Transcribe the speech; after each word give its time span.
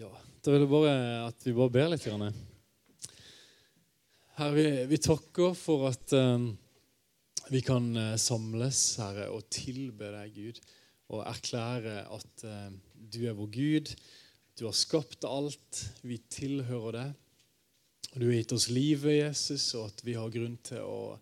Ja, 0.00 0.08
Da 0.40 0.52
vil 0.54 0.62
jeg 0.62 0.70
bare 0.70 0.92
at 1.26 1.44
vi 1.44 1.52
bare 1.52 1.72
ber 1.74 1.90
litt. 1.92 2.04
Grann. 2.08 2.30
Herre, 4.38 4.52
vi, 4.54 4.62
vi 4.88 4.98
takker 5.04 5.52
for 5.58 5.90
at 5.90 6.14
eh, 6.16 6.46
vi 7.52 7.60
kan 7.60 7.90
eh, 8.00 8.14
samles, 8.16 8.78
Herre, 9.02 9.26
og 9.34 9.50
tilbe 9.52 10.08
deg, 10.14 10.30
Gud, 10.32 10.60
og 11.12 11.26
erklære 11.26 12.06
at 12.16 12.44
uh, 12.46 12.70
du 12.94 13.18
er 13.26 13.36
vår 13.36 13.50
Gud. 13.52 13.90
Du 14.56 14.62
har 14.70 14.76
skapt 14.78 15.26
alt. 15.28 15.82
Vi 16.06 16.16
tilhører 16.32 16.96
deg. 16.96 17.18
Du 18.14 18.24
har 18.30 18.38
gitt 18.38 18.54
oss 18.56 18.70
livet, 18.72 19.18
Jesus, 19.18 19.66
og 19.74 19.90
at 19.90 20.00
vi 20.06 20.14
har 20.16 20.32
grunn 20.32 20.54
til 20.64 20.80
å, 20.86 21.18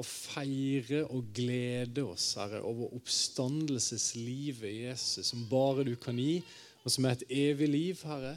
å 0.00 0.06
feire 0.08 1.04
og 1.12 1.30
glede 1.36 2.08
oss, 2.08 2.32
Herre, 2.40 2.64
over 2.66 2.96
oppstandelseslivet 2.98 4.80
Jesus, 4.88 5.30
som 5.30 5.46
bare 5.52 5.86
du 5.86 5.94
kan 6.00 6.18
gi, 6.18 6.40
og 6.84 6.92
som 6.92 7.06
er 7.06 7.16
et 7.16 7.26
evig 7.28 7.68
liv, 7.68 8.00
Herre. 8.08 8.36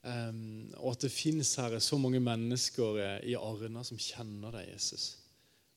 Um, 0.00 0.70
og 0.80 0.94
at 0.94 1.04
det 1.04 1.12
fins 1.12 1.52
Herre, 1.60 1.80
så 1.84 1.98
mange 2.00 2.22
mennesker 2.24 3.00
eh, 3.04 3.16
i 3.32 3.34
Arna 3.36 3.82
som 3.84 4.00
kjenner 4.00 4.54
deg, 4.56 4.70
Jesus. 4.72 5.10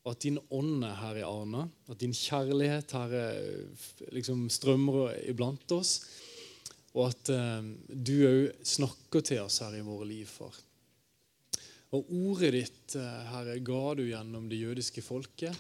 Og 0.03 0.13
at 0.13 0.23
din 0.23 0.39
ånd 0.51 0.83
er 0.87 0.95
her 0.99 1.19
i 1.19 1.25
Arna, 1.27 1.65
at 1.91 1.99
din 1.99 2.15
kjærlighet 2.15 2.95
Herre, 2.95 3.25
liksom 4.15 4.45
strømmer 4.51 5.17
iblant 5.27 5.75
oss. 5.75 5.97
Og 6.93 7.09
at 7.09 7.33
um, 7.35 7.73
du 7.87 8.15
òg 8.27 8.63
snakker 8.67 9.25
til 9.25 9.43
oss 9.43 9.59
her 9.63 9.75
i 9.79 9.83
våre 9.85 10.07
liv, 10.07 10.29
far. 10.29 10.55
Og 11.93 12.09
ordet 12.09 12.53
ditt, 12.55 12.95
eh, 12.97 13.29
Herre, 13.29 13.59
ga 13.61 13.93
du 13.97 14.03
gjennom 14.07 14.47
det 14.49 14.61
jødiske 14.61 15.03
folket. 15.05 15.53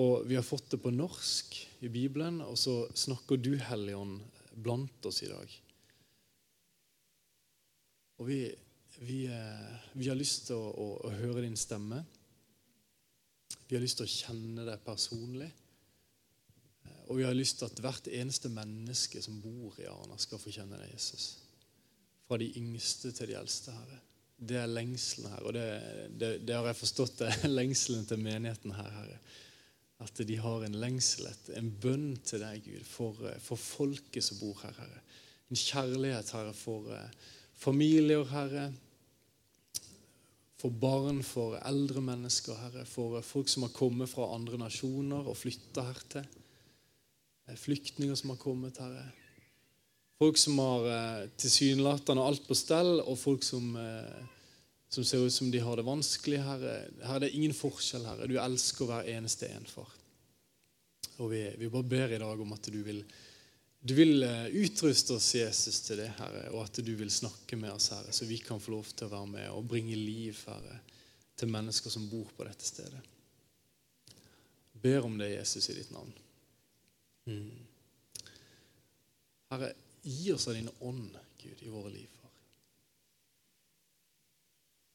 Og 0.00 0.26
vi 0.26 0.36
har 0.38 0.46
fått 0.46 0.70
det 0.72 0.80
på 0.82 0.92
norsk 0.94 1.56
i 1.82 1.90
Bibelen, 1.90 2.40
og 2.44 2.56
så 2.58 2.84
snakker 2.94 3.40
du, 3.40 3.56
Hellige 3.58 3.98
Ånd, 3.98 4.20
blant 4.54 5.06
oss 5.06 5.22
i 5.22 5.30
dag. 5.30 5.52
Og 8.20 8.28
vi, 8.28 8.40
vi, 9.00 9.24
eh, 9.32 9.76
vi 9.92 10.08
har 10.10 10.18
lyst 10.18 10.50
til 10.50 10.60
å, 10.60 10.70
å, 10.70 10.88
å 11.08 11.12
høre 11.22 11.44
din 11.46 11.56
stemme. 11.56 12.02
Vi 13.68 13.76
har 13.76 13.82
lyst 13.84 14.00
til 14.00 14.08
å 14.08 14.12
kjenne 14.12 14.66
deg 14.66 14.82
personlig. 14.84 15.48
Eh, 16.84 17.02
Og 17.08 17.20
vi 17.20 17.24
har 17.24 17.36
lyst 17.36 17.60
til 17.60 17.70
at 17.70 17.80
hvert 17.80 18.10
eneste 18.12 18.52
menneske 18.52 19.22
som 19.24 19.40
bor 19.40 19.78
i 19.80 19.88
Arna, 19.88 20.18
skal 20.20 20.42
få 20.42 20.52
kjenne 20.52 20.80
deg, 20.82 20.92
Jesus. 20.92 21.30
Fra 22.28 22.38
de 22.40 22.50
yngste 22.60 23.14
til 23.16 23.32
de 23.32 23.38
eldste, 23.40 23.74
Herre. 23.74 24.00
Det 24.40 24.56
er 24.56 24.70
lengselen 24.72 25.28
her, 25.28 25.42
og 25.44 25.52
det, 25.52 25.64
det, 26.16 26.28
det 26.48 26.54
har 26.56 26.68
jeg 26.70 26.78
forstått. 26.80 27.18
Det 27.20 27.30
er 27.30 27.56
lengselen 27.60 28.06
til 28.08 28.20
menigheten 28.20 28.76
her, 28.76 28.92
Herre. 28.98 29.18
At 30.00 30.20
de 30.24 30.36
har 30.40 30.64
en 30.64 30.78
lengsel, 30.80 31.28
en 31.58 31.68
bønn 31.82 32.14
til 32.24 32.40
deg, 32.40 32.62
Gud, 32.64 32.84
for, 32.88 33.18
eh, 33.28 33.40
for 33.42 33.60
folket 33.60 34.24
som 34.24 34.40
bor 34.40 34.56
her, 34.62 34.72
Herre. 34.78 35.02
En 35.50 35.60
kjærlighet, 35.60 36.30
Herre, 36.32 36.54
for 36.56 36.88
eh, 36.94 37.10
familier, 37.60 38.24
Herre. 38.32 38.70
For 40.60 40.72
barn, 40.72 41.22
for 41.24 41.58
eldre 41.68 42.00
mennesker, 42.04 42.56
Herre. 42.56 42.86
For 42.88 43.18
eh, 43.18 43.26
folk 43.26 43.52
som 43.52 43.68
har 43.68 43.74
kommet 43.76 44.08
fra 44.08 44.30
andre 44.34 44.60
nasjoner 44.60 45.28
og 45.28 45.36
flytta 45.36 45.84
hertil. 45.90 46.28
Flyktninger 47.60 48.14
som 48.16 48.32
har 48.32 48.40
kommet, 48.40 48.78
Herre. 48.80 49.08
Folk 50.20 50.36
som 50.38 50.58
har 50.60 51.30
tilsynelatende 51.40 52.22
alt 52.22 52.44
på 52.46 52.54
stell, 52.54 53.00
og 53.00 53.16
folk 53.18 53.42
som, 53.42 53.72
eh, 53.76 54.39
som 54.90 55.04
ser 55.04 55.26
ut 55.26 55.32
som 55.32 55.50
de 55.50 55.58
har 55.58 55.76
det 55.76 55.86
vanskelig. 55.86 56.40
Herre. 56.42 56.76
Herre, 57.04 57.22
det 57.22 57.30
er 57.30 57.38
ingen 57.38 57.54
forskjell, 57.54 58.04
Herre. 58.10 58.26
Du 58.26 58.34
elsker 58.42 58.88
hver 58.88 59.10
eneste 59.12 59.46
en, 59.54 59.66
far. 59.70 59.92
Og 61.22 61.30
vi, 61.30 61.44
vi 61.60 61.68
bare 61.70 61.86
ber 61.86 62.14
i 62.16 62.18
dag 62.18 62.42
om 62.42 62.56
at 62.56 62.70
du 62.74 62.80
vil, 62.82 63.04
du 63.80 63.94
vil 63.94 64.24
eh, 64.26 64.48
utruste 64.64 65.14
oss, 65.14 65.28
Jesus, 65.36 65.78
til 65.86 66.02
det, 66.02 66.08
Herre, 66.18 66.48
og 66.50 66.64
at 66.64 66.82
du 66.82 66.90
vil 66.98 67.12
snakke 67.12 67.58
med 67.60 67.70
oss, 67.70 67.92
Herre, 67.94 68.10
så 68.16 68.26
vi 68.26 68.40
kan 68.42 68.60
få 68.60 68.74
lov 68.74 68.90
til 68.90 69.06
å 69.06 69.14
være 69.14 69.30
med 69.36 69.48
og 69.52 69.68
bringe 69.70 69.94
liv, 69.94 70.42
Herre, 70.48 70.80
til 71.38 71.52
mennesker 71.54 71.92
som 71.92 72.10
bor 72.10 72.32
på 72.34 72.48
dette 72.48 72.66
stedet. 72.66 73.06
Ber 74.80 75.06
om 75.06 75.18
det, 75.20 75.36
Jesus, 75.36 75.70
i 75.70 75.76
ditt 75.76 75.94
navn. 75.94 76.10
Mm. 77.30 78.30
Herre, 79.52 79.74
gi 80.02 80.32
oss 80.34 80.48
av 80.48 80.58
din 80.58 80.72
ånd, 80.80 81.14
Gud, 81.38 81.62
i 81.62 81.70
våre 81.70 81.92
liv. 81.94 82.19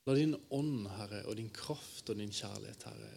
La 0.05 0.13
din 0.13 0.35
ånd, 0.53 0.85
Herre, 0.99 1.23
og 1.25 1.37
din 1.39 1.49
kraft 1.49 2.11
og 2.11 2.19
din 2.19 2.33
kjærlighet, 2.33 2.83
Herre, 2.85 3.11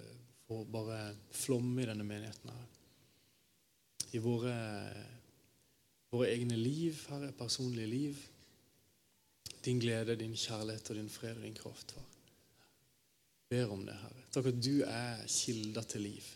få 0.48 0.62
bare 0.72 1.12
flomme 1.36 1.82
i 1.82 1.88
denne 1.88 2.06
menigheten, 2.08 2.48
Herre. 2.48 2.68
I 4.16 4.20
våre, 4.24 4.54
våre 6.08 6.30
egne 6.32 6.56
liv, 6.56 6.96
Herre, 7.10 7.28
personlige 7.36 7.90
liv. 7.92 8.22
Din 9.64 9.82
glede, 9.82 10.16
din 10.16 10.32
kjærlighet 10.32 10.88
og 10.88 10.96
din 10.96 11.12
fred 11.12 11.36
og 11.36 11.44
din 11.44 11.58
kraft, 11.58 11.92
far. 11.92 12.08
Ber 13.52 13.74
om 13.76 13.84
det, 13.84 13.98
Herre. 14.00 14.24
Takk 14.32 14.48
at 14.48 14.64
du 14.64 14.74
er 14.86 15.20
kilder 15.28 15.84
til 15.92 16.06
liv. 16.08 16.32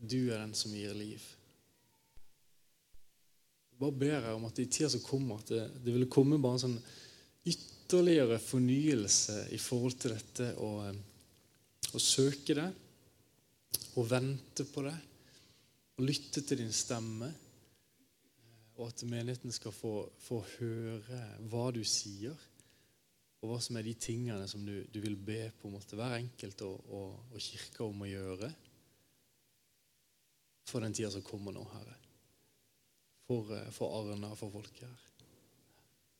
Du 0.00 0.18
er 0.30 0.40
den 0.40 0.56
som 0.56 0.72
gir 0.72 0.96
liv. 0.96 1.20
Bare 3.76 3.92
ber 3.92 4.18
jeg 4.22 4.32
om 4.32 4.48
at 4.48 4.58
i 4.62 4.68
tida 4.70 4.88
som 4.88 5.04
kommer, 5.04 5.40
at 5.40 5.52
det, 5.52 5.62
det 5.84 5.92
ville 5.92 6.08
komme 6.08 6.40
bare 6.40 6.56
en 6.56 6.64
sånn 6.64 6.80
ytterligere 7.44 7.73
fornyelse 7.88 9.48
i 9.52 9.58
forhold 9.58 9.98
til 10.00 10.14
dette 10.14 10.50
å, 10.58 10.70
å 11.94 12.00
søke 12.00 12.56
det, 12.56 12.68
og 13.94 14.08
vente 14.10 14.64
på 14.66 14.82
det, 14.86 14.94
og 15.94 16.04
lytte 16.04 16.42
til 16.42 16.58
din 16.62 16.72
stemme. 16.72 17.30
Og 18.74 18.88
at 18.88 19.04
menigheten 19.06 19.52
skal 19.54 19.70
få, 19.70 20.08
få 20.18 20.40
høre 20.56 21.20
hva 21.46 21.68
du 21.70 21.84
sier, 21.86 22.34
og 23.40 23.52
hva 23.52 23.60
som 23.62 23.76
er 23.76 23.86
de 23.86 23.94
tingene 23.94 24.48
som 24.50 24.64
du, 24.66 24.80
du 24.90 24.98
vil 25.04 25.14
be 25.14 25.50
på 25.60 25.68
en 25.68 25.76
måte 25.76 25.98
hver 25.98 26.16
enkelt 26.16 26.64
og, 26.66 26.80
og, 26.88 27.18
og 27.30 27.44
kirka 27.44 27.84
om 27.84 28.02
å 28.02 28.08
gjøre 28.08 28.50
for 30.64 30.80
den 30.82 30.96
tida 30.96 31.12
som 31.12 31.22
kommer 31.22 31.54
nå, 31.54 31.62
Herre 31.74 32.00
for, 33.26 33.56
eh, 33.56 33.70
for 33.70 34.00
Arna 34.00 34.34
for 34.36 34.50
folket 34.50 34.88
her. 34.88 35.13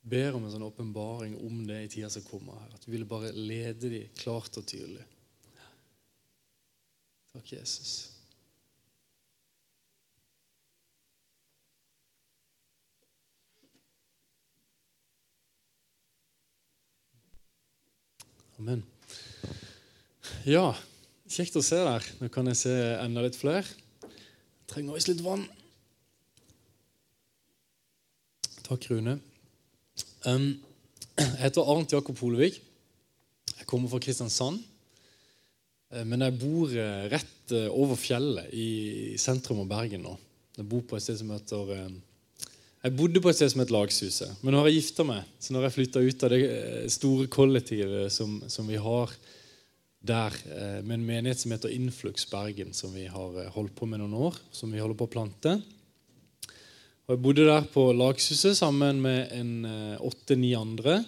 Ber 0.04 0.34
om 0.36 0.44
en 0.44 0.52
sånn 0.52 0.66
åpenbaring 0.66 1.38
om 1.40 1.62
det 1.64 1.78
i 1.80 1.92
tida 1.94 2.10
som 2.12 2.24
kommer. 2.26 2.58
her. 2.60 2.74
At 2.76 2.84
du 2.84 2.90
ville 2.92 3.08
bare 3.08 3.32
lede 3.32 3.88
dem 3.88 4.10
klart 4.20 4.56
og 4.60 4.66
tydelig. 4.68 5.06
Takk, 7.32 7.54
Jesus. 7.56 8.10
Amen. 18.60 18.84
Ja, 20.46 20.68
kjekt 21.26 21.56
å 21.58 21.64
se 21.64 21.80
der. 21.80 22.04
Nå 22.20 22.28
kan 22.30 22.46
jeg 22.52 22.60
se 22.60 22.72
enda 23.00 23.24
litt 23.24 23.40
flere. 23.40 23.66
Jeg 24.04 24.68
trenger 24.70 24.94
også 24.94 25.10
litt 25.10 25.24
vann. 25.24 25.48
Takk, 28.68 28.92
Rune. 28.92 29.18
Jeg 30.24 31.32
heter 31.42 31.66
Arnt 31.68 31.92
Jakob 31.92 32.16
Holevik. 32.22 32.56
Jeg 33.58 33.66
kommer 33.68 33.90
fra 33.92 34.00
Kristiansand. 34.00 34.62
Eh, 35.92 36.04
Men 36.08 36.24
jeg 36.24 36.38
bor 36.40 36.72
eh, 36.72 37.04
rett 37.12 37.52
eh, 37.52 37.68
over 37.68 37.98
fjellet 38.00 38.48
i 38.56 39.18
sentrum 39.20 39.60
av 39.64 39.68
Bergen 39.74 40.06
nå. 40.06 40.14
Jeg 40.56 40.68
bor 40.70 40.84
på 40.88 40.96
et 40.96 41.04
sted 41.04 41.18
som 41.20 41.34
heter 41.34 41.74
Jeg 41.74 42.96
bodde 42.96 43.20
på 43.20 43.28
et 43.28 43.36
sted 43.36 43.52
som 43.52 43.60
het 43.60 43.74
Lagshuset. 43.74 44.40
Men 44.40 44.54
nå 44.54 44.62
har 44.62 44.70
jeg 44.70 44.80
gifta 44.80 45.04
meg, 45.08 45.28
så 45.42 45.52
nå 45.52 45.60
har 45.60 45.68
jeg 45.68 45.76
flytta 45.76 46.04
ut 46.04 46.24
av 46.24 46.32
det 46.32 46.42
store 46.94 47.28
kollektivet 47.28 48.12
som, 48.14 48.38
som 48.48 48.68
vi 48.70 48.80
har 48.80 49.12
der, 50.04 50.36
med 50.84 50.98
en 50.98 51.06
menighet 51.08 51.40
som 51.40 51.52
heter 51.52 51.72
Influx 51.72 52.28
Bergen, 52.28 52.74
som 52.76 52.92
vi 52.92 53.06
har 53.08 53.48
holdt 53.56 53.72
på 53.74 53.88
med 53.88 54.02
noen 54.02 54.14
år. 54.28 54.36
Som 54.52 54.72
vi 54.72 54.82
holder 54.84 55.00
på 55.00 55.08
å 55.08 55.14
plante. 55.16 55.56
Og 57.04 57.18
Jeg 57.18 57.20
bodde 57.20 57.44
der 57.44 57.66
på 57.68 57.82
Lagshuset 57.92 58.56
sammen 58.56 59.02
med 59.04 59.28
en 59.36 59.48
eh, 59.68 59.96
åtte-ni 60.00 60.54
andre 60.56 61.02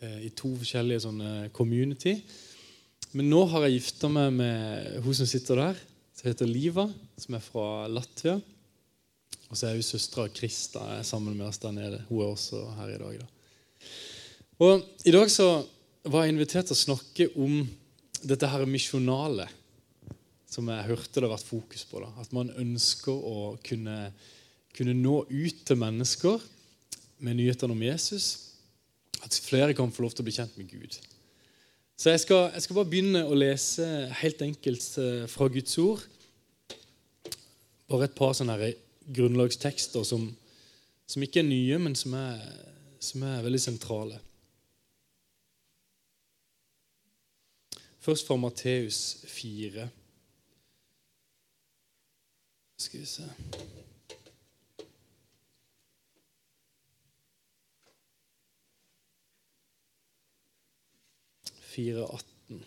eh, 0.00 0.22
i 0.24 0.30
to 0.32 0.54
forskjellige 0.56 1.02
sånne 1.04 1.32
community. 1.52 2.14
Men 3.12 3.28
nå 3.28 3.42
har 3.52 3.66
jeg 3.66 3.74
gifta 3.74 4.08
meg 4.08 4.30
med 4.38 5.02
hun 5.04 5.18
som 5.18 5.28
sitter 5.28 5.60
der, 5.60 5.82
som 6.16 6.30
heter 6.30 6.48
Liva, 6.48 6.86
som 7.20 7.36
er 7.36 7.44
fra 7.44 7.84
Latvia. 7.92 8.38
Og 9.50 9.52
så 9.52 9.68
er 9.68 9.76
hun 9.76 9.84
søstera 9.84 10.30
Krista 10.32 10.86
sammen 11.04 11.36
med 11.36 11.50
oss 11.50 11.60
der 11.60 11.76
nede. 11.76 12.00
Hun 12.08 12.22
er 12.24 12.30
også 12.30 12.62
her 12.78 12.94
i 12.94 13.00
dag. 13.02 13.18
da. 13.20 13.90
Og 14.64 14.80
I 15.04 15.12
dag 15.12 15.28
så 15.28 15.50
var 16.08 16.24
jeg 16.24 16.38
invitert 16.38 16.72
til 16.72 16.78
å 16.78 16.84
snakke 16.86 17.26
om 17.36 17.66
dette 18.24 18.48
her 18.48 18.64
misjonale 18.64 19.50
som 20.48 20.72
jeg 20.72 20.88
hørte 20.88 21.20
det 21.20 21.28
har 21.28 21.36
vært 21.36 21.52
fokus 21.52 21.84
på. 21.84 22.00
da. 22.00 22.08
At 22.24 22.32
man 22.32 22.48
ønsker 22.48 23.12
å 23.12 23.58
kunne 23.60 24.08
kunne 24.74 24.94
nå 24.98 25.22
ut 25.30 25.64
til 25.66 25.78
mennesker 25.78 26.42
med 27.24 27.38
nyhetene 27.38 27.74
om 27.74 27.82
Jesus. 27.82 28.54
At 29.24 29.36
flere 29.44 29.74
kan 29.74 29.92
få 29.92 30.04
lov 30.04 30.14
til 30.14 30.24
å 30.24 30.28
bli 30.28 30.36
kjent 30.36 30.56
med 30.58 30.70
Gud. 30.70 30.98
Så 31.96 32.10
jeg 32.10 32.24
skal, 32.24 32.48
jeg 32.52 32.64
skal 32.64 32.78
bare 32.80 32.90
begynne 32.90 33.22
å 33.24 33.36
lese 33.38 33.86
helt 34.18 34.42
enkelt 34.42 34.86
eh, 34.98 35.24
fra 35.30 35.46
Guds 35.48 35.78
ord. 35.78 36.02
Bare 37.90 38.08
et 38.08 38.16
par 38.18 38.34
sånne 38.34 38.56
her 38.58 38.74
grunnlagstekster 39.14 40.04
som, 40.08 40.26
som 41.06 41.22
ikke 41.22 41.44
er 41.44 41.48
nye, 41.48 41.78
men 41.78 41.94
som 41.98 42.16
er, 42.18 42.42
som 42.98 43.22
er 43.28 43.44
veldig 43.46 43.62
sentrale. 43.62 44.18
Først 48.04 48.26
fra 48.26 48.36
Matteus 48.36 49.22
4. 49.30 49.86
Skal 52.84 53.00
vi 53.00 53.06
se 53.08 53.30
Fire, 61.74 62.06
atten. 62.06 62.60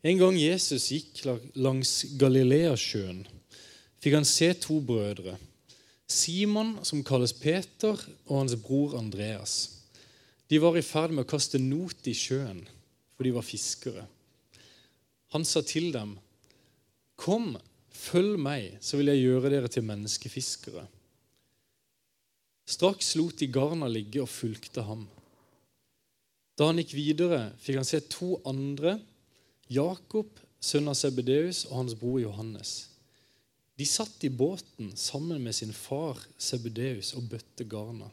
En 0.00 0.18
gang 0.20 0.36
Jesus 0.36 0.90
gikk 0.92 1.22
langs 1.60 1.90
Galileasjøen, 2.20 3.22
fikk 4.00 4.16
han 4.16 4.28
se 4.28 4.50
to 4.60 4.78
brødre. 4.84 5.38
Simon, 6.10 6.78
som 6.84 7.04
kalles 7.06 7.32
Peter, 7.36 7.96
og 8.26 8.42
hans 8.42 8.56
bror 8.60 8.98
Andreas. 8.98 9.56
De 10.50 10.60
var 10.60 10.76
i 10.76 10.84
ferd 10.84 11.14
med 11.14 11.24
å 11.24 11.30
kaste 11.30 11.60
not 11.62 12.08
i 12.10 12.16
sjøen, 12.16 12.64
for 13.14 13.24
de 13.24 13.32
var 13.36 13.46
fiskere. 13.46 14.04
Han 15.32 15.44
sa 15.44 15.60
til 15.62 15.92
dem, 15.92 16.18
'Kom, 17.16 17.56
følg 18.00 18.38
meg, 18.40 18.78
så 18.80 18.98
vil 18.98 19.12
jeg 19.12 19.26
gjøre 19.26 19.52
dere 19.52 19.70
til 19.72 19.86
menneskefiskere.' 19.86 20.88
Straks 22.70 23.16
lot 23.18 23.40
de 23.40 23.48
garna 23.50 23.88
ligge 23.90 24.22
og 24.22 24.30
fulgte 24.30 24.84
ham. 24.86 25.08
Da 26.54 26.68
han 26.68 26.78
gikk 26.78 26.92
videre, 26.94 27.40
fikk 27.58 27.80
han 27.80 27.88
se 27.88 27.98
to 28.12 28.36
andre 28.46 28.98
Jakob, 29.70 30.28
sønn 30.60 30.90
av 30.90 30.96
Sebedeus, 30.98 31.64
og 31.70 31.80
hans 31.80 31.96
bror 31.98 32.20
Johannes. 32.22 32.90
De 33.80 33.86
satt 33.88 34.26
i 34.26 34.30
båten 34.30 34.90
sammen 34.98 35.40
med 35.42 35.56
sin 35.56 35.72
far 35.72 36.20
Sebedeus 36.38 37.14
og 37.16 37.30
bøtte 37.32 37.64
garna. 37.64 38.10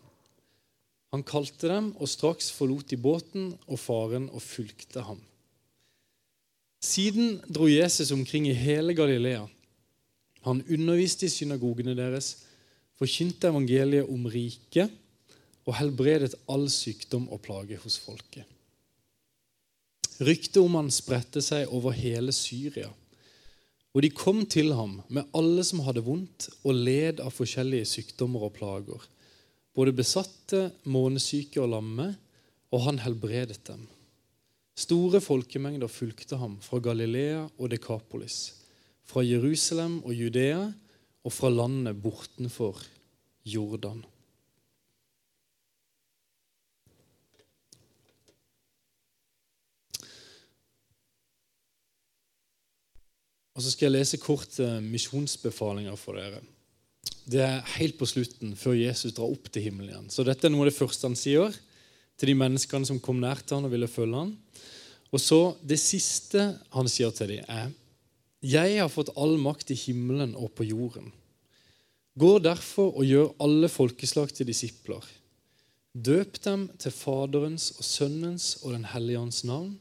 Han 1.12 1.25
kalte 1.28 1.69
dem, 1.72 1.92
og 2.00 2.10
straks 2.10 2.50
forlot 2.56 2.88
de 2.92 3.00
båten 3.00 3.51
og 3.68 3.81
faren 3.81 4.30
og 4.31 4.44
fulgte 4.44 5.04
ham. 5.07 5.19
Siden 6.84 7.42
dro 7.51 7.68
Jesus 7.68 8.13
omkring 8.16 8.48
i 8.48 8.56
hele 8.56 8.95
Galilea. 8.95 9.44
Han 10.45 10.62
underviste 10.69 11.28
i 11.28 11.34
synagogene 11.34 11.95
deres, 11.98 12.36
forkynte 12.98 13.50
evangeliet 13.50 14.10
om 14.10 14.28
riket 14.30 14.94
og 15.68 15.75
helbredet 15.78 16.36
all 16.50 16.68
sykdom 16.72 17.28
og 17.34 17.42
plage 17.45 17.80
hos 17.81 17.98
folket. 18.01 18.45
Ryktet 20.18 20.57
om 20.63 20.78
han 20.80 20.89
spredte 20.94 21.44
seg 21.45 21.69
over 21.74 21.94
hele 21.94 22.34
Syria. 22.34 22.89
Og 23.94 24.04
de 24.06 24.10
kom 24.13 24.44
til 24.50 24.72
ham 24.78 25.00
med 25.13 25.30
alle 25.38 25.63
som 25.66 25.84
hadde 25.86 26.06
vondt 26.06 26.50
og 26.63 26.74
led 26.74 27.22
av 27.22 27.34
forskjellige 27.34 27.89
sykdommer 27.89 28.48
og 28.48 28.56
plager. 28.57 29.04
Både 29.78 29.94
besatte, 29.94 30.72
månesyke 30.89 31.62
og 31.62 31.72
lamme, 31.75 32.12
og 32.74 32.84
han 32.88 33.00
helbredet 33.04 33.62
dem. 33.69 33.86
Store 34.78 35.22
folkemengder 35.24 35.89
fulgte 35.89 36.38
ham 36.38 36.57
fra 36.62 36.80
Galilea 36.84 37.48
og 37.57 37.72
Dekapolis, 37.72 38.54
fra 39.07 39.24
Jerusalem 39.24 40.01
og 40.04 40.13
Judea 40.13 40.68
og 41.24 41.33
fra 41.33 41.50
landet 41.51 41.98
bortenfor 42.04 42.80
Jordan. 43.48 44.04
Og 53.57 53.63
Så 53.63 53.71
skal 53.74 53.88
jeg 53.88 53.95
lese 53.95 54.19
kort 54.21 54.59
misjonsbefalinger 54.86 55.95
for 55.98 56.19
dere. 56.19 56.44
Det 57.27 57.42
er 57.42 57.65
helt 57.80 57.98
på 57.98 58.06
slutten, 58.06 58.53
før 58.56 58.77
Jesus 58.77 59.15
drar 59.18 59.31
opp 59.33 59.50
til 59.50 59.65
himmelen 59.65 59.89
igjen. 59.89 60.12
Så 60.13 60.24
dette 60.24 60.45
er 60.48 60.53
noe 60.53 60.68
av 60.68 60.69
det 60.69 60.77
første 60.77 61.10
han 61.10 61.18
sier 61.18 61.56
til 62.18 62.31
de 62.31 62.38
menneskene 62.38 62.86
som 62.88 63.01
kom 63.03 63.18
nær 63.19 63.42
til 63.42 63.57
han 63.57 63.68
og 63.68 63.74
ville 63.74 63.89
følge 63.89 64.21
han. 64.21 64.36
Og 65.10 65.19
så 65.24 65.57
Det 65.65 65.80
siste 65.81 66.45
han 66.75 66.88
sier 66.92 67.12
til 67.15 67.33
dem, 67.33 67.44
er 67.50 67.74
Jeg 68.45 68.78
har 68.78 68.89
fått 68.94 69.13
all 69.18 69.38
makt 69.42 69.72
i 69.74 69.80
himmelen 69.80 70.36
og 70.38 70.51
på 70.57 70.68
jorden. 70.68 71.10
Gå 72.18 72.38
derfor 72.42 72.95
og 72.98 73.06
gjør 73.06 73.34
alle 73.44 73.69
folkeslag 73.69 74.34
til 74.34 74.50
disipler. 74.50 75.04
Døp 75.94 76.38
dem 76.45 76.68
til 76.78 76.94
Faderens 76.94 77.72
og 77.78 77.86
Sønnens 77.86 78.57
og 78.63 78.74
Den 78.75 78.86
hellige 78.94 79.22
ånds 79.22 79.44
navn, 79.45 79.75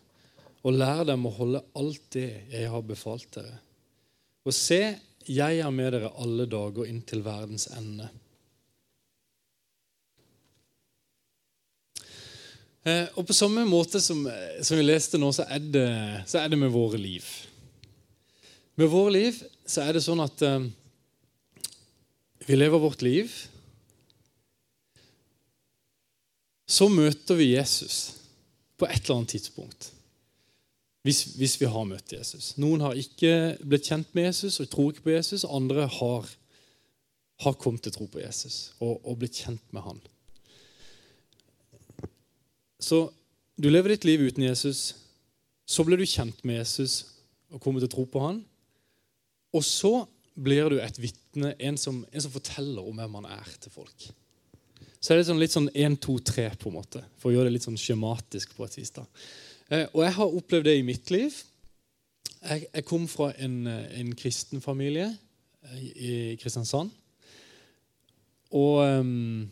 og 0.64 0.76
lær 0.76 1.04
dem 1.08 1.26
å 1.28 1.34
holde 1.36 1.62
alt 1.76 2.04
det 2.16 2.28
jeg 2.52 2.70
har 2.72 2.84
befalt 2.84 3.28
dere. 3.36 3.58
Og 4.46 4.54
se, 4.54 4.80
jeg 5.26 5.58
er 5.60 5.74
med 5.74 5.92
dere 5.92 6.14
alle 6.22 6.46
dager 6.48 6.88
inn 6.88 7.02
til 7.06 7.24
verdens 7.26 7.68
ende. 7.76 8.08
Eh, 12.86 13.08
og 13.18 13.26
på 13.26 13.34
samme 13.34 13.64
måte 13.66 14.00
som, 14.02 14.20
som 14.62 14.78
vi 14.78 14.84
leste 14.84 15.18
nå, 15.18 15.32
så 15.34 15.48
er, 15.50 15.62
det, 15.74 15.88
så 16.30 16.38
er, 16.38 16.52
det, 16.52 16.58
med 16.60 16.70
våre 16.70 17.00
liv. 17.00 17.26
Med 18.76 18.90
våre 18.92 19.14
liv 19.14 19.38
så 19.64 19.86
er 19.86 19.96
det 19.96 20.04
sånn 20.04 20.20
at 20.20 20.42
eh, 20.44 20.66
vi 22.46 22.56
lever 22.58 22.82
vårt 22.82 23.02
liv. 23.02 23.32
Så 26.68 26.90
møter 26.92 27.38
vi 27.38 27.54
Jesus 27.54 28.16
på 28.76 28.88
et 28.88 29.00
eller 29.00 29.20
annet 29.20 29.32
tidspunkt. 29.36 29.92
Hvis, 31.06 31.22
hvis, 31.38 31.54
vi 31.60 31.68
har 31.70 31.86
møtt 31.86 32.12
Jesus. 32.12 32.50
Noen 32.58 32.82
har 32.82 32.98
ikke 32.98 33.54
blitt 33.62 33.86
kjent 33.86 34.10
med 34.16 34.26
Jesus 34.26 34.58
og 34.60 34.68
tror 34.72 34.90
ikke 34.90 35.06
på 35.06 35.14
Jesus. 35.14 35.46
Andre 35.46 35.86
har, 35.86 36.26
har 37.46 37.58
kommet 37.62 37.86
til 37.86 37.94
tro 37.94 38.08
på 38.10 38.20
Jesus 38.20 38.74
og, 38.80 38.98
og, 39.06 39.14
blitt 39.20 39.38
kjent 39.38 39.62
med 39.70 39.86
han. 39.86 40.02
Så 42.82 43.06
du 43.56 43.70
lever 43.70 43.94
ditt 43.94 44.04
liv 44.04 44.26
uten 44.26 44.48
Jesus. 44.48 44.96
Så 45.64 45.86
blir 45.86 46.02
du 46.02 46.04
kjent 46.04 46.42
med 46.44 46.58
Jesus 46.58 47.04
og 47.54 47.62
kommer 47.62 47.80
til 47.80 47.88
å 47.88 47.94
tro 47.94 48.04
på 48.10 48.24
han. 48.26 48.42
Og 49.56 49.64
så 49.64 49.94
blir 50.36 50.68
du 50.70 50.78
et 50.82 51.00
vitne, 51.00 51.54
en, 51.56 51.76
en, 51.80 52.22
som 52.22 52.32
forteller 52.34 52.84
om 52.84 53.00
hvem 53.00 53.18
man 53.18 53.28
er 53.38 53.52
til 53.62 53.72
folk. 53.72 54.08
Så 55.00 55.12
er 55.12 55.20
det 55.20 55.28
sånn, 55.28 55.40
litt 55.40 55.54
sånn 55.54 55.70
1, 55.72 55.98
2, 56.04 56.16
3, 56.28 56.46
på 56.60 56.70
en 56.70 56.76
måte, 56.76 57.02
for 57.20 57.30
å 57.30 57.36
gjøre 57.36 57.48
det 57.48 57.56
litt 57.56 57.66
sånn 57.66 57.78
skjematisk. 57.80 58.56
på 58.56 58.66
et 58.66 58.78
vis 58.80 58.92
da. 58.96 59.06
Eh, 59.70 59.86
og 59.92 60.02
jeg 60.04 60.16
har 60.18 60.38
opplevd 60.40 60.68
det 60.68 60.76
i 60.78 60.86
mitt 60.86 61.12
liv. 61.14 61.36
Jeg, 62.36 62.66
jeg 62.68 62.86
kom 62.86 63.06
fra 63.10 63.32
en, 63.42 63.58
eh, 63.70 64.00
en 64.00 64.12
kristen 64.18 64.62
familie 64.62 65.08
eh, 65.08 65.84
i 65.94 66.12
Kristiansand. 66.40 66.92
Og 68.56 68.78
um, 68.78 69.46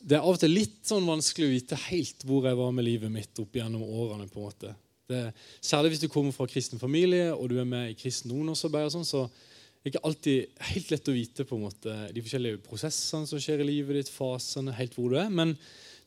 det 0.00 0.18
er 0.18 0.24
av 0.24 0.34
og 0.34 0.40
til 0.40 0.52
litt 0.52 0.82
sånn 0.86 1.08
vanskelig 1.08 1.46
å 1.48 1.52
vite 1.54 1.78
helt 1.88 2.24
hvor 2.28 2.44
jeg 2.48 2.58
var 2.58 2.74
med 2.76 2.86
livet 2.86 3.12
mitt 3.12 3.40
opp 3.40 3.56
gjennom 3.56 3.84
årene. 3.84 4.28
på 4.28 4.40
en 4.40 4.48
måte. 4.48 4.74
Det, 5.10 5.20
særlig 5.64 5.94
hvis 5.94 6.02
du 6.04 6.10
kommer 6.12 6.34
fra 6.34 6.46
kristen 6.50 6.78
familie 6.78 7.32
og 7.34 7.48
du 7.50 7.56
er 7.58 7.68
med 7.68 7.90
i 7.90 7.96
kristen 7.98 8.30
ungdomsarbeid, 8.30 8.86
og 8.86 8.94
sånn, 8.94 9.08
så 9.08 9.24
er 9.26 9.82
det 9.82 9.92
ikke 9.94 10.04
alltid 10.06 10.64
helt 10.70 10.90
lett 10.92 11.10
å 11.10 11.16
vite 11.16 11.46
på 11.48 11.56
en 11.56 11.64
måte 11.64 11.96
de 12.14 12.22
forskjellige 12.22 12.60
prosessene 12.66 13.26
som 13.26 13.40
skjer 13.42 13.62
i 13.64 13.70
livet 13.70 13.96
ditt, 13.96 14.12
fasene, 14.12 14.76
helt 14.76 14.94
hvor 14.94 15.10
du 15.10 15.16
er. 15.18 15.32
Men 15.32 15.56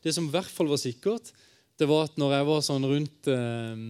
det 0.04 0.14
som 0.14 0.28
i 0.28 0.32
hvert 0.32 0.50
fall 0.50 0.70
var 0.70 0.80
sikkert, 0.80 1.32
det 1.80 1.88
var 1.90 2.06
at 2.06 2.18
når 2.20 2.36
jeg 2.36 2.48
var 2.48 2.64
sånn 2.64 2.86
rundt 2.86 3.30
eh, 3.34 3.84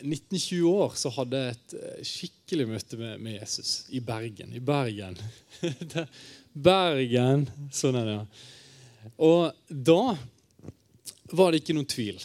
19-20 0.00 0.62
år, 0.70 0.94
så 0.96 1.12
hadde 1.18 1.40
jeg 1.40 1.54
et 1.54 1.74
eh, 1.78 2.04
skikkelig 2.08 2.68
møte 2.70 3.00
med, 3.00 3.20
med, 3.20 3.36
Jesus 3.38 3.74
i 3.92 4.00
Bergen. 4.04 4.54
I 4.56 4.62
Bergen. 4.64 5.18
Bergen. 6.70 7.44
Sånn 7.74 7.98
er 8.00 8.08
det, 8.08 8.16
ja. 8.18 9.10
Og 9.20 9.68
da 9.68 10.14
var 11.36 11.52
det 11.52 11.60
ikke 11.60 11.76
noen 11.76 11.90
tvil 11.90 12.22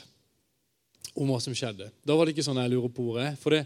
om 1.20 1.32
hva 1.32 1.40
som 1.44 1.56
skjedde. 1.56 1.90
Da 2.06 2.16
var 2.16 2.26
det 2.26 2.36
ikke 2.36 2.46
sånn 2.48 2.62
jeg 2.62 2.72
lurer 2.74 2.94
på 2.96 3.08
er. 3.20 3.36
For 3.40 3.56
det, 3.56 3.66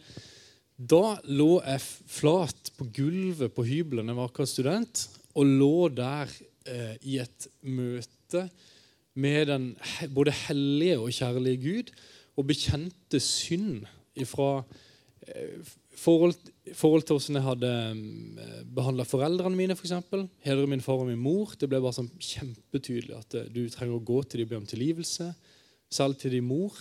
da 0.77 1.17
lå 1.29 1.59
jeg 1.61 1.83
flat 2.17 2.71
på 2.77 2.87
gulvet 2.95 3.53
på 3.53 3.65
hybelen 3.67 4.09
jeg 4.09 4.17
var 4.17 4.31
akkurat 4.31 4.51
student, 4.51 5.05
og 5.37 5.49
lå 5.49 5.89
der 5.93 6.31
eh, 6.69 6.95
i 7.09 7.19
et 7.21 7.47
møte 7.61 8.47
med 9.13 9.47
den 9.49 9.69
både 10.13 10.33
hellige 10.47 10.97
og 11.01 11.13
kjærlige 11.13 11.61
Gud 11.61 11.93
og 12.39 12.47
bekjente 12.49 13.19
synd 13.21 13.85
fra 14.29 14.63
eh, 15.27 15.61
forhold, 15.97 16.35
forhold 16.73 17.05
til 17.05 17.17
hvordan 17.17 17.37
jeg 17.39 17.47
hadde 17.47 17.73
eh, 18.43 18.61
behandla 18.75 19.05
foreldrene 19.07 19.57
mine. 19.57 19.77
Eksempel. 19.77 20.25
Hedre 20.45 20.67
min 20.69 20.81
far 20.81 21.01
og 21.01 21.09
min 21.09 21.21
mor. 21.21 21.53
Det 21.59 21.69
ble 21.69 21.81
bare 21.83 21.97
sånn 21.99 22.11
kjempetydelig 22.17 23.17
at 23.19 23.37
eh, 23.37 23.49
du 23.53 23.67
trenger 23.69 23.99
å 23.99 24.05
gå 24.05 24.23
til 24.25 24.41
dem 24.41 24.49
og 24.49 24.53
be 24.55 24.61
om 24.63 24.69
tilgivelse. 24.69 25.29
Selv 25.93 26.17
til 26.21 26.33
din 26.37 26.49
mor 26.49 26.73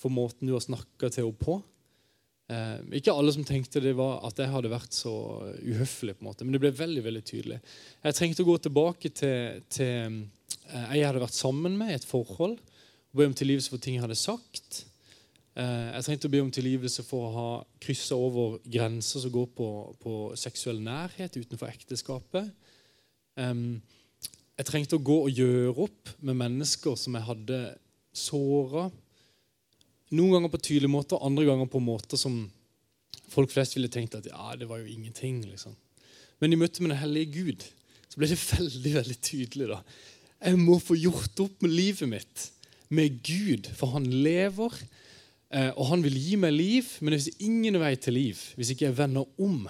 for 0.00 0.12
måten 0.12 0.48
du 0.48 0.54
har 0.56 0.64
snakka 0.64 1.10
til 1.10 1.28
henne 1.28 1.40
på. 1.40 1.58
Eh, 2.52 2.78
ikke 3.00 3.14
alle 3.14 3.32
som 3.32 3.44
tenkte 3.46 3.80
det 3.80 3.94
var 3.96 4.20
at 4.28 4.40
jeg 4.40 4.52
hadde 4.52 4.72
vært 4.72 4.96
så 4.96 5.14
uhøflig, 5.64 6.16
på 6.18 6.24
en 6.24 6.30
måte, 6.30 6.44
men 6.44 6.56
det 6.56 6.62
ble 6.64 6.74
veldig 6.76 7.04
veldig 7.06 7.24
tydelig. 7.24 7.60
Jeg 8.04 8.18
trengte 8.18 8.44
å 8.44 8.50
gå 8.50 8.58
tilbake 8.66 9.12
til, 9.16 9.62
til 9.72 10.24
Eh, 10.72 10.96
jeg 10.98 11.06
hadde 11.08 11.22
vært 11.22 11.36
sammen 11.36 11.76
med 11.78 11.92
i 11.92 11.98
et 11.98 12.08
forhold 12.08 12.56
og 12.56 13.20
be 13.20 13.28
om 13.28 13.36
tilgivelse 13.36 13.70
for 13.72 13.82
ting 13.82 13.98
jeg 13.98 14.04
hadde 14.04 14.18
sagt. 14.18 14.84
Eh, 15.54 15.90
jeg 15.92 16.06
trengte 16.06 16.30
å 16.30 16.34
be 16.34 16.42
om 16.42 16.52
tilgivelse 16.54 17.04
for 17.06 17.26
å 17.26 17.34
ha 17.34 17.50
kryssa 17.84 18.18
over 18.18 18.58
grenser 18.64 19.22
som 19.22 19.34
går 19.34 19.50
på, 19.54 19.68
på 20.00 20.14
seksuell 20.40 20.80
nærhet 20.82 21.36
utenfor 21.36 21.70
ekteskapet. 21.70 22.50
Jeg 23.34 24.66
trengte 24.68 24.94
å 24.94 25.02
gå 25.02 25.16
og 25.26 25.34
gjøre 25.34 25.72
opp 25.84 26.12
med 26.22 26.38
mennesker 26.38 26.94
som 26.98 27.16
jeg 27.18 27.26
hadde 27.26 27.56
såra. 28.14 28.84
Noen 30.14 30.36
ganger 30.36 30.52
på 30.52 30.60
tydelige 30.62 30.92
måter, 30.92 31.22
andre 31.24 31.46
ganger 31.48 31.70
på 31.70 31.82
måter 31.82 32.20
som 32.20 32.44
folk 33.32 33.50
flest 33.50 33.76
ville 33.76 33.90
tenkt 33.90 34.16
at 34.18 34.28
ja, 34.30 34.52
det 34.58 34.68
var 34.70 34.82
jo 34.82 34.90
ingenting. 34.90 35.42
liksom. 35.48 35.74
Men 36.40 36.54
i 36.54 36.58
møte 36.60 36.82
med 36.82 36.94
den 36.94 37.02
hellige 37.02 37.32
Gud 37.38 37.64
så 38.08 38.20
ble 38.20 38.30
det 38.30 38.38
veldig 38.54 38.92
veldig 38.98 39.16
tydelig. 39.18 39.70
da. 39.72 39.80
Jeg 40.44 40.60
må 40.60 40.78
få 40.82 40.98
gjort 40.98 41.40
opp 41.42 41.64
med 41.64 41.74
livet 41.74 42.10
mitt 42.10 42.50
med 42.94 43.18
Gud, 43.26 43.66
for 43.74 43.94
han 43.96 44.06
lever. 44.06 44.76
Eh, 45.50 45.70
og 45.72 45.88
han 45.90 46.04
vil 46.04 46.16
gi 46.18 46.38
meg 46.40 46.54
liv, 46.54 46.88
men 47.00 47.14
det 47.14 47.24
er 47.24 47.46
ingen 47.46 47.78
vei 47.82 47.94
til 47.98 48.16
liv 48.18 48.40
hvis 48.58 48.72
ikke 48.74 48.88
jeg 48.88 48.98
vender 48.98 49.26
om 49.42 49.66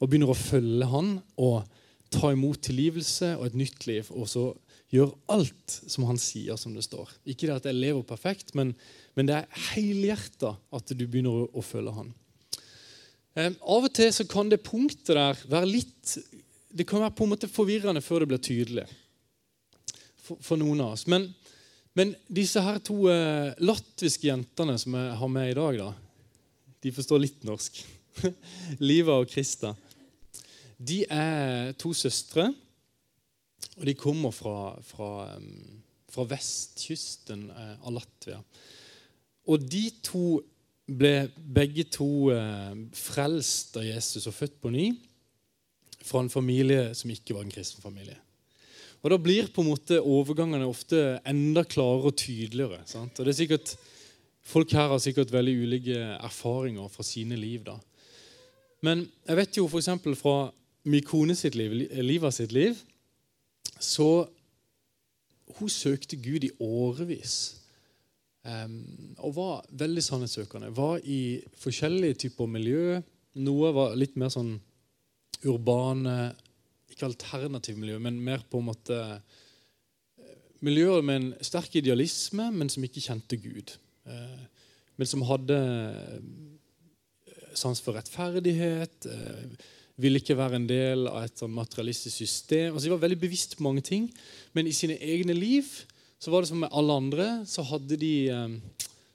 og 0.00 0.08
begynner 0.08 0.32
å 0.32 0.38
følge 0.38 0.88
han 0.88 1.12
og 1.40 1.66
ta 2.10 2.32
imot 2.32 2.62
tilgivelse 2.64 3.34
og 3.36 3.50
et 3.50 3.58
nytt 3.60 3.86
liv. 3.86 4.08
Og 4.16 4.28
så 4.30 4.48
gjør 4.90 5.12
alt 5.30 5.76
som 5.86 6.06
han 6.08 6.18
sier, 6.18 6.58
som 6.58 6.74
det 6.74 6.84
står. 6.86 7.12
Ikke 7.30 7.46
det 7.46 7.58
at 7.60 7.68
jeg 7.70 7.78
lever 7.78 8.02
perfekt, 8.06 8.54
men, 8.58 8.72
men 9.14 9.28
det 9.28 9.36
er 9.38 9.60
helhjerta 9.70 10.56
at 10.74 10.94
du 10.94 11.04
begynner 11.06 11.44
å, 11.44 11.50
å 11.54 11.64
følge 11.64 11.94
han. 11.94 12.10
Eh, 13.38 13.52
av 13.54 13.86
og 13.86 13.92
til 13.94 14.10
så 14.14 14.26
kan 14.28 14.50
det 14.50 14.62
punktet 14.66 15.14
der 15.14 15.38
være 15.46 15.68
litt 15.70 16.16
Det 16.74 16.82
kan 16.88 16.98
være 17.04 17.14
på 17.14 17.26
en 17.26 17.30
måte 17.30 17.50
forvirrende 17.50 18.02
før 18.02 18.24
det 18.24 18.30
blir 18.32 18.42
tydelig 18.42 18.86
for, 20.22 20.38
for 20.42 20.58
noen 20.58 20.82
av 20.82 20.96
oss. 20.96 21.06
Men, 21.10 21.28
men 21.98 22.14
disse 22.26 22.62
her 22.62 22.78
to 22.82 23.04
eh, 23.10 23.54
latviske 23.62 24.28
jentene 24.28 24.76
som 24.78 24.94
jeg 24.98 25.16
har 25.22 25.32
med 25.34 25.50
i 25.50 25.56
dag, 25.58 25.80
da, 25.80 25.90
de 26.82 26.94
forstår 26.94 27.22
litt 27.22 27.46
norsk. 27.46 27.82
Liva 28.88 29.18
og 29.18 29.30
Krista. 29.30 29.74
De 30.78 31.02
er 31.12 31.74
to 31.78 31.92
søstre, 31.96 32.48
og 33.80 33.86
de 33.88 33.96
kommer 33.96 34.32
fra, 34.36 34.76
fra, 34.84 35.10
fra 36.12 36.24
vestkysten 36.28 37.46
eh, 37.48 37.76
av 37.80 37.94
Latvia. 37.96 38.40
Og 39.48 39.62
de 39.64 39.86
to 40.04 40.24
ble 40.90 41.30
begge 41.54 41.86
to 41.88 42.28
eh, 42.34 42.74
frelst 42.96 43.78
av 43.80 43.86
Jesus 43.86 44.28
og 44.28 44.36
født 44.36 44.58
på 44.60 44.72
ny 44.74 44.90
fra 46.04 46.20
en 46.20 46.32
familie 46.32 46.90
som 46.96 47.12
ikke 47.12 47.36
var 47.36 47.46
en 47.46 47.54
kristen 47.54 47.82
familie. 47.82 48.18
Og 49.00 49.14
Da 49.14 49.16
blir 49.16 49.48
på 49.48 49.62
en 49.64 49.70
måte 49.70 50.00
overgangene 50.00 50.68
ofte 50.68 51.20
enda 51.24 51.64
klarere 51.64 52.10
og 52.10 52.18
tydeligere. 52.20 52.82
Sant? 52.88 53.16
Og 53.16 53.24
det 53.24 53.34
er 53.34 53.42
sikkert, 53.44 53.76
Folk 54.50 54.72
her 54.72 54.88
har 54.88 54.98
sikkert 54.98 55.30
veldig 55.30 55.52
ulike 55.62 55.98
erfaringer 56.16 56.88
fra 56.88 57.04
sine 57.04 57.36
liv. 57.36 57.60
da. 57.64 57.76
Men 58.82 59.04
jeg 59.28 59.36
vet 59.36 59.56
jo 59.56 59.66
f.eks. 59.68 59.90
fra 60.16 60.50
min 60.84 61.04
kone 61.04 61.36
sitt 61.36 61.54
liv, 61.54 61.74
Liva 62.02 62.30
sitt 62.32 62.52
liv, 62.52 62.74
så 63.78 64.26
hun 65.58 65.68
søkte 65.72 66.18
Gud 66.20 66.44
i 66.46 66.52
årevis. 66.60 67.60
Um, 68.40 69.14
og 69.20 69.34
var 69.36 69.66
veldig 69.82 70.02
sannhetssøkende. 70.04 70.70
Var 70.76 71.02
i 71.04 71.40
forskjellige 71.60 72.22
typer 72.24 72.48
miljø. 72.48 73.00
Noe 73.44 73.72
var 73.76 73.98
litt 74.00 74.16
mer 74.18 74.32
sånn 74.32 74.54
urbane 75.46 76.32
Ikke 76.90 77.06
alternativ 77.06 77.76
miljø, 77.78 77.98
men 78.02 78.18
mer 78.24 78.42
på 78.50 78.58
en 78.58 78.66
måte 78.66 78.96
eh, 79.00 79.20
Miljøer 80.66 81.04
med 81.06 81.16
en 81.16 81.28
sterk 81.46 81.76
idealisme, 81.78 82.50
men 82.52 82.68
som 82.68 82.84
ikke 82.84 83.00
kjente 83.00 83.38
Gud. 83.40 83.76
Uh, 84.08 84.42
men 85.00 85.08
som 85.08 85.22
hadde 85.24 85.56
eh, 85.56 86.16
sans 87.56 87.80
for 87.80 87.96
rettferdighet. 87.96 89.06
Uh, 89.08 89.54
ville 90.02 90.20
ikke 90.20 90.36
være 90.38 90.58
en 90.60 90.68
del 90.68 91.08
av 91.10 91.24
et 91.26 91.40
sånn 91.40 91.52
materialistisk 91.54 92.22
system. 92.22 92.74
Altså, 92.74 92.86
de 92.86 92.94
var 92.94 93.04
veldig 93.04 93.20
bevisst 93.20 93.56
på 93.56 93.66
mange 93.66 93.84
ting, 93.86 94.08
men 94.56 94.68
i 94.68 94.74
sine 94.76 94.98
egne 95.00 95.36
liv 95.36 95.68
så 96.20 96.32
var 96.32 96.42
det 96.42 96.50
som 96.50 96.60
med 96.64 96.72
alle 96.76 96.96
andre. 97.00 97.28
Så 97.48 97.64
hadde 97.64 97.98
de 98.00 98.14
eh, 98.32 98.56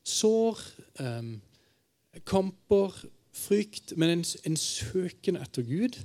sår, 0.05 0.61
eh, 1.01 1.35
kamper, 2.25 2.97
frykt, 3.35 3.93
men 3.99 4.13
en, 4.15 4.25
en 4.47 4.57
søken 4.57 5.37
etter 5.41 5.65
Gud. 5.67 5.99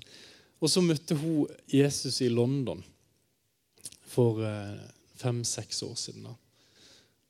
Og 0.60 0.68
så 0.68 0.82
møtte 0.84 1.16
hun 1.16 1.48
Jesus 1.72 2.20
i 2.20 2.28
London 2.28 2.82
for 4.10 4.42
eh, 4.44 4.76
fem-seks 5.20 5.82
år 5.86 5.96
siden. 6.00 6.28
da. 6.28 6.36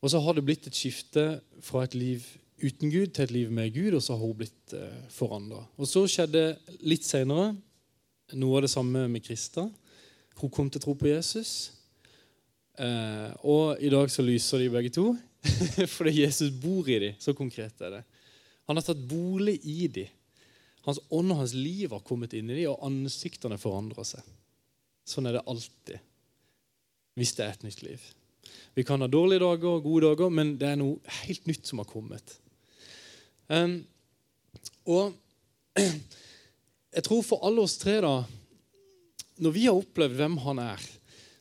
Og 0.00 0.10
så 0.10 0.20
har 0.24 0.36
det 0.36 0.46
blitt 0.46 0.66
et 0.66 0.76
skifte 0.76 1.40
fra 1.62 1.84
et 1.84 1.94
liv 1.94 2.24
uten 2.62 2.92
Gud 2.92 3.12
til 3.14 3.26
et 3.26 3.34
liv 3.34 3.50
med 3.52 3.72
Gud, 3.74 3.94
og 3.96 4.02
så 4.04 4.14
har 4.14 4.22
hun 4.22 4.38
blitt 4.38 4.74
eh, 4.76 5.02
forandra. 5.12 5.64
Så 5.88 6.04
skjedde 6.10 6.44
litt 6.86 7.06
seinere 7.06 7.54
noe 8.38 8.58
av 8.58 8.64
det 8.66 8.72
samme 8.72 9.06
med 9.10 9.24
Krista. 9.24 9.66
Hun 10.40 10.52
kom 10.52 10.70
til 10.70 10.80
å 10.80 10.84
tro 10.84 10.94
på 10.98 11.10
Jesus. 11.10 11.72
Eh, 12.80 13.30
og 13.44 13.80
i 13.82 13.90
dag 13.92 14.12
så 14.12 14.24
lyser 14.24 14.62
de 14.62 14.70
begge 14.72 14.92
to, 14.94 15.10
fordi 15.96 16.20
Jesus 16.22 16.52
bor 16.62 16.88
i 16.88 17.00
dem. 17.02 17.18
Så 17.20 17.34
konkret 17.36 17.80
er 17.84 17.98
det. 17.98 18.04
Han 18.70 18.78
har 18.78 18.86
tatt 18.86 19.02
bolig 19.10 19.58
i 19.66 19.88
dem. 19.90 20.12
Hans 20.86 21.00
ånd 21.12 21.34
og 21.34 21.42
hans 21.42 21.52
liv 21.52 21.90
har 21.92 22.04
kommet 22.06 22.32
inn 22.38 22.48
i 22.48 22.62
dem, 22.62 22.70
og 22.72 22.86
ansiktene 22.86 23.58
forandrer 23.60 24.06
seg. 24.08 24.24
Sånn 25.08 25.28
er 25.28 25.36
det 25.36 25.48
alltid 25.50 26.06
hvis 27.18 27.34
det 27.36 27.44
er 27.44 27.56
et 27.56 27.64
nytt 27.66 27.82
liv. 27.84 28.04
Vi 28.78 28.84
kan 28.86 29.02
ha 29.02 29.08
dårlige 29.10 29.42
dager 29.42 29.74
og 29.74 29.84
gode 29.84 30.06
dager, 30.06 30.30
men 30.32 30.54
det 30.60 30.70
er 30.70 30.78
noe 30.80 31.16
helt 31.20 31.48
nytt 31.50 31.68
som 31.68 31.82
har 31.82 31.88
kommet. 31.90 32.38
Um, 33.50 33.80
og 34.86 35.16
jeg 36.96 37.02
tror 37.06 37.24
for 37.26 37.42
alle 37.46 37.64
oss 37.64 37.80
tre, 37.80 37.96
da 38.04 38.22
Når 39.42 39.54
vi 39.56 39.64
har 39.66 39.78
opplevd 39.78 40.14
hvem 40.20 40.36
han 40.44 40.60
er, 40.62 40.84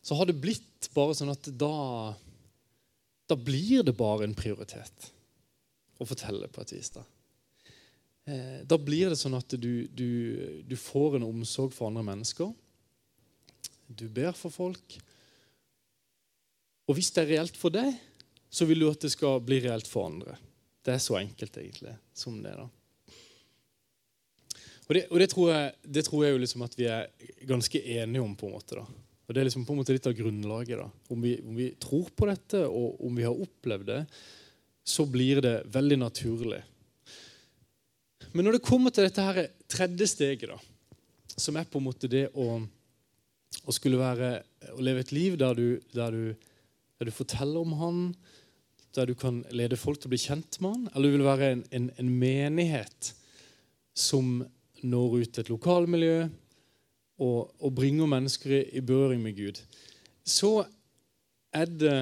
så 0.02 0.18
har 0.18 0.30
det 0.30 0.40
blitt 0.42 0.90
bare 0.96 1.14
sånn 1.18 1.30
at 1.34 1.52
da 1.54 2.16
Da 3.30 3.38
blir 3.38 3.86
det 3.86 3.94
bare 4.00 4.26
en 4.26 4.34
prioritet 4.38 5.12
å 6.00 6.08
fortelle 6.08 6.48
på 6.48 6.64
et 6.64 6.74
vis. 6.74 6.90
Da 6.96 7.04
eh, 8.26 8.60
Da 8.66 8.80
blir 8.82 9.12
det 9.12 9.20
sånn 9.20 9.38
at 9.38 9.54
du, 9.54 9.86
du, 9.94 10.10
du 10.66 10.76
får 10.80 11.20
en 11.20 11.28
omsorg 11.30 11.76
for 11.76 11.92
andre 11.92 12.08
mennesker. 12.10 12.50
Du 13.86 14.08
ber 14.10 14.34
for 14.38 14.54
folk. 14.54 14.98
Og 16.90 16.98
hvis 16.98 17.12
det 17.14 17.26
er 17.26 17.34
reelt 17.36 17.58
for 17.60 17.74
deg, 17.74 17.94
så 18.50 18.66
vil 18.66 18.82
du 18.82 18.90
at 18.90 19.04
det 19.04 19.12
skal 19.14 19.44
bli 19.46 19.60
reelt 19.62 19.90
for 19.90 20.10
andre. 20.10 20.40
Det 20.90 20.96
er 20.96 21.04
så 21.06 21.20
enkelt 21.20 21.58
egentlig 21.62 21.94
som 22.18 22.40
det. 22.42 22.56
da. 22.58 22.66
Og 24.90 24.96
det, 24.98 25.04
og 25.12 25.20
det, 25.22 25.28
tror, 25.30 25.52
jeg, 25.54 25.74
det 25.86 26.04
tror 26.08 26.24
jeg 26.26 26.34
jo 26.34 26.42
liksom 26.42 26.66
at 26.66 26.74
vi 26.80 26.88
er 26.90 27.12
ganske 27.46 27.82
enige 27.94 28.24
om. 28.26 28.34
på 28.34 28.50
en 28.50 28.56
måte 28.58 28.80
da. 28.80 28.88
Og 29.30 29.36
Det 29.36 29.42
er 29.42 29.46
liksom 29.46 29.68
på 29.68 29.76
en 29.76 29.80
måte 29.84 29.94
litt 29.94 30.10
av 30.10 30.16
grunnlaget. 30.18 30.82
da. 30.82 30.90
Om 31.14 31.22
vi, 31.22 31.36
om 31.46 31.54
vi 31.60 31.68
tror 31.78 32.10
på 32.10 32.26
dette, 32.26 32.64
og 32.66 32.98
om 33.06 33.20
vi 33.22 33.28
har 33.28 33.44
opplevd 33.46 33.86
det, 33.86 34.00
så 34.82 35.06
blir 35.06 35.44
det 35.46 35.54
veldig 35.70 36.00
naturlig. 36.02 36.64
Men 38.34 38.46
når 38.46 38.58
det 38.58 38.66
kommer 38.66 38.90
til 38.90 39.06
dette 39.06 39.22
her 39.22 39.52
tredje 39.70 40.10
steget, 40.10 40.50
da, 40.50 40.58
som 41.38 41.58
er 41.58 41.70
på 41.70 41.78
en 41.78 41.86
måte 41.86 42.10
det 42.10 42.26
å, 42.34 42.58
å 42.58 43.76
skulle 43.78 44.02
være, 44.02 44.32
å 44.74 44.82
leve 44.82 45.06
et 45.06 45.14
liv 45.14 45.38
der 45.38 45.54
du, 45.54 45.68
der 45.94 46.18
du, 46.18 46.50
der 46.98 47.10
du 47.10 47.14
forteller 47.14 47.62
om 47.62 47.78
Han, 47.78 48.02
der 48.96 49.10
du 49.10 49.16
kan 49.18 49.42
lede 49.54 49.78
folk 49.78 50.00
til 50.00 50.10
å 50.10 50.14
bli 50.14 50.22
kjent 50.22 50.60
med 50.62 50.76
han, 50.76 50.88
eller 50.94 51.10
du 51.10 51.18
vil 51.18 51.28
være 51.28 51.52
en, 51.54 51.64
en, 51.76 51.90
en 52.02 52.14
menighet 52.22 53.12
som 53.98 54.40
når 54.82 55.18
ut 55.20 55.34
til 55.34 55.44
et 55.44 55.52
lokalmiljø 55.52 56.18
og, 57.20 57.40
og 57.60 57.76
bringer 57.76 58.10
mennesker 58.10 58.56
i, 58.56 58.64
i 58.80 58.84
berøring 58.86 59.22
med 59.24 59.38
Gud, 59.38 59.60
så 60.24 60.64
er 61.54 61.70
det 61.70 61.98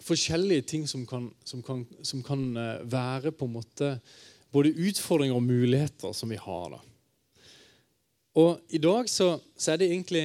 forskjellige 0.00 0.66
ting 0.72 0.86
som 0.88 1.04
kan, 1.06 1.28
som 1.44 1.62
kan, 1.62 1.84
som 2.02 2.22
kan 2.26 2.44
eh, 2.56 2.84
være 2.90 3.32
på 3.32 3.46
en 3.46 3.56
måte 3.58 3.94
både 4.50 4.74
utfordringer 4.74 5.36
og 5.36 5.46
muligheter 5.46 6.14
som 6.16 6.32
vi 6.32 6.38
har. 6.40 6.76
da. 6.76 6.80
Og 8.40 8.60
i 8.70 8.80
dag 8.82 9.08
så, 9.10 9.36
så 9.56 9.72
er 9.72 9.80
det 9.80 9.90
egentlig 9.90 10.24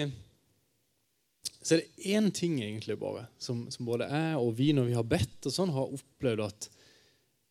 så 1.66 1.74
er 1.74 1.82
det 1.82 2.10
én 2.14 2.28
ting 2.30 2.60
egentlig 2.62 2.94
bare 3.02 3.24
som, 3.42 3.64
som, 3.74 3.88
både 3.88 4.06
jeg 4.06 4.38
og 4.38 4.52
vi 4.54 4.68
når 4.78 4.86
vi 4.86 4.98
har 5.00 5.08
bedt, 5.10 5.40
og 5.50 5.54
sånn, 5.54 5.72
har 5.74 5.96
opplevd 5.98 6.44
at, 6.46 6.68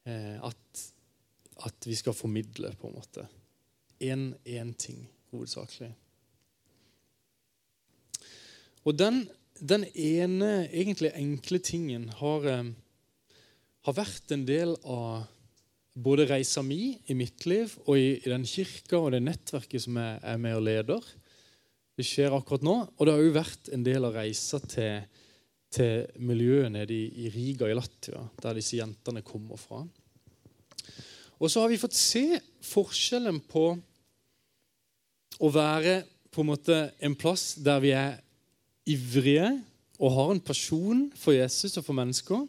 eh, 0.06 0.36
at, 0.38 0.82
at, 1.66 1.88
vi 1.88 1.96
skal 1.98 2.14
formidle, 2.14 2.70
på 2.78 2.90
en 2.92 2.94
måte. 2.94 3.24
Én 3.98 4.70
ting, 4.78 5.00
hovedsakelig. 5.34 5.90
Og 8.86 8.94
den, 9.00 9.24
den 9.58 9.88
ene 9.90 10.68
egentlig 10.68 11.10
enkle 11.18 11.58
tingen 11.66 12.06
har, 12.20 12.46
eh, 12.52 12.70
har, 13.88 13.98
vært 13.98 14.36
en 14.36 14.46
del 14.46 14.76
av 14.84 15.26
både 15.94 16.28
reisa 16.30 16.62
mi 16.62 17.00
i 17.10 17.18
mitt 17.18 17.48
liv 17.50 17.74
og 17.88 17.98
i, 17.98 18.14
i 18.22 18.30
den 18.30 18.46
kirka 18.46 19.00
og 19.00 19.10
det 19.14 19.24
nettverket 19.26 19.88
som 19.88 19.98
jeg 19.98 20.22
er 20.22 20.38
med 20.46 20.60
og 20.60 20.66
leder. 20.70 21.14
Det 21.94 22.06
skjer 22.06 22.34
akkurat 22.34 22.64
nå. 22.66 22.76
Og 22.98 23.06
det 23.06 23.14
har 23.14 23.22
jo 23.22 23.34
vært 23.34 23.70
en 23.74 23.84
del 23.86 24.06
av 24.06 24.16
reisa 24.18 24.60
til, 24.62 25.04
til 25.74 26.06
miljøet 26.22 26.72
nede 26.74 26.94
i, 26.94 27.28
Riga 27.34 27.70
i 27.70 27.76
Latvia, 27.76 28.24
der 28.42 28.58
disse 28.58 28.78
jentene 28.80 29.22
kommer 29.26 29.60
fra. 29.60 29.84
Og 31.38 31.50
så 31.50 31.62
har 31.62 31.70
vi 31.70 31.80
fått 31.80 31.96
se 31.98 32.38
forskjellen 32.64 33.40
på 33.50 33.66
å 35.42 35.50
være 35.50 36.02
på 36.34 36.42
en 36.42 36.50
måte 36.50 36.78
en 37.04 37.14
plass 37.18 37.54
der 37.62 37.82
vi 37.82 37.92
er 37.94 38.18
ivrige 38.90 39.48
og 40.02 40.14
har 40.14 40.32
en 40.32 40.42
pasjon 40.42 41.06
for 41.18 41.34
Jesus 41.36 41.76
og 41.78 41.86
for 41.86 41.96
mennesker, 41.96 42.42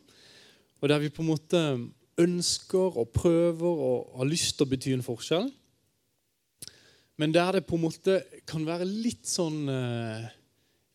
og 0.81 0.89
der 0.89 1.01
vi 1.01 1.11
på 1.13 1.21
en 1.23 1.29
måte 1.29 1.61
ønsker 2.21 2.97
og 2.97 3.11
prøver 3.13 3.81
og 3.89 4.17
har 4.19 4.29
lyst 4.29 4.55
til 4.55 4.65
å 4.65 4.71
bety 4.71 4.93
en 4.95 5.05
forskjell. 5.05 5.49
Men 7.21 7.33
der 7.35 7.57
det 7.57 7.67
på 7.67 7.77
en 7.77 7.85
måte 7.85 8.19
kan 8.47 8.65
være 8.67 8.87
litt 8.87 9.27
sånn 9.29 9.69
eh, 9.71 10.31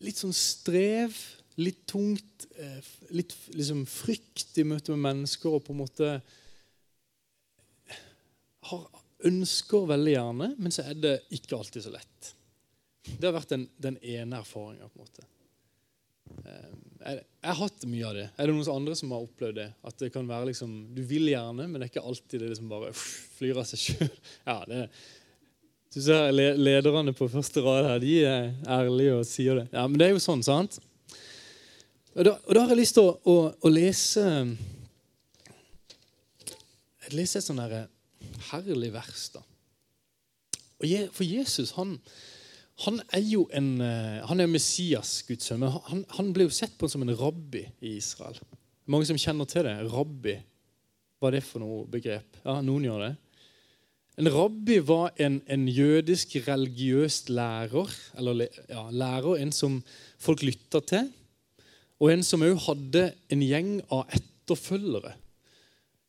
Litt 0.01 0.17
sånn 0.17 0.33
strev, 0.33 1.13
litt 1.61 1.83
tungt, 1.85 2.47
eh, 2.57 2.79
litt 3.13 3.35
liksom 3.53 3.83
frykt 3.85 4.55
i 4.57 4.63
møte 4.65 4.95
med 4.95 5.03
mennesker 5.03 5.53
og 5.53 5.61
på 5.67 5.75
en 5.75 5.81
måte 5.83 6.07
har, 8.65 8.87
ønsker 9.29 9.85
veldig 9.91 10.15
gjerne, 10.15 10.47
men 10.57 10.73
så 10.73 10.87
er 10.89 10.97
det 10.97 11.13
ikke 11.37 11.59
alltid 11.59 11.85
så 11.85 11.93
lett. 11.93 12.31
Det 13.11 13.27
har 13.27 13.35
vært 13.35 13.53
den, 13.53 13.67
den 13.81 13.97
ene 14.01 14.41
erfaringa. 14.41 14.89
Eh, 16.45 16.73
jeg, 17.01 17.21
jeg 17.21 17.49
har 17.49 17.59
hatt 17.61 17.87
mye 17.89 18.09
av 18.09 18.17
det. 18.17 18.27
Er 18.37 18.49
det 18.49 18.55
noen 18.55 18.75
andre 18.75 18.97
som 18.97 19.13
har 19.13 19.25
opplevd 19.25 19.57
det? 19.57 19.69
At 19.87 19.97
det 20.01 20.11
kan 20.13 20.29
være 20.29 20.51
liksom, 20.51 20.75
Du 20.95 21.01
vil 21.07 21.31
gjerne, 21.31 21.65
men 21.67 21.79
det 21.79 21.87
er 21.87 21.93
ikke 21.93 22.05
alltid 22.09 22.43
det 22.43 22.51
liksom 22.53 22.69
bare 22.71 22.93
flyr 22.95 23.61
av 23.61 23.67
seg 23.69 23.85
sjøl. 23.87 24.13
Ja, 24.49 24.59
det, 24.69 24.85
du 25.91 25.99
ser 25.99 26.31
Lederne 26.31 27.11
på 27.15 27.27
første 27.27 27.61
rad 27.65 27.83
her, 27.89 27.99
de 27.99 28.13
er 28.23 28.45
ærlige 28.79 29.17
og 29.19 29.25
sier 29.27 29.59
det. 29.59 29.67
Ja, 29.73 29.87
Men 29.87 29.99
det 29.99 30.07
er 30.07 30.13
jo 30.15 30.23
sånn, 30.23 30.43
sant? 30.45 30.79
Og 32.15 32.25
da, 32.27 32.35
og 32.35 32.55
da 32.55 32.63
har 32.63 32.71
jeg 32.73 32.81
lyst 32.81 32.95
til 32.95 33.07
å, 33.07 33.15
å, 33.23 33.35
å 33.55 33.71
lese 33.71 34.23
Jeg 37.01 37.15
leser 37.15 37.39
et 37.39 37.47
sånn 37.47 37.59
herlig 38.51 38.91
vers. 38.93 39.25
da. 39.35 39.43
For 41.13 41.25
Jesus, 41.27 41.73
han, 41.75 41.97
han 42.85 43.01
er 43.13 43.25
jo 43.25 43.45
en, 43.53 43.73
eh, 43.83 44.21
han 44.25 44.39
er 44.41 44.49
Messias, 44.49 45.19
Guds 45.27 45.49
sønn. 45.49 45.59
Men 45.61 45.75
han, 45.89 46.05
han, 46.17 46.31
ble 46.33 46.47
jo 46.47 46.55
sett 46.55 46.77
på 46.79 46.89
som 46.89 47.03
en 47.03 47.13
rabbi 47.19 47.65
i 47.83 47.97
Israel. 47.97 48.39
Mange 48.91 49.07
som 49.09 49.19
kjenner 49.19 49.49
til 49.49 49.67
det. 49.67 49.75
Rabbi. 49.91 50.37
Hva 51.19 51.29
er 51.29 51.37
det 51.37 51.43
for 51.45 51.61
noe 51.61 51.83
begrep? 51.91 52.39
Ja, 52.45 52.61
Noen 52.65 52.87
gjør 52.87 53.05
det. 53.05 53.11
En 54.21 54.29
rabbi 54.29 54.75
var 54.85 55.15
en, 55.17 55.39
en 55.49 55.63
jødisk 55.65 56.35
religiøst 56.45 57.31
lærer. 57.33 57.89
Eller 58.21 58.43
ja, 58.69 58.83
lærer, 58.93 59.39
en 59.41 59.53
som 59.55 59.79
folk 60.21 60.43
lytta 60.45 60.83
til. 60.85 61.07
Og 61.97 62.11
en 62.13 62.21
som 62.25 62.43
òg 62.45 62.59
hadde 62.67 63.07
en 63.33 63.41
gjeng 63.41 63.71
av 63.89 64.03
etterfølgere. 64.13 65.15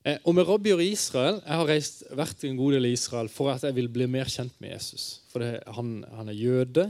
Eh, 0.04 0.18
og 0.26 0.36
med 0.36 0.48
rabbier 0.48 0.80
i 0.82 0.90
Israel 0.96 1.36
Jeg 1.38 1.60
har 1.60 1.68
reist, 1.68 2.00
vært 2.10 2.40
en 2.44 2.56
god 2.58 2.74
del 2.74 2.88
i 2.88 2.94
Israel 2.96 3.28
for 3.30 3.52
at 3.52 3.62
jeg 3.62 3.76
vil 3.76 3.88
bli 3.92 4.08
mer 4.10 4.28
kjent 4.28 4.56
med 4.60 4.74
Jesus. 4.74 5.22
For 5.32 5.44
det, 5.44 5.62
han, 5.76 6.00
han, 6.12 6.28
er 6.28 6.36
jøde. 6.36 6.88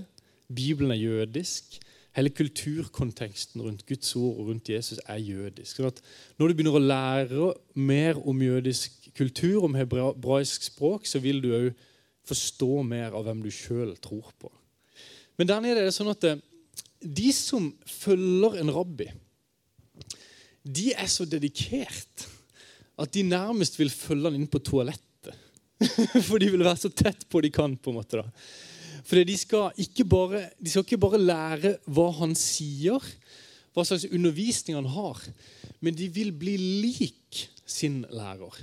Bibelen 0.48 0.90
er 0.90 1.02
jødisk. 1.02 1.78
Hele 2.12 2.32
kulturkonteksten 2.34 3.62
rundt 3.64 3.86
Guds 3.88 4.10
ord 4.20 4.36
og 4.36 4.50
rundt 4.50 4.68
Jesus 4.68 5.00
er 5.08 5.20
jødisk. 5.22 5.78
Sånn 5.78 6.02
når 6.36 6.50
du 6.50 6.56
begynner 6.58 6.76
å 6.76 6.82
lære 6.82 7.52
mer 7.78 8.20
om 8.28 8.42
jødisk 8.44 9.08
kultur, 9.16 9.62
om 9.64 9.76
hebraisk 9.78 10.68
språk, 10.68 11.08
så 11.08 11.22
vil 11.24 11.40
du 11.40 11.50
òg 11.56 11.70
forstå 12.28 12.82
mer 12.86 13.16
av 13.16 13.24
hvem 13.26 13.40
du 13.44 13.50
sjøl 13.52 13.94
tror 14.02 14.28
på. 14.38 14.52
Men 15.40 15.48
der 15.48 15.62
nede 15.64 15.80
er 15.80 15.88
det 15.88 15.96
sånn 15.96 16.12
at 16.12 16.26
eh, 16.28 16.42
de 17.02 17.32
som 17.34 17.70
følger 17.88 18.60
en 18.60 18.72
rabbi, 18.76 19.08
de 20.62 20.92
er 20.94 21.08
så 21.10 21.26
dedikert 21.26 22.28
at 23.00 23.10
de 23.16 23.24
nærmest 23.26 23.78
vil 23.80 23.90
følge 23.90 24.28
han 24.28 24.36
inn 24.38 24.50
på 24.50 24.60
toalettet. 24.62 25.32
For 26.28 26.38
de 26.38 26.52
vil 26.52 26.62
være 26.62 26.78
så 26.84 26.92
tett 26.94 27.24
på 27.32 27.40
de 27.42 27.50
kan. 27.50 27.74
på 27.74 27.90
en 27.90 27.98
måte 27.98 28.20
da. 28.20 28.28
For 29.02 29.22
de 29.26 29.36
skal, 29.38 29.72
ikke 29.82 30.06
bare, 30.06 30.44
de 30.62 30.70
skal 30.70 30.84
ikke 30.86 31.00
bare 31.02 31.20
lære 31.20 31.76
hva 31.90 32.08
han 32.20 32.36
sier, 32.38 33.02
hva 33.72 33.84
slags 33.86 34.06
undervisning 34.12 34.76
han 34.78 34.90
har, 34.94 35.18
men 35.82 35.96
de 35.98 36.08
vil 36.12 36.30
bli 36.36 36.54
lik 36.56 37.46
sin 37.66 38.02
lærer. 38.12 38.60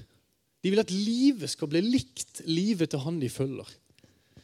De 0.63 0.71
vil 0.71 0.81
at 0.81 0.91
livet 0.91 1.49
skal 1.51 1.69
bli 1.71 1.81
likt 1.83 2.43
livet 2.47 2.91
til 2.91 3.03
han 3.03 3.19
de 3.21 3.29
følger. 3.31 3.67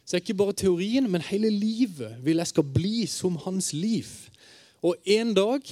Så 0.06 0.14
det 0.14 0.20
er 0.20 0.24
ikke 0.24 0.38
bare 0.38 0.54
teorien, 0.54 1.08
men 1.10 1.24
hele 1.26 1.50
livet 1.50 2.20
vil 2.22 2.38
jeg 2.38 2.52
skal 2.52 2.66
bli 2.76 3.06
som 3.10 3.38
hans 3.42 3.72
liv. 3.74 4.06
Og 4.86 4.94
en 5.02 5.32
dag 5.34 5.66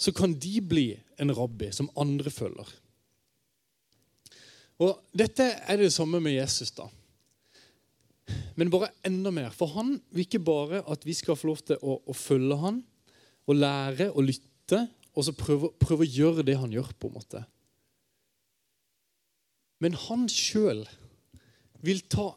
så 0.00 0.12
kan 0.12 0.34
de 0.36 0.60
bli 0.60 0.86
en 1.20 1.32
rabbi 1.36 1.70
som 1.72 1.88
andre 1.96 2.32
følger. 2.32 2.68
Og 4.80 4.96
Dette 5.12 5.44
er 5.44 5.76
det 5.76 5.92
samme 5.92 6.20
med 6.20 6.36
Jesus. 6.36 6.70
da. 6.70 6.88
Men 8.58 8.70
bare 8.72 8.90
enda 9.06 9.32
mer. 9.34 9.52
For 9.56 9.72
han 9.76 9.96
vil 10.10 10.26
ikke 10.26 10.42
bare 10.44 10.82
at 10.90 11.06
vi 11.06 11.14
skal 11.16 11.38
få 11.38 11.50
lov 11.52 11.62
til 11.64 11.80
å, 11.82 12.00
å 12.04 12.16
følge 12.16 12.58
han, 12.60 12.82
og 13.48 13.58
lære 13.58 14.10
og 14.12 14.26
lytte, 14.28 14.84
og 15.16 15.26
så 15.26 15.34
prøve, 15.34 15.72
prøve, 15.80 16.06
å 16.06 16.10
gjøre 16.10 16.44
det 16.46 16.56
han 16.60 16.72
gjør. 16.72 16.92
på 16.98 17.10
en 17.10 17.16
måte. 17.16 17.44
Men 19.80 19.96
han 19.96 20.28
sjøl 20.28 20.84
vil 21.80 22.02
ta 22.12 22.34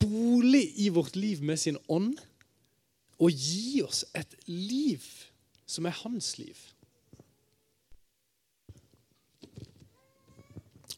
bolig 0.00 0.70
i 0.80 0.88
vårt 0.94 1.16
liv 1.18 1.42
med 1.42 1.58
sin 1.58 1.78
ånd 1.88 2.20
og 3.20 3.34
gi 3.34 3.82
oss 3.84 4.04
et 4.16 4.36
liv 4.46 5.02
som 5.68 5.86
er 5.86 5.98
hans 6.02 6.36
liv. 6.38 6.56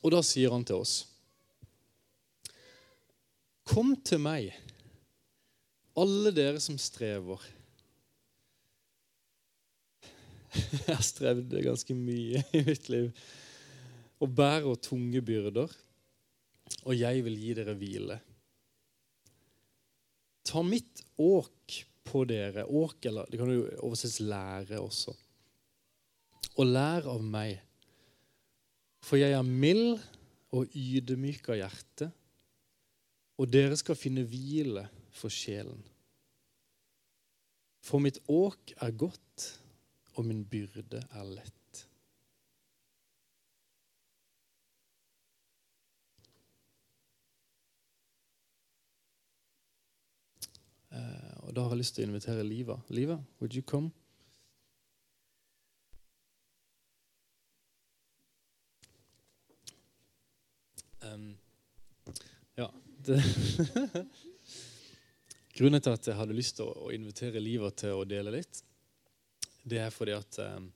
Og 0.03 0.13
da 0.15 0.21
sier 0.27 0.53
han 0.53 0.65
til 0.67 0.83
oss 0.83 1.12
Kom 3.83 3.97
til 4.07 4.21
meg, 4.23 4.53
alle 5.99 6.31
dere 6.31 6.61
som 6.63 6.77
strever. 6.79 7.43
Jeg 10.55 10.85
har 10.87 11.03
strevd 11.03 11.57
ganske 11.65 11.97
mye 11.99 12.45
i 12.55 12.61
mitt 12.63 12.87
liv 12.93 13.09
og 14.23 14.37
bærer 14.39 14.79
tunge 14.87 15.25
byrder, 15.27 15.75
og 16.85 16.95
jeg 16.95 17.25
vil 17.27 17.41
gi 17.43 17.57
dere 17.59 17.75
hvile. 17.83 18.21
Ta 20.47 20.63
mitt 20.63 21.03
åk 21.19 21.83
på 22.07 22.23
dere. 22.31 22.69
Åk, 22.71 23.11
eller 23.11 23.35
det 23.35 23.43
kan 23.43 23.51
jo 23.51 23.67
oversettes 23.83 24.23
lære 24.23 24.79
også. 24.79 25.19
Og 26.55 26.71
lær 26.71 27.11
av 27.11 27.27
meg 27.35 27.59
for 29.03 29.19
jeg 29.19 29.35
er 29.35 29.55
mild 29.67 29.99
og 30.55 30.71
ydmyk 30.71 31.51
av 31.51 31.65
hjerte, 31.65 32.15
og 33.43 33.49
dere 33.51 33.75
skal 33.75 33.99
finne 33.99 34.23
hvile 34.23 34.85
for 35.11 35.33
sjelen. 35.35 35.81
For 37.83 37.99
mitt 37.99 38.21
åk 38.31 38.71
er 38.79 38.95
godt, 38.95 39.47
og 40.15 40.29
min 40.29 40.45
byrde 40.47 41.01
er 41.03 41.25
lett. 41.27 41.81
Eh, 50.93 51.43
og 51.43 51.57
Da 51.57 51.65
har 51.65 51.75
jeg 51.75 51.83
lyst 51.83 51.97
til 51.99 52.07
å 52.07 52.13
invitere 52.13 52.47
Liva. 52.47 52.79
Liva, 52.95 53.19
would 53.41 53.57
you 53.59 53.67
come? 53.67 53.91
Um, 61.03 61.35
ja. 62.57 62.71
Det, 63.03 63.19
Grunnen 65.57 65.83
til 65.83 65.93
at 65.93 66.07
jeg 66.07 66.17
hadde 66.17 66.37
lyst 66.37 66.57
til 66.59 66.71
å, 66.71 66.91
invitere 66.95 67.43
Liva 67.43 67.71
til 67.75 67.99
å 67.99 68.07
dele 68.09 68.33
litt, 68.35 68.63
det 69.69 69.81
er 69.83 69.95
fordi 69.95 70.15
at 70.17 70.39
um, 70.43 70.71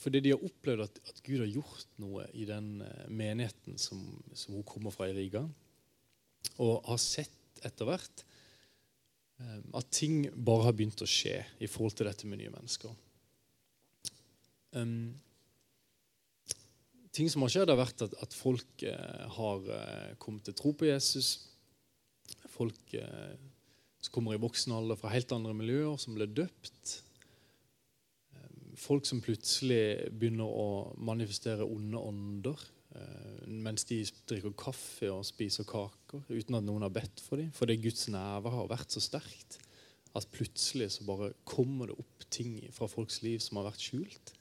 Fordi 0.00 0.22
de 0.24 0.32
har 0.34 0.44
opplevd 0.44 0.84
at, 0.84 1.00
at, 1.08 1.22
Gud 1.24 1.44
har 1.44 1.52
gjort 1.52 2.00
noe 2.02 2.26
i 2.34 2.44
den 2.48 2.82
menigheten 3.08 3.78
som, 3.80 4.00
som, 4.32 4.56
hun 4.56 4.66
kommer 4.66 4.94
fra 4.94 5.08
i 5.08 5.16
Riga. 5.16 5.44
Og 6.60 6.88
har 6.88 7.00
sett 7.00 7.62
etter 7.64 7.88
hvert 7.88 8.24
um, 9.38 9.76
at 9.78 9.92
ting 9.94 10.26
bare 10.34 10.68
har 10.68 10.76
begynt 10.76 11.04
å 11.04 11.08
skje 11.08 11.38
i 11.60 11.70
forhold 11.70 11.96
til 11.96 12.10
dette 12.10 12.28
med 12.28 12.42
nye 12.42 12.52
mennesker. 12.52 12.92
Um, 14.76 15.14
ting 17.16 17.30
som 17.32 17.44
har 17.44 17.52
skjedd, 17.52 17.72
har 17.72 17.80
vært 17.80 18.04
at, 18.06 18.14
at 18.22 18.36
folk 18.36 18.84
eh, 18.86 19.26
har 19.38 19.68
eh, 19.72 20.14
kommet 20.22 20.46
til 20.46 20.56
tro 20.58 20.72
på 20.76 20.88
Jesus. 20.88 21.34
Folk 22.52 22.94
eh, 22.98 23.34
som 24.06 24.14
kommer 24.14 24.36
i 24.36 24.42
voksen 24.42 24.74
alder 24.76 24.98
fra 25.00 25.12
helt 25.14 25.32
andre 25.34 25.54
miljøer, 25.56 25.96
som 26.00 26.16
ble 26.16 26.28
døpt. 26.28 26.96
Eh, 28.36 28.56
folk 28.80 29.08
som 29.08 29.22
plutselig 29.24 30.10
begynner 30.12 30.48
å 30.48 30.68
manifestere 31.08 31.66
onde 31.66 32.00
ånder 32.00 32.66
eh, 32.96 33.44
mens 33.66 33.88
de 33.88 34.02
drikker 34.28 34.56
kaffe 34.58 35.10
og 35.12 35.24
spiser 35.26 35.68
kaker 35.68 36.26
uten 36.28 36.58
at 36.58 36.66
noen 36.66 36.86
har 36.86 36.94
bedt 36.94 37.22
for 37.24 37.40
dem. 37.40 37.52
Fordi 37.56 37.78
Guds 37.80 38.10
nærvær 38.12 38.60
har 38.60 38.74
vært 38.76 38.94
så 38.94 39.04
sterkt 39.04 39.60
at 40.16 40.30
plutselig 40.32 40.94
så 40.94 41.04
bare 41.04 41.34
kommer 41.44 41.90
det 41.90 41.98
opp 42.00 42.28
ting 42.32 42.58
fra 42.72 42.88
folks 42.88 43.20
liv 43.24 43.40
som 43.44 43.60
har 43.60 43.68
vært 43.70 43.84
skjult. 43.84 44.35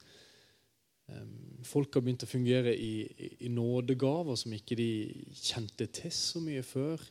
Folk 1.65 1.93
har 1.93 2.03
begynt 2.05 2.25
å 2.25 2.29
fungere 2.29 2.73
i, 2.77 3.05
i, 3.39 3.49
nådegaver 3.53 4.37
som 4.37 4.53
ikke 4.53 4.77
de 4.77 4.89
kjente 5.37 5.87
til 5.93 6.13
så 6.13 6.41
mye 6.41 6.63
før. 6.65 7.01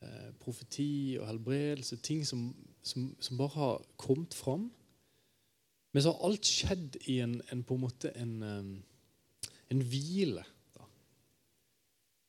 Eh, 0.00 0.30
profeti 0.40 1.18
og 1.20 1.26
helbredelse, 1.28 1.98
ting 2.04 2.22
som, 2.28 2.46
som, 2.80 3.10
som, 3.20 3.40
bare 3.40 3.54
har 3.56 3.82
kommet 4.00 4.36
fram. 4.36 4.70
Men 5.92 6.04
så 6.04 6.14
har 6.14 6.30
alt 6.30 6.48
skjedd 6.48 7.00
i 7.12 7.18
en, 7.24 7.36
en 7.52 7.64
på 7.66 7.76
en 7.76 7.84
måte 7.84 8.12
en, 8.16 8.36
en 9.72 9.84
hvile. 9.92 10.44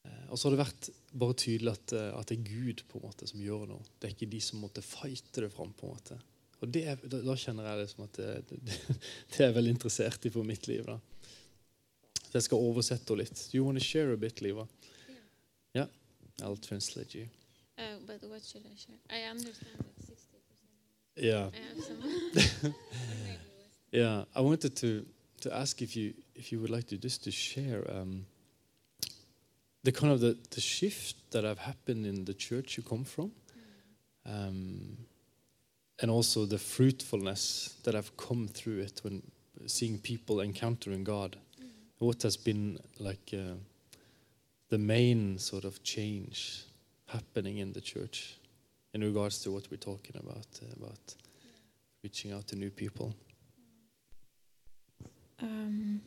Eh, 0.08 0.25
og 0.30 0.38
så 0.38 0.47
har 0.47 0.56
det 0.56 0.63
vært 0.63 0.89
bare 1.12 1.38
tydelig 1.38 1.75
at, 1.75 1.93
uh, 1.95 2.10
at, 2.17 2.32
det 2.32 2.39
er 2.39 2.47
Gud 2.47 2.84
på 2.89 2.99
en 2.99 3.06
måte 3.06 3.27
som 3.30 3.41
gjør 3.43 3.67
noe. 3.69 3.88
Det 3.99 4.10
er 4.10 4.15
ikke 4.15 4.32
de 4.32 4.41
som 4.43 4.62
måtte 4.63 4.84
fighte 4.86 5.45
det 5.45 5.51
fram. 5.54 5.73
på 5.77 5.88
en 5.88 5.95
måte. 5.95 6.19
Og 6.62 6.69
det, 6.69 6.84
da, 7.10 7.19
da, 7.26 7.36
kjenner 7.38 7.65
jeg 7.65 7.82
det 7.82 7.88
som 7.89 8.04
at 8.06 8.17
det, 8.19 8.34
det, 8.52 8.80
det, 9.34 9.45
er 9.45 9.56
veldig 9.56 9.74
interessert 9.74 10.26
i 10.26 10.32
for 10.34 10.45
mitt 10.45 10.67
liv. 10.69 10.86
da. 10.86 11.00
Så 12.21 12.38
jeg 12.38 12.47
skal 12.47 12.65
oversette 12.69 13.17
litt. 13.17 13.47
Do 13.52 13.58
you 13.58 13.65
want 13.65 13.82
to 13.82 13.84
share 13.84 14.13
a 14.13 14.17
bit, 14.17 14.41
Liva? 14.41 14.67
Yeah. 15.10 15.17
yeah. 15.74 15.88
I'll 16.45 16.58
translate 16.58 17.15
you. 17.17 17.28
Uh, 17.78 17.97
but 18.06 18.21
what 18.30 18.43
should 18.43 18.63
I 18.65 18.76
share? 18.78 19.00
I 19.10 19.30
understand 19.32 19.80
that 19.80 19.97
60%. 20.06 20.21
Yeah. 21.17 21.50
I 22.63 22.74
yeah. 23.97 24.24
I 24.36 24.41
wanted 24.41 24.76
to 24.78 25.06
to 25.41 25.54
ask 25.54 25.82
if 25.82 25.95
you 25.95 26.13
if 26.36 26.52
you 26.52 26.60
would 26.60 26.69
like 26.69 26.88
to 26.88 26.97
just 26.97 27.24
to 27.24 27.32
share 27.32 27.84
um, 27.91 28.26
the 29.84 29.91
kind 29.91 30.13
of 30.13 30.19
the, 30.19 30.38
the 30.52 30.62
shift 30.62 31.15
that 31.32 31.43
have 31.43 31.60
happened 31.60 32.06
in 32.06 32.26
the 32.26 32.34
church 32.34 32.78
you 32.78 32.84
come 32.84 33.04
from. 33.04 33.32
Um, 34.26 34.97
and 36.01 36.09
also 36.09 36.45
the 36.45 36.57
fruitfulness 36.57 37.75
that 37.83 37.93
have 37.93 38.17
come 38.17 38.47
through 38.47 38.79
it 38.79 38.99
when 39.03 39.21
seeing 39.67 39.99
people 39.99 40.41
encountering 40.41 41.03
God. 41.03 41.37
Mm. 41.61 41.65
What 41.99 42.23
has 42.23 42.35
been 42.35 42.79
like 42.99 43.31
uh, 43.33 43.53
the 44.69 44.79
main 44.79 45.37
sort 45.37 45.63
of 45.63 45.83
change 45.83 46.63
happening 47.05 47.59
in 47.59 47.73
the 47.73 47.81
church 47.81 48.39
in 48.93 49.01
regards 49.01 49.39
to 49.43 49.51
what 49.51 49.69
we're 49.69 49.77
talking 49.77 50.15
about 50.17 50.47
uh, 50.61 50.73
about 50.75 51.15
yeah. 51.43 51.51
reaching 52.03 52.31
out 52.31 52.47
to 52.47 52.55
new 52.55 52.71
people? 52.71 53.13
Um. 55.39 56.01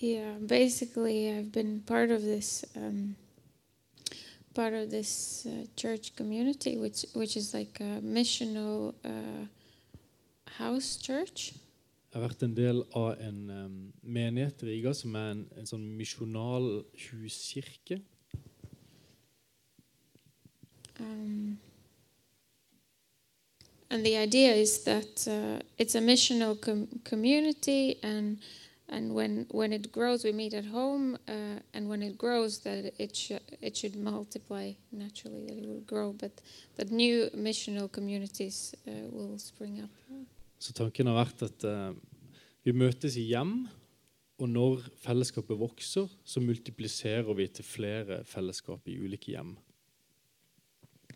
Yeah, 0.00 0.32
basically, 0.44 1.32
I've 1.32 1.50
been 1.50 1.80
part 1.80 2.10
of 2.10 2.22
this 2.22 2.62
um, 2.76 3.16
part 4.54 4.72
of 4.74 4.90
this 4.90 5.46
uh, 5.46 5.66
church 5.76 6.14
community, 6.16 6.78
which 6.78 7.04
which 7.14 7.36
is 7.36 7.52
like 7.54 7.80
a 7.80 8.00
missional 8.00 8.94
uh, 9.04 9.46
house 10.58 10.96
church. 10.96 11.52
Jeg 12.12 12.20
har 12.20 12.28
vært 12.28 12.42
en 12.46 12.54
del 12.54 12.82
av 12.94 13.16
en 13.18 13.38
um, 13.50 13.78
menighet 14.02 14.62
i 14.62 14.66
Riga 14.66 14.92
som 14.94 15.16
er 15.18 15.32
en, 15.32 15.40
en 15.58 15.66
sånn 15.66 15.86
misjonal 15.98 16.84
huskirke. 17.08 17.98
Um, 21.00 21.58
and 23.90 24.06
the 24.06 24.16
idea 24.16 24.54
is 24.54 24.84
that 24.84 25.26
uh, 25.26 25.58
it's 25.76 25.96
a 25.96 26.00
missional 26.00 26.54
com 26.54 26.86
community 27.02 27.98
and 28.02 28.38
and 28.88 29.14
when 29.14 29.46
when 29.50 29.72
it 29.72 29.92
grows 29.92 30.24
we 30.24 30.32
meet 30.32 30.54
at 30.54 30.66
home 30.66 31.16
uh, 31.28 31.58
and 31.72 31.88
when 31.88 32.02
it 32.02 32.18
grows 32.18 32.60
that 32.60 32.92
it 32.98 33.16
should 33.16 33.40
it 33.60 33.76
should 33.76 33.96
multiply 33.96 34.72
naturally 34.92 35.44
that 35.46 35.56
it 35.58 35.66
will 35.66 35.84
grow. 35.86 36.12
But 36.12 36.42
that 36.76 36.90
new 36.90 37.30
missional 37.34 37.88
communities 37.90 38.74
uh, 38.86 38.92
will 39.10 39.38
spring 39.38 39.80
up. 39.82 39.90
Så 40.58 40.72
tanken 40.72 41.06
har 41.06 41.14
vært 41.14 41.42
at 41.42 41.64
uh, 41.64 41.94
vi 42.64 42.72
møtes 42.72 43.16
i 43.16 43.26
hjem 43.28 43.66
og 44.38 44.48
når 44.48 44.88
fellesskapet 44.98 45.58
vokser 45.58 46.08
så 46.24 46.40
multipliserer 46.40 47.34
vi 47.34 47.46
til 47.46 47.64
flere 47.64 48.24
fellesskap 48.24 48.88
i 48.88 48.98
ulike 48.98 49.32
hjem. 49.32 49.56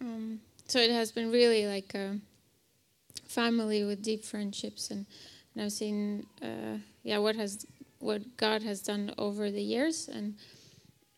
Um, 0.00 0.40
so 0.68 0.78
it 0.78 0.90
has 0.90 1.12
been 1.12 1.32
really 1.32 1.66
like 1.66 1.94
a 1.94 2.20
family 3.26 3.84
with 3.84 4.02
deep 4.02 4.24
friendships 4.24 4.90
and 4.90 5.06
and 5.54 5.64
I've 5.64 5.72
seen 5.72 6.26
uh, 6.42 6.78
yeah 7.02 7.18
what 7.18 7.36
has 7.36 7.66
what 8.00 8.22
God 8.36 8.62
has 8.62 8.82
done 8.82 9.12
over 9.18 9.50
the 9.50 9.62
years 9.62 10.08
and 10.08 10.34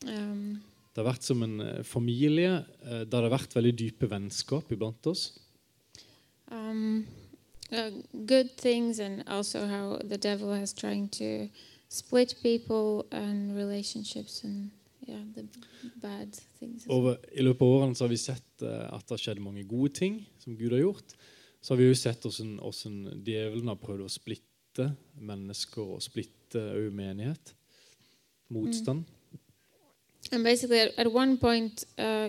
um, 0.06 0.62
Det 0.90 1.04
har 1.04 1.12
vært 1.12 1.22
som 1.24 1.42
en 1.46 1.60
eh, 1.62 1.82
familie 1.86 2.64
uh, 2.82 3.02
der 3.04 3.04
det 3.04 3.28
har 3.28 3.36
vært 3.36 3.54
veldig 3.54 3.72
dype 3.78 4.08
vennskap 4.10 4.72
iblant 4.74 5.06
oss. 5.06 5.28
Um, 6.50 7.06
uh, 7.70 7.90
good 8.26 8.50
things 8.58 8.98
and 8.98 9.22
also 9.28 9.66
how 9.66 10.00
the 10.02 10.18
devil 10.18 10.50
has 10.52 10.72
trying 10.74 11.08
to 11.14 11.48
split 11.88 12.34
people 12.42 13.06
and 13.12 13.56
relationships 13.56 14.42
and 14.42 14.70
yeah, 15.06 15.22
the 15.34 15.46
bad 16.02 16.34
things. 16.58 16.86
Over, 16.88 17.18
I 17.32 17.42
løpet 17.42 17.62
av 17.62 17.76
årene 17.78 17.94
så 17.94 18.04
har 18.04 18.10
vi 18.10 18.18
sett 18.18 18.62
uh, 18.66 18.90
at 18.90 19.06
det 19.06 19.14
har 19.14 19.22
skjedd 19.28 19.42
mange 19.46 19.62
gode 19.70 19.94
ting 19.94 20.24
som 20.42 20.58
Gud 20.58 20.74
har 20.74 20.82
gjort 20.82 21.14
så 21.60 21.74
har 21.74 21.78
vi 21.80 21.88
jo 21.90 21.94
sett 21.94 22.24
hvordan 22.24 23.22
djevelen 23.24 23.68
har 23.68 23.78
prøvd 23.80 24.06
å 24.06 24.12
splitte 24.12 24.90
mennesker 25.20 25.96
og 25.96 26.02
splitte. 26.02 26.30
Motstand. 28.50 29.04
Mm. 29.04 29.38
And 30.32 30.44
basically, 30.44 30.80
at, 30.96 31.06
one 31.06 31.36
point 31.38 31.84
uh, 31.98 32.28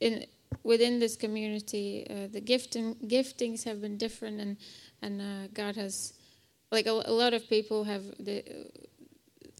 in 0.00 0.24
within 0.64 0.98
this 0.98 1.16
community, 1.16 2.06
uh, 2.10 2.26
the 2.32 2.40
gifting 2.40 2.96
giftings 3.06 3.64
have 3.64 3.80
been 3.80 3.96
different, 3.96 4.40
and 4.40 4.56
and 5.02 5.20
uh, 5.20 5.46
God 5.54 5.76
has, 5.76 6.14
like 6.72 6.86
a, 6.86 6.90
a, 6.90 7.12
lot 7.12 7.34
of 7.34 7.48
people 7.48 7.84
have 7.84 8.02
the 8.18 8.42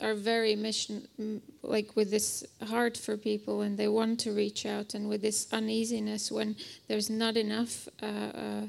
are 0.01 0.15
very 0.15 0.57
mission 0.57 1.41
like 1.63 1.95
with 1.95 2.11
this 2.11 2.45
heart 2.67 2.97
for 2.97 3.17
people 3.17 3.61
and 3.61 3.79
they 3.79 3.87
want 3.87 4.19
to 4.19 4.33
reach 4.33 4.67
out 4.67 4.95
and 4.95 5.09
with 5.09 5.23
this 5.23 5.47
uneasiness 5.53 6.33
when 6.33 6.57
there's 6.89 7.09
not 7.09 7.37
enough 7.37 7.89
uh, 8.03 8.07
uh, 8.07 8.63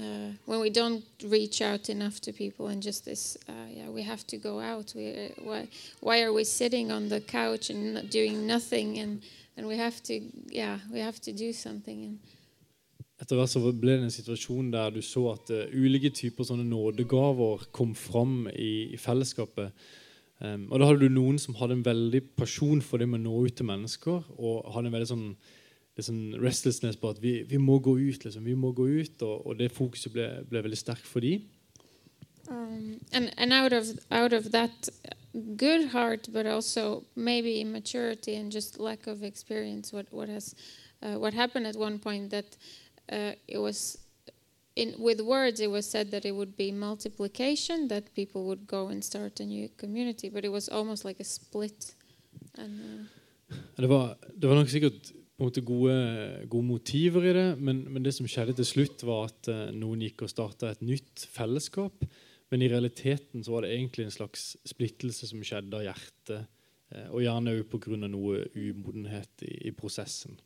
uh, 0.00 0.32
when 0.46 0.60
we 0.60 0.70
don't 0.70 1.04
reach 1.24 1.60
out 1.62 1.88
enough 1.88 2.20
to 2.20 2.32
people 2.32 2.68
and 2.68 2.82
just 2.82 3.04
this 3.04 3.36
uh, 3.48 3.52
yeah 3.70 3.88
we 3.88 4.02
have 4.02 4.26
to 4.26 4.36
go 4.36 4.60
out 4.60 4.92
we, 4.94 5.08
uh, 5.08 5.28
why, 5.42 5.68
why 6.00 6.22
are 6.22 6.32
we 6.32 6.44
sitting 6.44 6.90
on 6.90 7.08
the 7.08 7.20
couch 7.20 7.70
and 7.70 8.10
doing 8.10 8.46
nothing 8.46 8.98
and, 8.98 9.22
and 9.56 9.66
we 9.66 9.76
have 9.76 10.02
to 10.02 10.20
yeah 10.48 10.78
we 10.92 11.00
have 11.00 11.20
to 11.20 11.32
do 11.32 11.52
something 11.52 12.04
and, 12.04 12.18
Etter 13.22 13.38
hvert 13.38 13.52
så 13.52 13.60
ble 13.62 13.94
det 13.94 14.08
en 14.08 14.10
situasjon 14.10 14.72
der 14.72 14.90
du 14.90 14.98
så 15.04 15.28
at 15.30 15.50
uh, 15.54 15.70
ulike 15.70 16.10
typer 16.10 16.44
sånne 16.48 16.64
nådegaver 16.66 17.68
kom 17.72 17.92
fram 17.94 18.48
i, 18.50 18.90
i 18.90 18.98
fellesskapet. 18.98 19.70
Um, 20.42 20.66
og 20.72 20.80
da 20.80 20.88
hadde 20.88 21.06
du 21.06 21.14
noen 21.14 21.38
som 21.38 21.54
hadde 21.60 21.78
en 21.78 21.86
veldig 21.86 22.20
pasjon 22.34 22.82
for 22.82 22.98
det 22.98 23.06
med 23.08 23.22
å 23.22 23.28
nå 23.28 23.44
ut 23.46 23.54
til 23.54 23.68
mennesker. 23.70 24.26
og 24.34 24.66
hadde 24.74 24.90
en 24.90 24.96
veldig 24.96 25.10
sånn 25.12 25.28
liksom 25.96 26.34
restlessness 26.42 26.96
på 26.96 27.08
at 27.14 27.22
vi, 27.22 27.42
vi 27.42 27.58
må 27.58 27.78
gå 27.78 27.98
ut. 27.98 28.24
Liksom. 28.24 28.44
Vi 28.44 28.54
må 28.54 28.72
gå 28.72 28.86
ut, 28.88 29.22
og, 29.22 29.46
og 29.46 29.58
det 29.58 29.72
fokuset 29.72 30.12
ble, 30.12 30.28
ble 30.50 30.62
veldig 30.66 30.78
sterkt 30.78 31.06
for 31.06 31.24
dem. 31.24 31.44
Um, 32.48 33.00
and 33.12 33.30
and 33.38 33.52
out 33.52 33.72
of 33.72 33.86
out 34.10 34.32
of 34.32 34.50
that 34.52 34.88
good 35.56 35.88
heart, 35.88 36.28
but 36.32 36.46
also 36.46 37.04
maybe 37.16 37.60
immaturity 37.60 38.36
and 38.36 38.52
just 38.52 38.78
lack 38.78 39.06
of 39.06 39.22
experience. 39.22 39.92
What 39.92 40.06
what 40.10 40.28
has 40.28 40.54
uh, 41.02 41.18
what 41.18 41.32
happened 41.32 41.66
at 41.66 41.76
one 41.76 41.98
point 41.98 42.30
that 42.30 42.56
uh, 43.10 43.32
it 43.48 43.58
was 43.58 43.98
in 44.76 44.94
with 44.98 45.20
words 45.20 45.60
it 45.60 45.70
was 45.70 45.90
said 45.90 46.10
that 46.10 46.24
it 46.24 46.32
would 46.32 46.56
be 46.56 46.72
multiplication 46.72 47.88
that 47.88 48.14
people 48.14 48.44
would 48.44 48.66
go 48.66 48.88
and 48.88 49.02
start 49.02 49.40
a 49.40 49.44
new 49.44 49.68
community, 49.78 50.28
but 50.28 50.44
it 50.44 50.52
was 50.52 50.68
almost 50.68 51.04
like 51.04 51.20
a 51.20 51.24
split. 51.24 51.94
And, 52.58 53.08
uh, 53.50 53.56
det 53.76 53.86
var 53.86 54.16
det 54.34 54.48
var 54.48 54.54
nok 54.54 54.68
sikkert 54.68 55.12
måte 55.40 55.64
gode, 55.66 55.94
gode 56.50 56.66
motiver 56.68 57.26
i 57.26 57.34
det, 57.34 57.48
men, 57.58 57.82
men, 57.90 58.04
det 58.04 58.14
som 58.14 58.28
skjedde 58.30 58.56
til 58.60 58.68
slutt, 58.68 59.02
var 59.06 59.28
at 59.30 59.50
uh, 59.50 59.66
noen 59.74 60.04
gikk 60.04 60.26
og 60.26 60.32
starta 60.32 60.70
et 60.70 60.84
nytt 60.84 61.26
fellesskap. 61.34 62.06
Men 62.52 62.62
i 62.62 62.70
realiteten 62.70 63.42
så 63.42 63.56
var 63.56 63.64
det 63.64 63.72
egentlig 63.74 64.06
en 64.06 64.14
slags 64.14 64.52
splittelse 64.68 65.30
som 65.30 65.42
skjedde 65.42 65.80
av 65.80 65.86
hjertet. 65.88 66.50
Uh, 66.94 67.08
og 67.10 67.24
gjerne 67.24 67.56
òg 67.58 67.64
pga. 67.72 67.98
noe 68.06 68.44
umodenhet 68.54 69.46
i, 69.46 69.54
i 69.70 69.74
prosessen. 69.74 70.38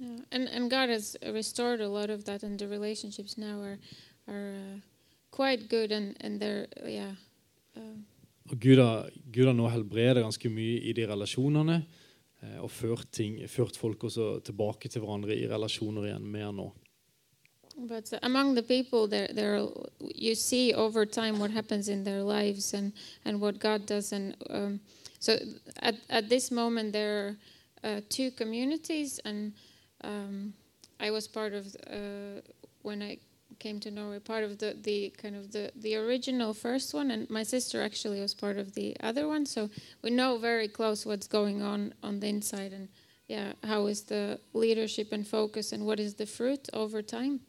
Yeah. 0.00 0.18
And, 0.32 0.48
and 0.48 0.70
God 0.70 0.90
has 0.90 1.16
restored 1.22 1.80
a 1.80 1.88
lot 1.88 2.10
of 2.10 2.24
that, 2.24 2.42
and 2.42 2.58
the 2.58 2.66
relationships 2.66 3.38
now 3.38 3.60
are, 3.62 3.78
are 4.26 4.54
uh, 4.54 4.80
quite 5.30 5.68
good, 5.68 5.92
and, 5.92 6.16
and 6.20 6.40
they're, 6.40 6.66
yeah. 6.84 7.14
Uh, 7.76 8.02
Gud 8.50 8.78
har, 8.78 9.10
Gud 9.30 9.46
har 9.46 9.54
nå 9.54 9.68
helbredet 9.70 10.24
ganske 10.24 10.50
mye 10.50 10.80
i 10.82 10.92
de 10.92 11.06
relasjonene. 11.08 11.84
Eh, 12.44 12.60
og 12.62 12.70
ført, 12.70 13.06
ting, 13.12 13.38
ført 13.48 13.76
folk 13.76 14.04
også 14.04 14.38
tilbake 14.44 14.88
til 14.88 15.04
hverandre 15.04 15.36
i 15.36 15.46
relasjoner 15.48 16.08
igjen 16.10 16.26
mer 16.28 16.50
nå. 16.52 16.72
But 17.76 18.12
among 18.22 18.54
the 18.54 18.62
people, 18.62 19.08
there, 19.08 19.26
there, 19.34 19.66
you 20.14 20.36
see 20.36 20.72
over 20.72 21.04
time 21.04 21.40
what 21.40 21.50
happens 21.50 21.88
in 21.88 22.04
their 22.04 22.22
lives 22.22 22.72
and, 22.72 22.92
and 23.24 23.40
what 23.40 23.58
God 23.58 23.86
does. 23.86 24.12
And 24.12 24.36
um, 24.48 24.80
so, 25.18 25.36
at, 25.80 25.96
at 26.08 26.28
this 26.28 26.52
moment, 26.52 26.92
there 26.92 27.36
are 27.82 27.96
uh, 27.96 28.00
two 28.08 28.30
communities, 28.30 29.18
and 29.24 29.54
um, 30.04 30.54
I 31.00 31.10
was 31.10 31.26
part 31.26 31.52
of 31.52 31.66
uh, 31.90 32.42
when 32.82 33.02
I 33.02 33.18
came 33.58 33.80
to 33.80 33.90
Norway, 33.90 34.18
part 34.18 34.44
of 34.44 34.58
the, 34.58 34.76
the 34.82 35.12
kind 35.20 35.36
of 35.36 35.52
the, 35.52 35.70
the 35.76 35.96
original 35.96 36.54
first 36.54 36.94
one, 36.94 37.10
and 37.10 37.28
my 37.30 37.42
sister 37.42 37.82
actually 37.82 38.20
was 38.20 38.34
part 38.34 38.58
of 38.58 38.74
the 38.74 38.96
other 39.00 39.28
one. 39.28 39.46
So 39.46 39.70
we 40.02 40.10
know 40.10 40.38
very 40.38 40.68
close 40.68 41.06
what's 41.06 41.26
going 41.26 41.62
on 41.62 41.94
on 42.02 42.20
the 42.20 42.28
inside, 42.28 42.72
and 42.72 42.88
yeah, 43.28 43.52
how 43.62 43.86
is 43.86 44.02
the 44.02 44.40
leadership 44.52 45.12
and 45.12 45.26
focus, 45.26 45.72
and 45.72 45.86
what 45.86 46.00
is 46.00 46.14
the 46.14 46.26
fruit 46.26 46.68
over 46.72 47.02
time. 47.02 47.40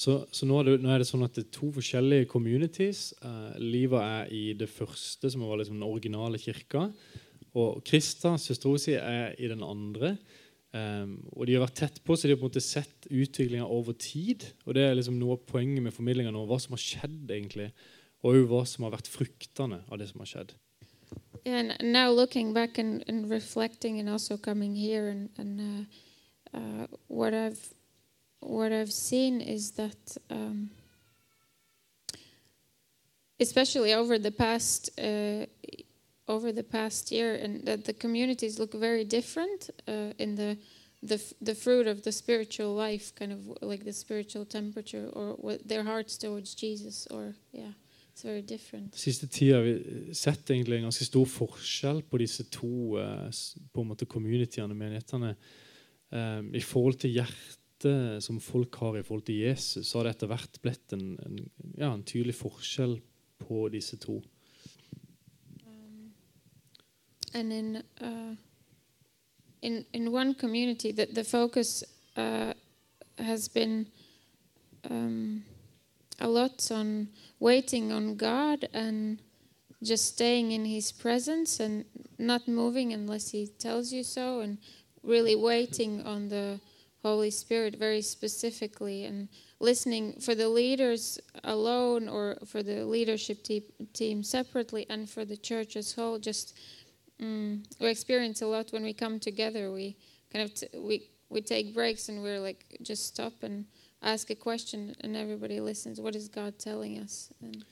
Så, 0.00 0.26
så 0.32 0.46
nå, 0.48 0.58
er 0.62 0.64
det, 0.64 0.74
nå 0.80 0.88
er 0.94 1.02
det 1.02 1.10
sånn 1.10 1.26
at 1.26 1.34
det 1.36 1.42
er 1.44 1.50
to 1.52 1.66
forskjellige 1.76 2.28
communities. 2.30 3.10
Uh, 3.20 3.52
Liva 3.60 4.00
er 4.00 4.30
i 4.32 4.44
det 4.56 4.70
første, 4.72 5.28
som 5.28 5.42
var 5.44 5.60
liksom 5.60 5.76
den 5.76 5.84
originale 5.84 6.40
kirka. 6.40 6.86
Og 7.52 7.82
Krista, 7.84 8.32
søstera 8.40 8.80
si, 8.80 8.94
er 8.96 9.34
i 9.36 9.50
den 9.50 9.60
andre. 9.66 10.14
Um, 10.70 11.16
og 11.34 11.48
de 11.48 11.56
har 11.56 11.64
vært 11.64 11.80
tett 11.80 11.98
på, 12.06 12.14
så 12.14 12.28
de 12.28 12.36
har 12.36 12.38
på 12.38 12.46
en 12.46 12.52
måte 12.52 12.62
sett 12.62 13.08
utviklinga 13.10 13.66
over 13.66 13.96
tid. 13.98 14.46
Og 14.66 14.76
det 14.78 14.84
er 14.86 14.94
liksom 14.94 15.18
noe 15.18 15.38
av 15.38 15.46
poenget 15.48 15.82
med 15.82 15.94
formidlinga 15.94 16.30
nå, 16.34 16.44
hva 16.46 16.60
som 16.62 16.76
har 16.76 16.82
skjedd, 16.82 17.24
egentlig. 17.26 17.70
Og 18.22 18.44
hva 18.50 18.62
som 18.68 18.86
har 18.86 18.94
vært 18.94 19.10
fruktene 19.10 19.82
av 19.88 19.98
det 19.98 20.10
som 20.12 20.22
har 20.22 20.30
skjedd. 20.30 20.54
And 21.48 21.74
now 21.80 22.10
looking 22.12 22.52
back 22.52 22.78
and, 22.78 23.02
and 23.08 23.30
reflecting, 23.30 23.98
and 23.98 24.08
also 24.08 24.36
coming 24.36 24.74
here, 24.76 25.08
and, 25.08 25.30
and 25.38 25.60
uh, 25.60 26.58
uh, 26.58 26.86
what 27.08 27.34
I've 27.34 27.74
what 28.40 28.72
seen 28.88 29.40
is 29.40 29.72
that, 29.72 30.16
um, 30.30 30.70
especially 33.38 33.94
over 33.94 34.18
the 34.18 34.30
past 34.30 34.90
uh, 34.98 35.46
over 36.30 36.52
the 36.52 36.62
past 36.62 37.10
year, 37.10 37.34
and 37.44 37.66
that 37.66 37.84
the 37.84 37.92
communities 37.92 38.58
look 38.58 38.74
very 38.74 39.04
different 39.04 39.70
uh, 39.88 40.12
in 40.18 40.36
the 40.36 40.56
the 41.02 41.18
the 41.40 41.54
fruit 41.54 41.86
of 41.86 42.02
the 42.02 42.12
spiritual 42.12 42.74
life, 42.74 43.12
kind 43.14 43.32
of 43.32 43.40
like 43.62 43.84
the 43.84 43.92
spiritual 43.92 44.44
temperature, 44.44 45.08
or 45.12 45.36
what 45.38 45.58
their 45.68 45.84
hearts 45.84 46.18
towards 46.18 46.54
Jesus, 46.54 47.06
or 47.10 47.34
yeah, 47.52 47.72
it's 48.12 48.22
very 48.22 48.42
different. 48.42 48.94
Siste 48.94 49.26
tida 49.26 49.56
har 49.56 49.64
vi 49.64 50.14
sett 50.14 50.50
egentlig 50.50 50.78
en 50.78 50.88
ganske 50.90 51.04
stor 51.04 51.26
forskjell 51.26 52.02
på 52.02 52.20
disse 52.22 52.44
to 52.52 52.98
uh, 53.00 53.30
på 53.72 53.82
en 53.82 53.88
måte 53.88 54.06
communityene, 54.06 54.74
menighetene. 54.74 55.34
Um, 56.10 56.54
I 56.54 56.60
forhold 56.60 56.98
til 57.00 57.14
hjertet 57.14 58.22
som 58.24 58.40
folk 58.40 58.74
har 58.82 58.98
i 58.98 59.02
forhold 59.06 59.24
til 59.24 59.40
Jesus, 59.40 59.86
så 59.86 59.98
har 59.98 60.08
det 60.08 60.16
etter 60.16 60.30
hvert 60.32 60.58
blitt 60.62 60.92
en, 60.92 61.14
en, 61.24 61.38
ja, 61.78 61.94
en 61.94 62.04
tydelig 62.04 62.34
forskjell 62.36 62.98
på 63.40 63.68
disse 63.72 63.96
to. 64.02 64.18
And 67.32 67.52
in 67.52 67.82
uh, 68.00 68.34
in 69.62 69.84
in 69.92 70.12
one 70.12 70.34
community, 70.34 70.92
that 70.92 71.14
the 71.14 71.24
focus 71.24 71.84
uh, 72.16 72.54
has 73.18 73.48
been 73.48 73.86
um, 74.90 75.44
a 76.18 76.28
lot 76.28 76.70
on 76.70 77.08
waiting 77.38 77.92
on 77.92 78.16
God 78.16 78.68
and 78.72 79.20
just 79.82 80.06
staying 80.06 80.52
in 80.52 80.64
His 80.64 80.92
presence 80.92 81.60
and 81.60 81.84
not 82.18 82.48
moving 82.48 82.92
unless 82.92 83.30
He 83.30 83.46
tells 83.46 83.92
you 83.92 84.02
so, 84.02 84.40
and 84.40 84.58
really 85.02 85.36
waiting 85.36 86.06
on 86.06 86.28
the 86.28 86.60
Holy 87.02 87.30
Spirit 87.30 87.76
very 87.76 88.02
specifically 88.02 89.04
and 89.04 89.28
listening 89.58 90.20
for 90.20 90.34
the 90.34 90.48
leaders 90.48 91.18
alone 91.44 92.08
or 92.08 92.36
for 92.44 92.62
the 92.62 92.84
leadership 92.84 93.42
te- 93.42 93.64
team 93.94 94.22
separately 94.22 94.86
and 94.90 95.08
for 95.08 95.24
the 95.24 95.36
church 95.36 95.76
as 95.76 95.94
whole 95.94 96.18
just 96.18 96.58
mm, 97.20 97.64
we 97.80 97.90
experience 97.90 98.42
a 98.42 98.46
lot 98.46 98.72
when 98.72 98.82
we 98.82 98.92
come 98.92 99.20
together. 99.20 99.70
We 99.72 99.96
kind 100.32 100.44
of 100.44 100.82
we 100.82 101.08
we 101.28 101.40
take 101.40 101.74
breaks 101.74 102.08
and 102.08 102.22
we're 102.22 102.40
like 102.40 102.78
just 102.82 103.06
stop 103.06 103.42
and 103.42 103.66
ask 104.02 104.30
a 104.30 104.34
question 104.34 104.94
and 105.00 105.16
everybody 105.16 105.60
listens. 105.60 106.00
What 106.00 106.16
is 106.16 106.28
god 106.28 106.58
telling 106.58 106.98
us? 106.98 107.30
And 107.42 107.64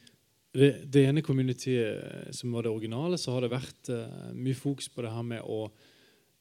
Det, 0.53 0.93
det 0.93 1.05
ene 1.05 1.23
communityet 1.23 2.05
eh, 2.05 2.31
som 2.33 2.53
var 2.53 2.65
det 2.65 2.71
originale, 2.73 3.19
så 3.19 3.35
har 3.35 3.45
det 3.45 3.53
vært 3.53 3.91
uh, 3.93 4.31
mye 4.35 4.57
fokus 4.57 4.89
på 4.89 5.05
det 5.05 5.13
her 5.13 5.27
med 5.27 5.45
å, 5.45 5.69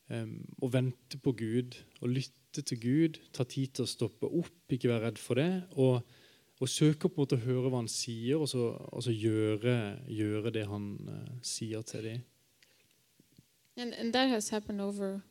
um, 0.09 0.31
å 0.63 0.69
vente 0.71 1.19
på 1.19 1.33
Gud, 1.37 1.75
å 1.99 2.07
lytte 2.07 2.63
til 2.63 2.79
Gud, 2.81 3.19
ta 3.35 3.43
tid 3.43 3.75
til 3.75 3.83
å 3.83 3.91
stoppe 3.91 4.29
opp, 4.29 4.63
ikke 4.71 4.89
være 4.89 5.09
redd 5.09 5.19
for 5.21 5.41
det, 5.41 5.49
og, 5.75 6.07
og 6.57 6.71
søke 6.71 7.11
på 7.11 7.27
en 7.27 7.35
å 7.35 7.41
høre 7.43 7.67
hva 7.67 7.83
han 7.83 7.91
sier, 7.91 8.39
og 8.39 8.47
så, 8.49 8.69
og 8.89 9.03
så 9.05 9.13
gjøre, 9.13 9.75
gjøre 10.07 10.55
det 10.55 10.65
han 10.71 10.89
uh, 11.11 11.35
sier 11.45 11.83
til 11.91 12.07
dem. 12.07 12.25
And 13.77 13.93
and 13.93 14.13
that 14.13 14.29
has 14.29 14.49
happened 14.49 14.81
over 14.81 15.21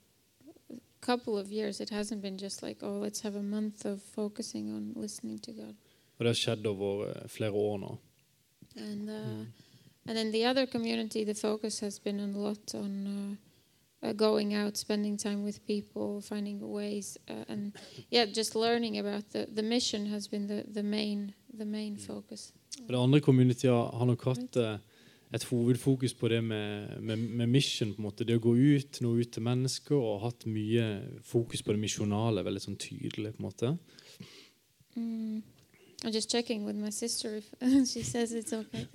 a 0.70 0.76
couple 1.00 1.38
of 1.38 1.46
years. 1.52 1.80
It 1.80 1.90
hasn't 1.90 2.22
been 2.22 2.38
just 2.38 2.62
like 2.62 2.86
oh 2.86 2.98
let's 3.02 3.22
have 3.22 3.38
a 3.38 3.42
month 3.42 3.84
of 3.84 4.02
focusing 4.14 4.70
on 4.76 4.92
listening 5.02 5.38
to 5.42 5.52
god. 5.52 5.74
Og 6.18 6.24
det 6.24 6.26
har 6.26 6.34
skjedd 6.34 6.66
over 6.66 7.08
eh, 7.08 7.28
flere 7.28 7.50
år 7.52 7.78
nå. 7.78 7.98
and 8.76 9.08
uh, 9.08 9.44
and 10.06 10.18
in 10.18 10.32
the 10.32 10.44
other 10.44 10.66
community 10.66 11.24
the 11.24 11.34
focus 11.34 11.80
has 11.80 11.98
been 11.98 12.20
a 12.20 12.26
lot 12.26 12.74
on 12.74 13.06
uh, 13.06 14.08
uh, 14.08 14.12
going 14.12 14.54
out 14.54 14.76
spending 14.76 15.16
time 15.16 15.42
with 15.44 15.66
people 15.66 16.20
finding 16.20 16.60
ways 16.60 17.18
uh, 17.28 17.44
and 17.48 17.72
yeah 18.10 18.24
just 18.24 18.54
learning 18.54 18.98
about 18.98 19.30
the, 19.30 19.46
the 19.54 19.62
mission 19.62 20.06
has 20.06 20.28
been 20.28 20.46
the, 20.46 20.64
the 20.72 20.82
main 20.82 21.34
the 21.58 21.64
main 21.64 21.96
focus. 21.96 22.52
Og 22.82 22.88
det 22.88 22.98
andre 22.98 23.20
communityet 23.20 23.72
har 23.72 24.04
nok 24.04 24.24
hatt 24.24 24.56
eh, 24.56 24.78
et 25.34 25.44
hovedfokus 25.44 26.14
på 26.14 26.28
det 26.28 26.44
med, 26.44 27.00
med, 27.02 27.18
med 27.18 27.46
mission. 27.48 27.94
på 27.94 27.98
en 27.98 28.06
måte, 28.06 28.24
Det 28.24 28.36
å 28.36 28.40
gå 28.40 28.56
ut, 28.56 29.00
nå 29.00 29.16
ut 29.18 29.32
til 29.32 29.42
mennesker, 29.42 29.96
og 29.96 30.22
hatt 30.22 30.46
mye 30.46 31.02
fokus 31.22 31.62
på 31.62 31.72
det 31.72 31.80
misjonale. 31.82 32.44
veldig 32.46 32.62
sånn 32.62 32.78
tydelig 32.78 33.34
på 33.34 33.42
en 33.42 33.46
måte. 33.48 33.78
mm. 34.96 35.42
i'm 36.04 36.12
just 36.12 36.30
checking 36.30 36.64
with 36.64 36.76
my 36.76 36.90
sister 36.90 37.36
if 37.36 37.50
she 37.92 38.02
says 38.02 38.32
it's 38.32 38.52
okay 38.52 38.86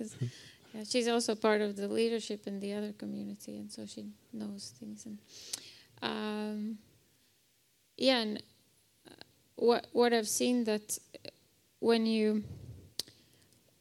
yeah, 0.74 0.84
she's 0.84 1.08
also 1.08 1.34
part 1.34 1.60
of 1.60 1.76
the 1.76 1.86
leadership 1.88 2.46
in 2.46 2.60
the 2.60 2.72
other 2.72 2.92
community 2.92 3.58
and 3.58 3.70
so 3.70 3.86
she 3.86 4.06
knows 4.32 4.72
things 4.78 5.06
and 5.06 5.18
um, 6.02 6.78
yeah 7.96 8.20
and 8.22 8.42
uh, 9.06 9.10
what 9.56 9.86
what 9.92 10.12
i've 10.12 10.28
seen 10.28 10.64
that 10.64 10.98
when 11.80 12.06
you 12.06 12.42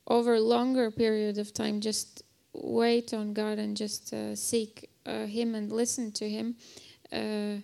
over 0.07 0.35
a 0.35 0.41
longer 0.41 0.91
period 0.91 1.37
of 1.37 1.53
time 1.53 1.79
just 1.79 2.23
wait 2.53 3.13
on 3.13 3.33
god 3.33 3.59
and 3.59 3.77
just 3.77 4.13
uh, 4.13 4.35
seek 4.35 4.89
uh, 5.05 5.25
him 5.25 5.55
and 5.55 5.71
listen 5.71 6.11
to 6.11 6.29
him 6.29 6.55
uh, 7.11 7.55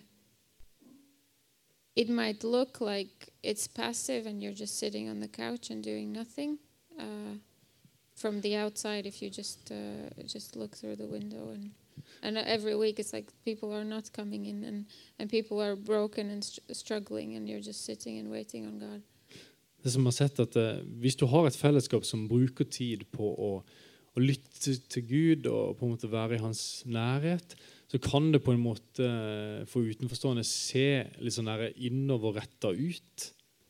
it 1.96 2.08
might 2.08 2.44
look 2.44 2.80
like 2.80 3.32
it's 3.42 3.66
passive 3.66 4.26
and 4.26 4.42
you're 4.42 4.52
just 4.52 4.78
sitting 4.78 5.08
on 5.08 5.20
the 5.20 5.28
couch 5.28 5.70
and 5.70 5.82
doing 5.82 6.12
nothing 6.12 6.58
uh, 6.98 7.34
from 8.14 8.40
the 8.40 8.56
outside 8.56 9.06
if 9.06 9.22
you 9.22 9.30
just 9.30 9.72
uh, 9.72 10.22
just 10.26 10.56
look 10.56 10.76
through 10.76 10.96
the 10.96 11.06
window 11.06 11.50
and 11.50 11.70
and 12.22 12.38
every 12.38 12.74
week 12.74 12.98
it's 12.98 13.12
like 13.12 13.32
people 13.44 13.72
are 13.72 13.84
not 13.84 14.12
coming 14.12 14.46
in 14.46 14.64
and 14.64 14.86
and 15.18 15.30
people 15.30 15.60
are 15.60 15.76
broken 15.76 16.30
and 16.30 16.44
str- 16.44 16.72
struggling 16.72 17.36
and 17.36 17.48
you're 17.48 17.60
just 17.60 17.84
sitting 17.84 18.18
and 18.18 18.30
waiting 18.30 18.66
on 18.66 18.78
God. 18.78 19.02
Det 19.82 19.90
som 19.90 20.04
har 20.04 20.12
sett 20.12 20.40
at 20.40 20.56
eh, 20.56 20.80
Hvis 21.00 21.16
du 21.16 21.26
har 21.26 21.46
et 21.46 21.56
fellesskap 21.56 22.04
som 22.04 22.28
bruker 22.28 22.64
tid 22.64 23.04
på 23.10 23.22
å, 23.22 23.62
å 24.18 24.22
lytte 24.22 24.74
til 24.90 25.04
Gud 25.06 25.48
og 25.50 25.76
på 25.78 25.86
en 25.86 25.94
måte 25.94 26.10
være 26.10 26.36
i 26.36 26.42
hans 26.42 26.82
nærhet, 26.86 27.54
så 27.88 28.00
kan 28.02 28.32
det 28.34 28.42
på 28.44 28.52
en 28.52 28.60
måte 28.60 29.08
for 29.70 29.86
utenforstående 29.86 30.44
se 30.44 31.06
litt 31.22 31.36
sånn 31.36 31.48
innoverretta 31.72 32.74
ut. 32.76 33.28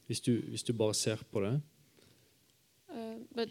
Hvis 0.09 0.25
du, 0.25 0.33
hvis 0.49 0.65
du 0.65 0.73
bare 0.73 0.97
ser 0.97 1.21
på 1.31 1.45
det. 1.45 1.59
uh, 2.89 3.19
but 3.35 3.49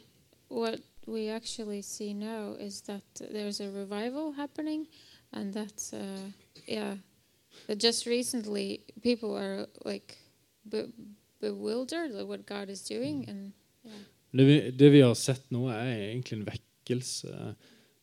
what 0.50 0.80
we 1.06 1.30
actually 1.30 1.82
see 1.82 2.14
now 2.14 2.56
is 2.60 2.82
that 2.82 3.04
there's 3.32 3.60
a 3.62 3.70
revival 3.70 4.34
happening 4.34 4.88
and 5.32 5.54
that 5.54 5.94
uh, 5.94 6.32
yeah 6.68 6.96
that 7.68 7.78
just 7.78 8.08
recently 8.08 8.82
people 9.04 9.38
are 9.38 9.68
like 9.86 10.18
be- 10.70 10.92
bewildered 11.40 12.12
at 12.16 12.28
what 12.28 12.46
God 12.46 12.70
is 12.70 12.82
doing 12.82 13.30
and 13.30 13.54
yeah 13.86 14.02
Det 14.32 14.46
vi, 14.46 14.72
det 14.72 14.90
vi 14.92 15.00
har 15.02 15.14
sett 15.16 15.52
nå, 15.56 15.70
er 15.72 16.12
egentlig 16.12 16.36
en 16.38 16.46
vekkelse 16.88 17.34
eh, 17.34 17.54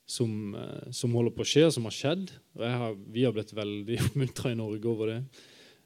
som, 0.06 0.54
eh, 0.54 0.92
som 0.92 1.14
holder 1.14 1.34
på 1.34 1.44
å 1.44 1.48
skje, 1.48 1.66
og 1.66 1.72
som 1.72 1.88
har 1.88 1.96
skjedd. 1.96 2.32
Og 2.56 2.64
har, 2.68 2.96
vi 3.12 3.24
har 3.24 3.32
blitt 3.32 3.52
veldig 3.56 4.00
oppmuntra 4.08 4.52
i 4.52 4.58
Norge 4.58 4.88
over 4.88 5.12
det. 5.12 5.20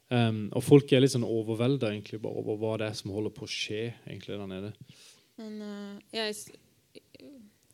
Um, 0.09 0.47
og 0.57 0.63
folk 0.65 0.89
er 0.91 1.03
litt 1.03 1.13
sånn 1.13 1.27
overvelda 1.27 1.91
over 2.25 2.55
hva 2.57 2.77
det 2.81 2.87
er 2.87 2.95
som 2.97 3.11
holder 3.13 3.29
på 3.29 3.45
å 3.45 3.49
skje 3.49 3.91
egentlig 4.07 4.39
der 4.39 4.47
nede. 4.49 4.71
And 5.37 5.61
uh, 5.61 5.99
yeah, 6.11 6.33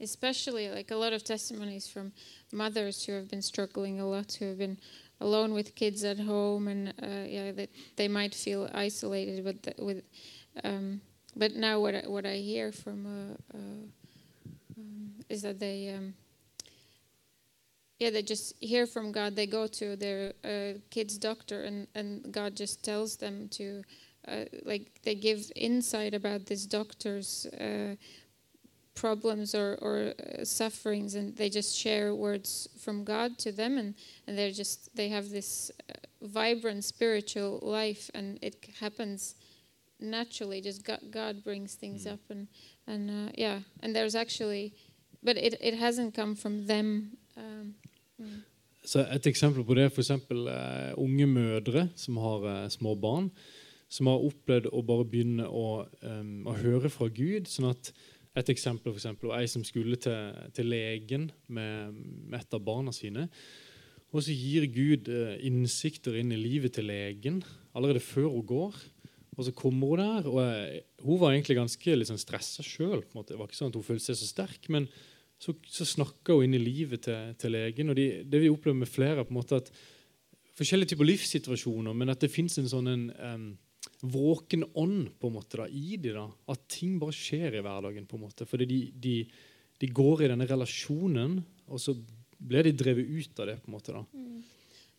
especially 0.02 0.70
like 0.70 0.92
a 0.92 0.98
lot 0.98 1.14
of 1.14 1.24
testimonies 1.24 1.88
from 1.88 2.12
mothers 2.52 3.06
who 3.06 3.14
have 3.14 3.30
been 3.30 3.42
struggling 3.42 4.02
a 4.02 4.06
lot, 4.06 4.34
who 4.34 4.48
have 4.48 4.58
been 4.58 4.78
alone 5.22 5.54
with 5.54 5.76
kids 5.76 6.04
at 6.04 6.20
home, 6.20 6.68
and 6.68 6.90
uh, 7.02 7.26
yeah, 7.26 7.54
that 7.54 7.70
they 7.96 8.10
might 8.10 8.36
feel 8.36 8.70
isolated. 8.74 9.46
But 9.46 9.80
with, 9.80 10.04
um, 10.66 11.00
but 11.38 11.56
now 11.56 11.80
what 11.80 11.96
I, 11.96 12.04
what 12.06 12.26
I 12.26 12.36
hear 12.36 12.74
from 12.74 13.06
uh, 13.06 13.58
uh, 13.58 14.05
is 15.30 15.42
that 15.42 15.60
they 15.60 15.94
um, 15.96 16.14
yeah, 18.00 18.10
they 18.10 18.24
just 18.24 18.56
hear 18.62 18.86
from 18.86 19.12
God. 19.12 19.36
They 19.36 19.48
go 19.48 19.68
to 19.68 19.96
their 19.96 20.34
uh, 20.44 20.80
kid's 20.90 21.18
doctor, 21.18 21.62
and, 21.62 21.88
and 21.96 22.32
God 22.32 22.56
just 22.56 22.84
tells 22.84 23.16
them 23.16 23.48
to, 23.50 23.84
uh, 24.28 24.46
like, 24.66 25.02
they 25.04 25.16
give 25.16 25.50
insight 25.56 26.14
about 26.14 26.46
this 26.46 26.66
doctor's 26.66 27.46
uh, 27.46 27.96
problems 28.96 29.56
or, 29.56 29.78
or 29.82 30.14
uh, 30.20 30.44
sufferings, 30.44 31.16
and 31.16 31.38
they 31.38 31.50
just 31.50 31.78
share 31.78 32.14
words 32.14 32.68
from 32.78 33.06
God 33.06 33.38
to 33.40 33.52
them, 33.54 33.78
and, 33.78 33.96
and 34.28 34.38
they're 34.38 34.52
just, 34.52 34.94
they 34.96 35.08
have 35.10 35.30
this 35.30 35.72
uh, 35.90 35.94
vibrant 36.22 36.84
spiritual 36.84 37.60
life, 37.62 38.12
and 38.14 38.40
it 38.42 38.68
happens 38.82 39.36
naturally. 40.02 40.60
Just 40.60 40.84
God, 40.84 41.00
God 41.12 41.46
brings 41.46 41.76
things 41.76 42.06
up, 42.06 42.20
and, 42.30 42.50
and 42.88 43.30
uh, 43.30 43.32
yeah, 43.36 43.60
and 43.82 43.96
there's 43.96 44.16
actually, 44.16 44.74
but 45.26 45.38
it, 45.38 45.58
it 45.62 45.76
hasn't 45.80 46.14
come 46.16 46.36
from 46.36 46.68
them. 46.68 47.18
Um, 47.38 47.76
mm. 48.20 48.44
Så 48.86 49.02
Et 49.02 49.28
eksempel 49.28 49.66
på 49.66 49.76
det 49.76 49.88
er 49.88 49.94
f.eks. 49.94 50.12
Uh, 50.30 50.94
unge 51.02 51.26
mødre 51.28 51.88
som 51.98 52.20
har 52.22 52.46
uh, 52.46 52.70
små 52.70 52.94
barn, 52.96 53.32
som 53.90 54.12
har 54.12 54.26
opplevd 54.28 54.70
å 54.70 54.84
bare 54.86 55.08
begynne 55.10 55.48
å, 55.50 55.86
um, 56.06 56.44
å 56.46 56.54
høre 56.60 56.92
fra 56.94 57.10
Gud. 57.10 57.50
sånn 57.50 57.72
at 57.74 57.94
Et 58.36 58.50
eksempel 58.52 58.92
for 58.92 59.00
eksempel, 59.00 59.30
var 59.32 59.40
ei 59.40 59.48
som 59.48 59.64
skulle 59.64 59.96
til, 59.96 60.36
til 60.54 60.68
legen 60.68 61.30
med, 61.48 61.96
med 62.28 62.42
et 62.42 62.54
av 62.54 62.60
barna 62.62 62.92
sine. 62.92 63.30
Og 64.12 64.26
så 64.26 64.36
gir 64.36 64.68
Gud 64.68 65.08
uh, 65.10 65.38
innsikter 65.40 66.20
inn 66.20 66.34
i 66.36 66.40
livet 66.40 66.76
til 66.76 66.90
legen 66.92 67.42
allerede 67.74 68.04
før 68.04 68.30
hun 68.36 68.46
går. 68.46 68.76
Og 69.36 69.48
så 69.48 69.52
kommer 69.56 69.96
hun 69.96 70.04
der, 70.04 70.30
og 70.30 70.40
uh, 70.44 71.08
hun 71.08 71.20
var 71.24 71.34
egentlig 71.34 71.58
ganske 71.58 71.98
liksom, 71.98 72.20
stressa 72.22 72.64
sjøl. 72.64 73.02
Det 73.02 73.40
var 73.40 73.48
ikke 73.48 73.58
sånn 73.58 73.74
at 73.74 73.80
hun 73.80 73.88
følte 73.88 74.12
seg 74.12 74.20
så 74.20 74.30
sterk, 74.30 74.70
men 74.70 74.88
så, 75.42 75.54
så 75.68 75.86
snakker 75.88 76.38
hun 76.38 76.48
inn 76.48 76.58
i 76.58 76.64
livet 76.64 77.06
til, 77.08 77.36
til 77.40 77.54
legen. 77.56 77.92
Og 77.92 77.98
de, 78.00 78.08
det 78.24 78.42
vi 78.42 78.52
opplever 78.52 78.80
med 78.80 78.90
flere, 78.90 79.20
er 79.22 79.28
på 79.28 79.36
en 79.36 79.40
måte 79.42 79.60
at 79.60 79.72
forskjellige 80.56 80.94
typer 80.94 81.10
livssituasjoner, 81.10 81.96
men 81.98 82.14
at 82.14 82.24
det 82.24 82.32
fins 82.32 82.58
en 82.62 82.70
sånn 82.72 82.92
en, 82.92 83.06
em, 83.20 83.48
våken 84.02 84.66
ånd 84.74 85.10
på 85.20 85.30
en 85.30 85.36
måte 85.36 85.60
da, 85.62 85.68
i 85.68 85.98
de 86.02 86.14
da, 86.16 86.26
At 86.52 86.68
ting 86.72 86.98
bare 87.02 87.16
skjer 87.16 87.60
i 87.60 87.64
hverdagen. 87.66 88.08
på 88.08 88.18
en 88.18 88.26
måte, 88.26 88.48
Fordi 88.48 88.66
de, 88.66 88.80
de, 88.96 89.16
de 89.82 89.88
går 89.88 90.24
i 90.24 90.32
denne 90.32 90.48
relasjonen, 90.48 91.44
og 91.68 91.80
så 91.82 91.96
blir 92.40 92.64
de 92.64 92.76
drevet 92.76 93.06
ut 93.10 93.40
av 93.40 93.48
det. 93.48 93.62
på 93.64 93.72
en 93.72 93.78
måte 93.78 93.94
da. 93.94 94.06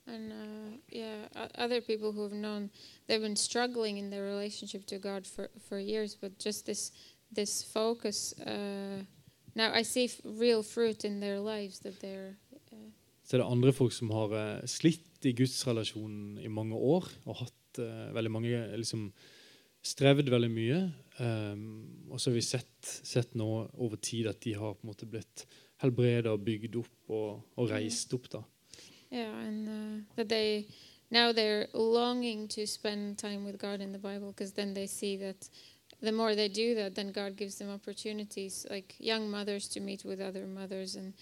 And 0.09 0.33
uh, 0.33 0.79
yeah, 0.93 1.27
other 1.59 1.81
people 1.81 2.13
who 2.13 2.23
have 2.23 2.33
known 2.33 2.71
they've 3.09 3.21
been 3.21 3.35
struggling 3.35 3.99
in 3.99 4.11
their 4.11 4.23
relationship 4.23 4.87
to 4.87 4.99
God 4.99 5.27
for, 5.27 5.49
for 5.69 5.81
years, 5.81 6.15
but 6.15 6.39
just 6.39 6.65
this 6.67 6.93
this 7.35 7.65
focus. 7.65 8.33
Uh, 8.39 9.03
now 9.57 9.73
I 9.73 9.83
see 9.83 10.11
real 10.25 10.63
fruit 10.63 11.05
in 11.05 11.21
their 11.21 11.41
lives 11.41 11.81
that 11.81 11.99
they're. 12.03 12.37
Uh, 12.73 12.91
Så 13.27 13.37
er 13.37 13.43
det 13.43 13.51
andre 13.51 13.73
folk 13.73 13.93
som 13.93 14.11
har 14.15 14.35
uh, 14.37 14.67
slitt 14.71 15.25
i 15.27 15.33
gudsrelasjonen 15.35 16.37
i 16.39 16.49
mange 16.53 16.77
år 16.77 17.09
og 17.25 17.41
hatt 17.41 17.81
uh, 17.83 18.15
veldig 18.15 18.31
mange 18.31 18.61
liksom, 18.77 19.09
Strevd 19.87 20.31
veldig 20.33 20.51
mye. 20.51 20.79
Um, 21.23 21.61
og 22.11 22.19
så 22.19 22.31
har 22.31 22.35
vi 22.35 22.43
sett, 22.43 22.89
sett 23.07 23.37
nå 23.39 23.47
over 23.79 24.01
tid 24.03 24.27
at 24.27 24.41
de 24.43 24.57
har 24.59 24.75
på 24.75 24.83
en 24.83 24.91
måte 24.91 25.07
blitt 25.07 25.45
helbreda 25.83 26.33
og 26.35 26.43
bygd 26.43 26.79
opp 26.81 27.13
og, 27.15 27.45
og 27.55 27.71
reist 27.71 28.15
opp. 28.17 28.27
da. 28.33 28.43
yeah, 29.11 29.33
and 29.47 29.69
uh, 29.69 30.03
that 30.17 30.29
they 30.29 30.67
now 31.11 31.33
they're 31.33 31.69
longing 31.73 32.49
to 32.49 32.67
spend 32.67 33.19
time 33.19 33.45
with 33.45 33.59
God 33.59 33.81
in 33.81 33.93
the 33.93 33.99
Bible 33.99 34.33
because 34.33 34.53
then 34.53 34.75
they 34.75 34.87
see 34.87 35.17
that 35.17 35.49
the 36.03 36.13
more 36.13 36.35
they 36.35 36.49
do 36.49 36.75
that, 36.75 36.95
then 36.95 37.13
God 37.13 37.37
gives 37.37 37.57
them 37.57 37.71
opportunities, 37.71 38.67
like 38.71 38.95
young 38.99 39.31
mothers 39.31 39.69
to 39.69 39.81
meet 39.81 40.05
with 40.05 40.21
other 40.21 40.47
mothers, 40.47 40.97
and 40.97 41.15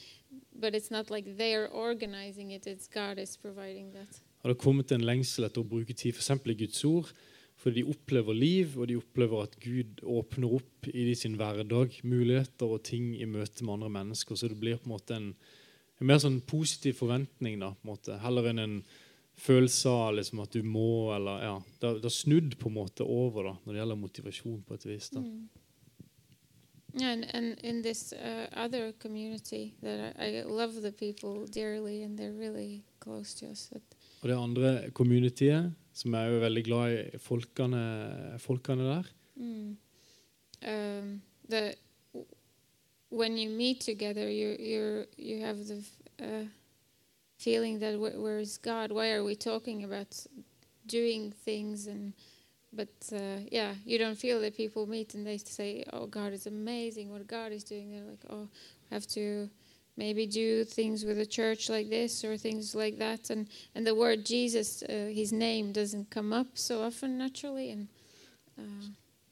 but 0.60 0.74
it's 0.74 0.90
not 0.90 1.10
like 1.10 1.36
they're 1.36 1.68
organizing 1.68 2.50
it; 2.50 2.66
it's 2.66 2.88
God 2.88 3.18
is 3.18 3.36
providing 3.36 3.92
that. 3.92 4.20
Har 4.42 4.52
det 4.52 4.58
kommet 4.58 4.92
en 4.92 5.04
lengsel 5.06 5.46
etter 5.46 5.62
å 5.62 5.68
bruke 5.68 5.94
tid 5.96 6.12
f.eks. 6.12 6.30
i 6.52 6.54
Guds 6.54 6.84
ord? 6.84 7.12
Fordi 7.56 7.80
de 7.80 7.88
opplever 7.94 8.36
liv, 8.36 8.74
og 8.76 8.90
de 8.90 8.98
opplever 8.98 9.46
at 9.46 9.54
Gud 9.62 10.02
åpner 10.02 10.56
opp 10.58 10.88
i 10.90 11.06
de 11.06 11.14
sin 11.16 11.38
hverdag 11.38 11.94
muligheter 12.04 12.74
og 12.74 12.82
ting 12.84 13.14
i 13.16 13.28
møte 13.30 13.64
med 13.64 13.78
andre 13.78 13.92
mennesker. 13.94 14.36
Så 14.36 14.50
det 14.50 14.58
blir 14.60 14.76
på 14.76 14.90
en 14.90 14.92
måte 14.92 15.16
en, 15.16 15.30
en 16.00 16.10
mer 16.10 16.20
sånn 16.20 16.42
positiv 16.44 16.98
forventning, 16.98 17.56
da, 17.62 17.70
på 17.72 17.86
en 17.86 17.92
måte, 17.94 18.18
heller 18.20 18.50
enn 18.50 18.60
en 18.60 18.76
følelse 19.36 19.88
av 19.90 20.14
liksom, 20.14 20.40
at 20.42 20.52
du 20.52 20.62
må, 20.62 21.14
eller 21.16 21.42
ja, 21.42 21.54
Det 21.80 22.02
har- 22.02 22.10
snudd 22.10 22.56
på 22.58 22.68
en 22.68 22.74
måte 22.74 23.02
over 23.02 23.42
da, 23.44 23.52
når 23.64 23.72
det 23.72 23.80
gjelder 23.80 23.96
motivasjon, 23.96 24.62
på 24.66 24.74
et 24.74 24.86
vis. 24.86 25.10
da. 25.10 25.20
Mm. 25.20 25.48
Yeah, 26.96 27.12
and, 27.12 27.24
and 27.34 27.58
in 27.64 27.82
this 27.82 28.12
uh, 28.12 28.46
other 28.54 28.92
community, 28.92 29.74
that 29.82 30.14
I, 30.16 30.38
I 30.38 30.42
love 30.44 30.80
the 30.80 30.92
people 30.92 31.44
dearly, 31.46 32.02
and 32.04 32.16
they're 32.16 32.32
really 32.38 32.84
close 33.00 33.34
to 33.40 33.46
us. 33.50 33.72
Og 34.22 34.28
det 34.28 34.36
andre 34.38 34.90
communityet, 34.94 35.72
som 35.92 36.14
er 36.14 36.24
jo 36.30 36.38
veldig 36.40 36.64
glad 36.64 37.14
i 37.14 37.18
folkene, 37.18 38.38
folkene 38.38 38.82
der. 38.84 39.02
mm, 39.36 39.76
um, 40.68 41.22
the 41.50 41.74
when 43.10 43.36
you 43.38 43.50
meet 43.50 43.80
together, 43.80 44.28
you 44.28 44.56
you 44.58 45.04
you 45.18 45.40
have 45.44 45.64
the 45.64 45.82
uh, 46.20 46.46
feeling 47.44 47.78
that 47.80 47.94
wh- 47.94 48.18
where 48.22 48.38
is 48.40 48.58
God? 48.58 48.90
Why 48.90 49.12
are 49.12 49.24
we 49.24 49.34
talking 49.36 49.84
about 49.84 50.26
doing 50.86 51.32
things 51.44 51.86
and 51.86 52.12
but 52.76 52.88
uh, 53.12 53.38
yeah, 53.52 53.74
you 53.86 53.98
don't 53.98 54.18
feel 54.18 54.40
that 54.40 54.56
people 54.56 54.86
meet 54.86 55.14
and 55.14 55.24
they 55.24 55.38
say, 55.38 55.84
"Oh, 55.92 56.06
God 56.06 56.32
is 56.32 56.46
amazing! 56.46 57.12
What 57.12 57.26
God 57.28 57.52
is 57.52 57.64
doing." 57.64 57.90
They're 57.92 58.10
like, 58.10 58.24
"Oh, 58.28 58.48
I 58.90 58.94
have 58.94 59.06
to 59.14 59.48
maybe 59.96 60.26
do 60.26 60.64
things 60.64 61.04
with 61.04 61.18
a 61.20 61.26
church 61.26 61.70
like 61.70 61.88
this 61.88 62.24
or 62.24 62.36
things 62.36 62.74
like 62.74 62.98
that." 62.98 63.30
And 63.30 63.46
and 63.74 63.86
the 63.86 63.94
word 63.94 64.26
Jesus, 64.26 64.82
uh, 64.82 65.10
His 65.14 65.30
name 65.32 65.72
doesn't 65.72 66.10
come 66.10 66.32
up 66.40 66.46
so 66.54 66.82
often 66.82 67.16
naturally. 67.16 67.70
And 67.70 67.88
uh, 68.58 68.86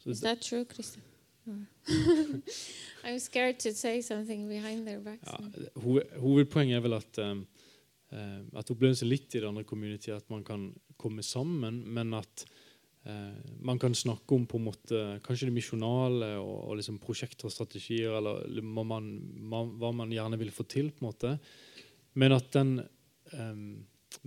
Så 0.05 0.11
is 0.11 0.21
that 0.21 0.41
true, 0.41 0.65
Krista? 0.65 0.99
I'm 3.05 3.19
scared 3.19 3.59
to 3.61 3.73
say 3.75 4.01
something 4.03 4.49
behind 4.49 4.87
their 4.87 5.01
backs. 5.01 5.29
Ja, 5.31 5.37
hoved- 5.81 6.11
hovedpoenget 6.21 6.77
er 6.77 6.81
vel 6.81 6.95
at, 6.95 7.19
um, 7.19 7.47
eh, 8.13 8.41
at 8.59 8.73
opplevelsen 8.73 9.11
litt 9.11 9.35
i 9.35 9.41
det 9.43 9.49
andre 9.49 9.67
community 9.69 10.13
at 10.15 10.29
man 10.33 10.45
kan 10.47 10.69
komme 11.01 11.25
sammen, 11.27 11.83
men 11.93 12.15
at 12.19 12.45
eh, 13.09 13.39
man 13.65 13.81
kan 13.83 13.97
snakke 13.97 14.37
om 14.37 14.47
på 14.47 14.61
en 14.61 14.69
måte 14.71 15.05
kanskje 15.27 15.51
det 15.51 15.57
misjonale 15.57 16.35
og, 16.39 16.57
og 16.71 16.81
liksom 16.81 17.01
prosjekter 17.03 17.49
og 17.49 17.55
strategier, 17.55 18.19
eller 18.19 18.63
man, 18.63 19.09
ma- 19.43 19.67
hva 19.67 19.95
man 19.97 20.13
gjerne 20.15 20.39
vil 20.41 20.53
få 20.55 20.69
til, 20.71 20.93
på 20.93 21.03
en 21.03 21.11
måte. 21.11 21.39
Men 22.21 22.37
at 22.37 22.53
den 22.55 22.77
eh, 23.33 23.65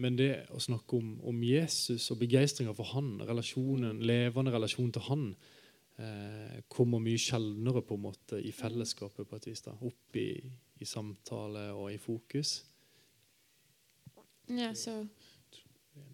men 0.01 0.17
det 0.17 0.47
å 0.49 0.59
snakke 0.61 0.97
om, 0.97 1.11
om 1.29 1.43
Jesus 1.45 2.09
og 2.09 2.19
begeistringa 2.23 2.73
for 2.75 2.89
han, 2.95 3.19
relasjonen, 3.21 4.01
levende 4.01 4.53
relasjon 4.55 4.91
til 4.95 5.05
han, 5.07 5.25
eh, 6.01 6.61
kommer 6.71 7.03
mye 7.03 7.21
sjeldnere 7.21 7.83
på 7.85 7.97
en 7.97 8.05
måte 8.07 8.39
i 8.41 8.53
fellesskapet 8.55 9.29
på 9.29 9.37
et 9.37 9.47
vis. 9.51 9.61
da, 9.65 9.75
Opp 9.85 10.17
i, 10.19 10.29
i 10.81 10.87
samtale 10.89 11.67
og 11.77 11.91
i 11.93 11.99
fokus. 12.01 12.57
Yeah. 14.47 14.73
So, 14.73 15.07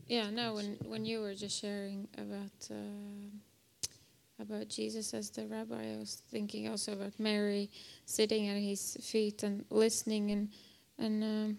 yeah. 0.08 0.30
No. 0.30 0.56
when 0.56 0.78
when 0.86 1.06
you 1.06 1.22
were 1.22 1.34
just 1.34 1.60
sharing 1.60 2.08
about 2.18 2.70
uh, 2.70 3.30
about 4.40 4.70
Jesus 4.70 5.14
as 5.14 5.30
the 5.30 5.48
rabbi, 5.48 5.94
I 5.94 5.98
was 5.98 6.22
thinking 6.32 6.68
also 6.70 6.94
about 6.94 7.20
Mary 7.20 7.70
sitting 8.06 8.48
at 8.48 8.58
his 8.58 8.98
feet 9.02 9.44
and 9.44 9.66
listening 9.70 10.32
and 10.32 10.50
and 10.98 11.24
um, 11.24 11.58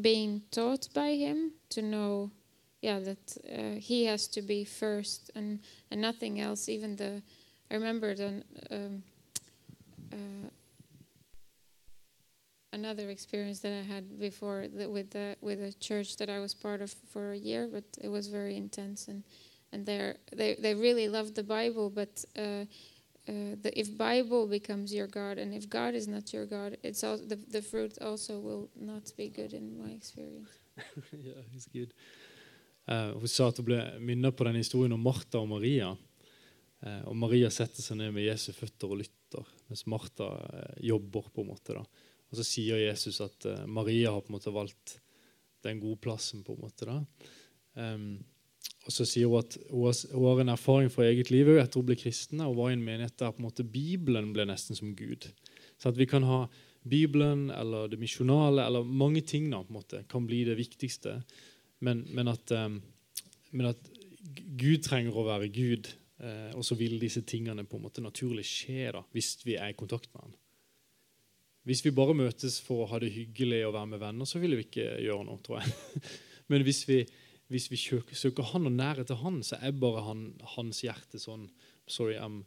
being 0.00 0.42
taught 0.50 0.88
by 0.94 1.14
him 1.14 1.52
to 1.70 1.82
know, 1.82 2.30
yeah, 2.80 3.00
that 3.00 3.36
uh, 3.52 3.78
he 3.78 4.06
has 4.06 4.26
to 4.28 4.42
be 4.42 4.64
first 4.64 5.30
and 5.34 5.60
and 5.90 6.00
nothing 6.00 6.40
else. 6.40 6.68
Even 6.68 6.96
the, 6.96 7.22
I 7.70 7.74
remember 7.74 8.14
the. 8.14 8.42
Um, 8.70 9.02
uh, 10.12 10.48
another 12.74 13.10
experience 13.10 13.60
that 13.60 13.72
I 13.72 13.84
had 13.94 14.04
before 14.18 14.66
with 14.96 15.10
the 15.10 15.36
with 15.40 15.60
a 15.60 15.72
church 15.88 16.16
that 16.16 16.28
I 16.28 16.38
was 16.40 16.54
part 16.54 16.80
of 16.82 16.90
for 17.12 17.32
a 17.32 17.40
year, 17.50 17.68
but 17.74 17.84
it 18.00 18.10
was 18.10 18.26
very 18.28 18.56
intense 18.56 19.08
and 19.10 19.22
and 19.72 19.86
they 19.86 20.14
they 20.36 20.56
they 20.64 20.74
really 20.74 21.08
loved 21.08 21.34
the 21.34 21.44
Bible, 21.58 21.90
but. 21.90 22.24
Uh, 22.36 22.64
uh, 23.26 23.56
the, 23.62 23.70
if 23.74 23.88
Bible 23.96 24.46
becomes 24.46 24.92
your 24.92 25.06
God, 25.06 25.38
and 25.38 25.54
if 25.54 25.66
God 25.66 25.94
is 25.94 26.06
not 26.06 26.34
your 26.34 26.44
God, 26.44 26.76
it's 26.82 27.02
also 27.02 27.24
the, 27.24 27.36
the 27.36 27.62
fruit 27.62 27.96
also 28.02 28.38
will 28.38 28.68
not 28.76 29.16
be 29.16 29.30
good 29.30 29.54
in 29.54 29.78
my 29.82 29.92
experience. 29.92 30.50
ja, 31.10 31.40
it's 31.54 31.66
good. 31.72 31.94
Eh, 32.86 33.10
hun 33.12 33.28
sa 33.28 33.48
at 33.48 33.56
hun 33.60 33.68
ble 33.68 33.78
minnet 34.04 34.36
på 34.36 34.44
den 34.44 34.58
historien 34.60 34.92
om 34.92 35.00
Martha 35.00 35.40
og 35.40 35.48
Maria. 35.48 35.94
Eh, 36.84 37.02
og 37.08 37.16
Maria 37.16 37.50
setter 37.52 37.84
seg 37.84 38.00
ned 38.00 38.12
med 38.12 38.26
Jesu 38.26 38.50
føtter 38.52 38.92
og 38.92 39.00
lytter, 39.00 39.46
mens 39.70 39.86
Martha 39.88 40.28
eh, 40.44 40.82
jobber. 40.90 41.30
på 41.32 41.44
en 41.44 41.52
måte 41.54 41.78
da. 41.78 41.84
Og 42.34 42.40
Så 42.40 42.48
sier 42.48 42.82
Jesus 42.82 43.20
at 43.22 43.46
uh, 43.46 43.64
Maria 43.70 44.10
har 44.10 44.24
på 44.24 44.32
en 44.32 44.38
måte 44.40 44.54
valgt 44.54 44.98
den 45.62 45.78
gode 45.80 46.00
plassen. 46.02 46.42
på 46.42 46.56
en 46.56 46.64
måte 46.66 46.88
da. 46.88 46.98
Um, 47.78 48.24
og 48.84 48.92
så 48.92 49.06
sier 49.08 49.30
hun 49.30 49.40
at 49.40 49.56
hun 49.70 50.26
har, 50.26 50.40
en 50.42 50.52
erfaring 50.52 50.90
fra 50.92 51.06
eget 51.08 51.30
liv 51.32 51.48
etter 51.54 51.80
hun 51.80 51.86
ble 51.88 51.96
kristen. 51.96 52.42
Hun 52.42 52.58
var 52.58 52.70
i 52.70 52.76
en 52.76 52.84
menighet 52.84 53.16
der 53.20 53.32
på 53.32 53.40
en 53.40 53.46
måte 53.46 53.64
Bibelen 53.64 54.32
ble 54.34 54.44
nesten 54.50 54.76
som 54.76 54.92
Gud. 54.96 55.30
Så 55.78 55.90
at 55.90 55.98
vi 55.98 56.08
kan 56.10 56.26
ha 56.28 56.44
Bibelen 56.84 57.48
eller 57.54 57.88
det 57.88 58.00
misjonale 58.00 58.66
eller 58.66 58.84
mange 58.84 59.22
ting 59.24 59.48
da, 59.52 59.62
på 59.62 59.72
en 59.72 59.78
måte, 59.78 60.02
kan 60.10 60.26
bli 60.26 60.42
det 60.44 60.58
viktigste. 60.58 61.22
Men, 61.84 62.04
men, 62.12 62.28
at, 62.28 62.52
um, 62.52 62.82
men 63.52 63.70
at 63.72 63.92
Gud 64.60 64.84
trenger 64.84 65.16
å 65.16 65.28
være 65.30 65.48
Gud, 65.54 65.88
uh, 66.20 66.52
og 66.52 66.64
så 66.68 66.76
vil 66.76 66.98
disse 67.00 67.24
tingene 67.24 67.64
på 67.64 67.80
en 67.80 67.86
måte 67.86 68.04
naturlig 68.04 68.44
skje 68.48 68.90
da, 68.98 69.04
hvis 69.16 69.38
vi 69.46 69.56
er 69.56 69.72
i 69.72 69.78
kontakt 69.78 70.12
med 70.12 70.26
Han. 70.26 70.36
Hvis 71.64 71.84
vi 71.84 71.94
bare 71.96 72.16
møtes 72.16 72.58
for 72.60 72.84
å 72.84 72.88
ha 72.90 73.00
det 73.00 73.12
hyggelig 73.14 73.62
og 73.66 73.74
være 73.76 73.90
med 73.94 74.02
venner, 74.02 74.28
så 74.28 74.40
ville 74.42 74.58
vi 74.60 74.66
ikke 74.66 74.88
gjøre 75.00 75.24
noe, 75.24 75.40
tror 75.44 75.62
jeg. 75.62 76.02
Men 76.52 76.64
hvis 76.66 76.82
vi, 76.88 76.98
hvis 77.52 77.70
vi 77.72 77.78
søker 77.80 78.50
Han 78.52 78.68
og 78.68 78.74
nærhet 78.76 79.08
til 79.08 79.22
Han, 79.22 79.40
så 79.42 79.56
er 79.64 79.72
bare 79.72 80.04
han, 80.04 80.26
hans 80.56 80.82
hjerte 80.84 81.20
sånn 81.20 81.48
Sorry, 81.86 82.16
I'm 82.16 82.44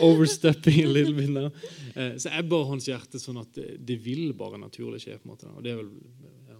overstepping 0.00 0.84
a 0.84 0.88
little 0.88 1.14
bit 1.14 1.30
now. 1.30 1.50
Eh, 1.96 2.16
så 2.16 2.28
er 2.28 2.42
bare 2.42 2.68
hans 2.68 2.84
hjerte 2.88 3.18
sånn 3.20 3.40
at 3.40 3.54
det, 3.56 3.78
det, 3.80 3.96
vil 4.04 4.34
bare 4.36 4.60
naturlig 4.60 5.00
skje. 5.02 5.16
på 5.18 5.28
en 5.28 5.32
måte. 5.32 5.48
Og 5.56 5.64
det 5.64 5.72
er 5.72 5.80
vel 5.80 5.88
ja. 6.48 6.58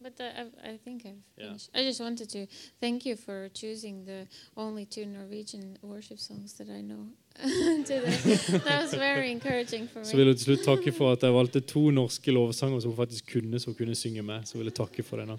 But 0.00 0.20
uh, 0.20 0.24
I, 0.24 0.74
I, 0.74 0.76
think 0.76 1.06
I've 1.06 1.24
finished. 1.34 1.70
Yeah. 1.74 1.80
I 1.80 1.84
just 1.84 2.00
wanted 2.00 2.28
to 2.30 2.46
thank 2.80 3.06
you 3.06 3.16
for 3.16 3.48
choosing 3.48 4.04
the 4.04 4.28
only 4.56 4.84
two 4.84 5.06
Norwegian 5.06 5.78
worship 5.82 6.18
songs 6.18 6.52
that 6.58 6.68
I 6.68 6.82
know. 6.82 7.08
Så 10.06 10.16
vil 10.16 10.26
jeg 10.26 10.36
til 10.36 10.44
slutt 10.44 10.64
takke 10.64 10.92
for 10.94 11.12
at 11.12 11.22
jeg 11.22 11.34
valgte 11.34 11.60
to 11.60 11.90
norske 11.94 12.32
lovsanger 12.32 12.80
som 12.80 12.90
hun 12.94 12.98
faktisk 12.98 13.32
kunne, 13.36 13.60
så 13.60 13.70
hun 13.70 13.78
kunne 13.78 13.94
synge 13.98 14.22
med. 14.22 14.46
Så 14.48 14.58
vil 14.58 14.70
jeg 14.70 14.78
takke 14.78 15.02
for 15.04 15.20
det 15.20 15.28
nå. 15.28 15.36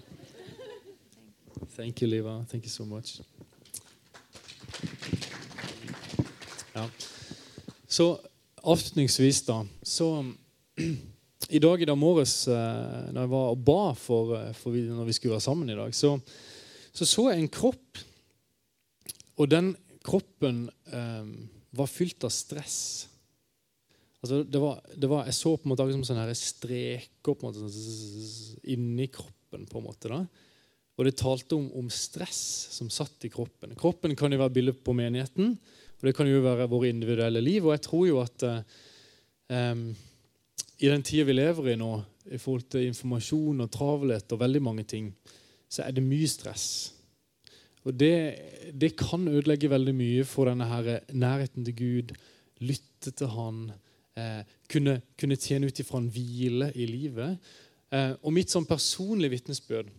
Thank 1.74 2.02
you, 2.02 2.08
Liva. 2.10 2.44
Thank 2.50 2.64
you 2.64 2.70
so 2.70 2.84
much. 2.84 3.20
Ja. 6.74 6.88
Så 7.88 8.18
avslutningsvis, 8.62 9.42
da 9.42 9.64
så 9.82 10.24
I 11.48 11.58
dag 11.58 11.82
i 11.82 11.86
dag 11.88 11.96
morges 11.98 12.48
eh, 12.48 13.12
når 13.12 13.22
jeg 13.22 13.30
var 13.30 13.52
og 13.54 13.60
ba 13.64 13.94
for, 13.96 14.34
eh, 14.36 14.50
for 14.54 14.74
vi, 14.74 14.82
når 14.84 15.06
vi 15.08 15.14
skulle 15.16 15.32
være 15.32 15.46
sammen 15.46 15.70
i 15.70 15.76
dag, 15.78 15.94
så, 15.94 16.18
så, 16.92 17.06
så 17.08 17.30
jeg 17.30 17.40
en 17.40 17.48
kropp. 17.48 18.02
Og 19.38 19.48
den 19.50 19.70
kroppen 20.04 20.66
eh, 20.92 21.30
var 21.70 21.90
fylt 21.90 22.24
av 22.24 22.32
stress. 22.32 22.80
Altså, 24.22 24.42
det 24.42 24.60
var, 24.62 24.80
det 24.96 25.10
var, 25.10 25.26
jeg 25.28 25.36
så 25.38 25.54
på 25.54 25.68
en 25.68 25.72
måte 25.72 25.86
som 25.92 26.04
sånne 26.08 26.34
streker 26.38 27.36
på 27.38 27.46
en 27.46 27.52
måte, 27.52 27.82
inni 28.72 29.06
kroppen. 29.12 29.66
på 29.68 29.80
en 29.80 29.86
måte 29.86 30.10
da. 30.10 30.22
Og 30.98 31.06
det 31.06 31.14
talte 31.20 31.54
om, 31.54 31.68
om, 31.78 31.86
stress 31.94 32.40
som 32.74 32.90
satt 32.90 33.28
i 33.28 33.30
kroppen. 33.30 33.76
Kroppen 33.78 34.16
kan 34.18 34.34
jo 34.34 34.40
være 34.40 34.54
bilde 34.56 34.74
på 34.74 34.96
menigheten. 34.98 35.54
Og 35.98 36.06
det 36.06 36.14
kan 36.18 36.26
jo 36.26 36.42
være 36.42 36.66
våre 36.70 36.90
individuelle 36.90 37.42
liv. 37.42 37.62
Og 37.64 37.76
jeg 37.76 37.84
tror 37.86 38.04
jo 38.08 38.18
at 38.22 38.44
eh, 38.48 39.78
i 40.78 40.90
den 40.90 41.06
tida 41.06 41.26
vi 41.28 41.38
lever 41.38 41.72
i 41.72 41.78
nå, 41.78 41.92
i 42.34 42.38
forhold 42.42 42.66
til 42.74 42.88
informasjon 42.90 43.62
og 43.64 43.70
travelhet 43.72 44.34
og 44.34 44.42
veldig 44.42 44.62
mange 44.62 44.84
ting, 44.90 45.12
så 45.70 45.86
er 45.86 45.94
det 45.94 46.04
mye 46.04 46.28
stress. 46.28 46.66
Og 47.88 47.94
det, 47.96 48.16
det 48.76 48.92
kan 49.00 49.24
ødelegge 49.28 49.70
veldig 49.72 49.94
mye 49.96 50.26
for 50.28 50.50
denne 50.50 50.66
her 50.68 51.06
nærheten 51.16 51.64
til 51.64 51.76
Gud, 51.78 52.12
lytte 52.60 53.14
til 53.16 53.32
Han, 53.32 53.62
eh, 54.18 54.42
kunne, 54.68 55.00
kunne, 55.16 55.40
tjene 55.40 55.70
ut 55.70 55.80
ifra 55.80 56.02
en 56.02 56.10
hvile 56.12 56.68
i 56.76 56.86
livet. 56.90 57.38
Eh, 57.92 58.12
og 58.20 58.34
mitt 58.36 58.52
sånn 58.52 58.68
personlige 58.68 59.38
vitnesbyrd 59.38 59.90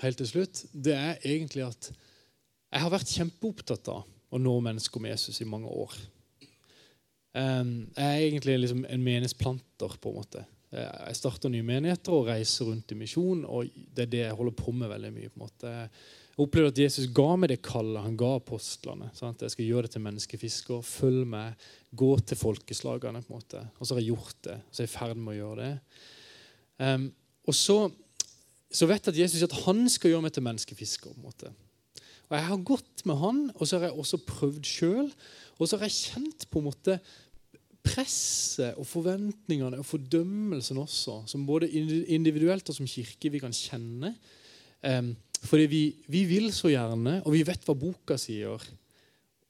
helt 0.00 0.20
til 0.22 0.28
slutt, 0.30 0.64
det 0.72 0.96
er 0.96 1.22
egentlig 1.24 1.66
at 1.66 1.90
jeg 1.90 2.82
har 2.82 2.92
vært 2.92 3.12
kjempeopptatt 3.12 3.88
av 3.92 4.04
å 4.06 4.40
nå 4.40 4.54
mennesker 4.64 5.00
med 5.00 5.14
Jesus 5.14 5.40
i 5.40 5.48
mange 5.48 5.70
år. 5.70 5.94
Jeg 7.36 8.00
er 8.00 8.22
egentlig 8.22 8.54
liksom 8.62 8.86
en 8.88 9.02
menighetsplanter. 9.04 9.96
på 10.00 10.08
en 10.08 10.14
måte. 10.16 10.44
Jeg 10.72 11.16
starter 11.18 11.52
nye 11.52 11.64
menigheter 11.64 12.14
og 12.16 12.30
reiser 12.30 12.70
rundt 12.70 12.92
i 12.92 12.96
misjon. 12.96 13.44
og 13.44 13.68
Det 13.94 14.06
er 14.06 14.12
det 14.12 14.22
jeg 14.22 14.36
holder 14.38 14.56
på 14.56 14.72
med 14.72 14.88
veldig 14.88 15.12
mye. 15.12 15.28
på 15.28 15.36
en 15.36 15.44
måte. 15.44 15.90
Jeg 16.36 16.44
opplevde 16.44 16.68
at 16.74 16.78
Jesus 16.82 17.06
ga 17.16 17.30
meg 17.40 17.48
det 17.48 17.62
kallet 17.64 18.04
han 18.04 18.16
ga 18.20 18.34
apostlene. 18.36 19.06
Sant? 19.16 19.40
Jeg 19.40 19.54
skal 19.54 19.70
gjøre 19.70 19.86
det 19.86 19.94
til 19.94 20.02
menneskefisker. 20.04 20.82
Følg 20.84 21.22
med. 21.32 21.62
Gå 21.96 22.10
til 22.28 22.36
folkeslagene. 22.36 23.22
på 23.24 23.32
en 23.32 23.38
måte. 23.38 23.62
Og 23.78 23.86
så 23.86 23.94
har 23.94 24.02
jeg 24.02 24.10
gjort 24.12 24.42
det. 24.44 24.56
Og 24.60 24.74
så 24.74 24.82
er 24.82 24.84
jeg 24.84 24.92
i 24.92 24.98
ferd 24.98 25.16
med 25.16 25.32
å 25.32 25.38
gjøre 25.38 25.56
det. 25.62 25.70
Um, 26.76 27.06
og 27.48 27.56
så, 27.56 27.78
så 28.68 28.88
vet 28.90 29.08
jeg 29.08 29.14
at 29.14 29.22
Jesus 29.22 29.38
sier 29.40 29.48
at 29.48 29.64
han 29.64 29.80
skal 29.88 30.12
gjøre 30.12 30.26
meg 30.26 30.36
til 30.36 30.44
menneskefisker. 30.44 31.14
på 31.14 31.16
en 31.16 31.24
måte. 31.24 31.54
Og 32.28 32.36
Jeg 32.36 32.48
har 32.50 32.64
gått 32.68 33.06
med 33.08 33.16
han, 33.22 33.42
og 33.54 33.64
så 33.64 33.78
har 33.78 33.88
jeg 33.88 33.96
også 33.96 34.24
prøvd 34.28 34.68
sjøl. 34.68 35.12
Og 35.56 35.70
så 35.70 35.78
har 35.78 35.88
jeg 35.88 36.12
kjent 36.12 36.50
på 36.50 36.60
en 36.60 36.68
måte 36.68 36.98
presset 37.86 38.76
og 38.76 38.84
forventningene 38.90 39.78
og 39.80 39.88
fordømmelsen 39.88 40.84
også, 40.84 41.22
som 41.30 41.46
både 41.48 41.70
individuelt 41.70 42.68
og 42.68 42.76
som 42.76 42.88
kirke 42.90 43.30
vi 43.32 43.40
kan 43.40 43.56
kjenne. 43.56 44.12
Um, 44.84 45.14
fordi 45.48 45.66
vi, 45.70 45.82
vi, 46.12 46.24
vil 46.28 46.50
så 46.54 46.70
gjerne, 46.72 47.20
og 47.24 47.34
vi 47.34 47.44
vet 47.46 47.64
hva 47.66 47.76
boka 47.78 48.18
sier. 48.20 48.62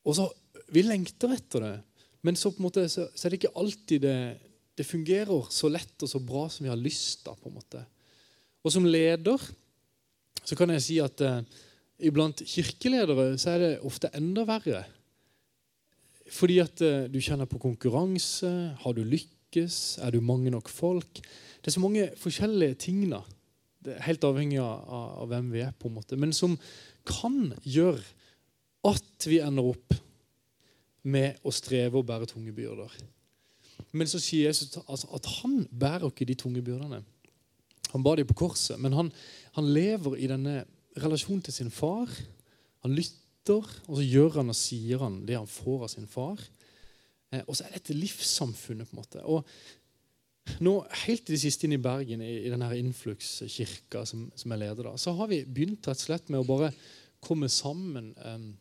Og 0.07 0.18
så 0.18 0.30
Vi 0.66 0.82
lengter 0.82 1.30
etter 1.30 1.62
det, 1.62 1.74
men 2.26 2.34
så, 2.34 2.51
på 2.51 2.59
en 2.59 2.64
måte, 2.64 2.82
så, 2.90 3.05
så 3.14 3.26
er 3.26 3.30
det 3.30 3.38
ikke 3.38 3.59
alltid 3.61 4.01
det, 4.03 4.16
det, 4.74 4.86
fungerer 4.88 5.47
så 5.55 5.70
lett 5.70 6.03
og 6.03 6.11
så 6.11 6.18
bra 6.18 6.49
som 6.51 6.66
vi 6.66 6.72
har 6.72 6.80
lyst 6.80 7.22
til. 7.22 7.36
på 7.38 7.53
en 7.53 7.55
måte. 7.55 7.84
Og 8.66 8.74
som 8.74 8.88
leder 8.88 9.38
så 10.47 10.59
kan 10.59 10.70
jeg 10.74 10.82
si 10.82 10.99
at 11.03 11.22
eh, 11.22 11.44
iblant 12.07 12.42
kirkeledere 12.47 13.36
så 13.38 13.55
er 13.55 13.62
det 13.62 13.70
ofte 13.86 14.11
enda 14.14 14.42
verre. 14.47 14.84
Fordi 16.34 16.59
at 16.62 16.82
eh, 16.82 17.07
du 17.11 17.18
kjenner 17.22 17.47
på 17.51 17.62
konkurranse. 17.62 18.51
Har 18.82 18.94
du 18.94 19.03
lykkes? 19.07 19.99
Er 20.03 20.14
du 20.14 20.20
mange 20.22 20.51
nok 20.55 20.70
folk? 20.70 21.22
Det 21.62 21.70
er 21.70 21.78
så 21.78 21.82
mange 21.82 22.11
forskjellige 22.18 22.78
ting. 22.86 23.05
da. 23.11 23.22
Helt 24.05 24.24
avhengig 24.26 24.61
av, 24.62 24.82
av, 25.22 25.26
hvem 25.30 25.51
vi 25.55 25.62
er, 25.64 25.74
på 25.78 25.91
en 25.91 25.97
måte. 25.99 26.18
Men 26.20 26.34
som 26.37 26.57
kan 27.07 27.53
gjøre 27.62 28.03
at 28.87 29.26
vi 29.26 29.41
ender 29.43 29.72
opp 29.72 29.97
med 31.07 31.39
å 31.47 31.53
streve 31.55 32.01
og 32.01 32.07
bære 32.09 32.28
tunge 32.30 32.55
byrder. 32.55 32.93
Men 33.97 34.09
så 34.11 34.20
sier 34.22 34.49
Jesus 34.49 34.78
altså, 34.87 35.11
at 35.14 35.28
han 35.41 35.61
bærer 35.70 36.09
ikke 36.09 36.26
de 36.28 36.37
tunge 36.39 36.62
byrdene. 36.64 37.03
Han 37.93 38.05
bar 38.05 38.18
dem 38.18 38.28
på 38.28 38.39
korset, 38.43 38.78
men 38.82 38.97
han, 38.97 39.12
han 39.57 39.70
lever 39.70 40.18
i 40.18 40.28
denne 40.30 40.64
relasjonen 40.99 41.45
til 41.47 41.55
sin 41.55 41.70
far. 41.72 42.11
Han 42.84 42.97
lytter, 42.97 43.62
og 43.87 43.99
så 43.99 44.05
gjør 44.05 44.41
han 44.41 44.53
og 44.53 44.59
sier 44.59 45.03
han 45.05 45.22
det 45.28 45.39
han 45.39 45.51
får 45.51 45.87
av 45.87 45.93
sin 45.93 46.11
far. 46.11 46.41
Eh, 47.32 47.43
og 47.47 47.57
så 47.57 47.66
er 47.66 47.76
dette 47.76 47.97
livssamfunnet. 47.97 48.89
på 48.91 48.97
en 48.97 49.03
måte. 49.03 49.22
Og 49.24 49.47
nå, 50.64 50.74
Helt 51.05 51.26
i 51.28 51.34
det 51.34 51.40
siste 51.42 51.66
inn 51.66 51.76
i 51.76 51.82
Bergen, 51.82 52.22
i, 52.24 52.47
i 52.47 52.53
denne 52.53 52.68
Influx-kirka 52.78 54.05
som, 54.09 54.28
som 54.38 54.55
jeg 54.55 54.62
leder, 54.62 54.90
da, 54.90 54.94
så 55.01 55.14
har 55.18 55.30
vi 55.32 55.42
begynt 55.44 55.88
rett 55.88 55.99
og 55.99 56.07
slett 56.07 56.30
med 56.32 56.42
å 56.42 56.49
bare 56.49 56.70
komme 57.24 57.49
sammen. 57.53 58.12
Um, 58.22 58.53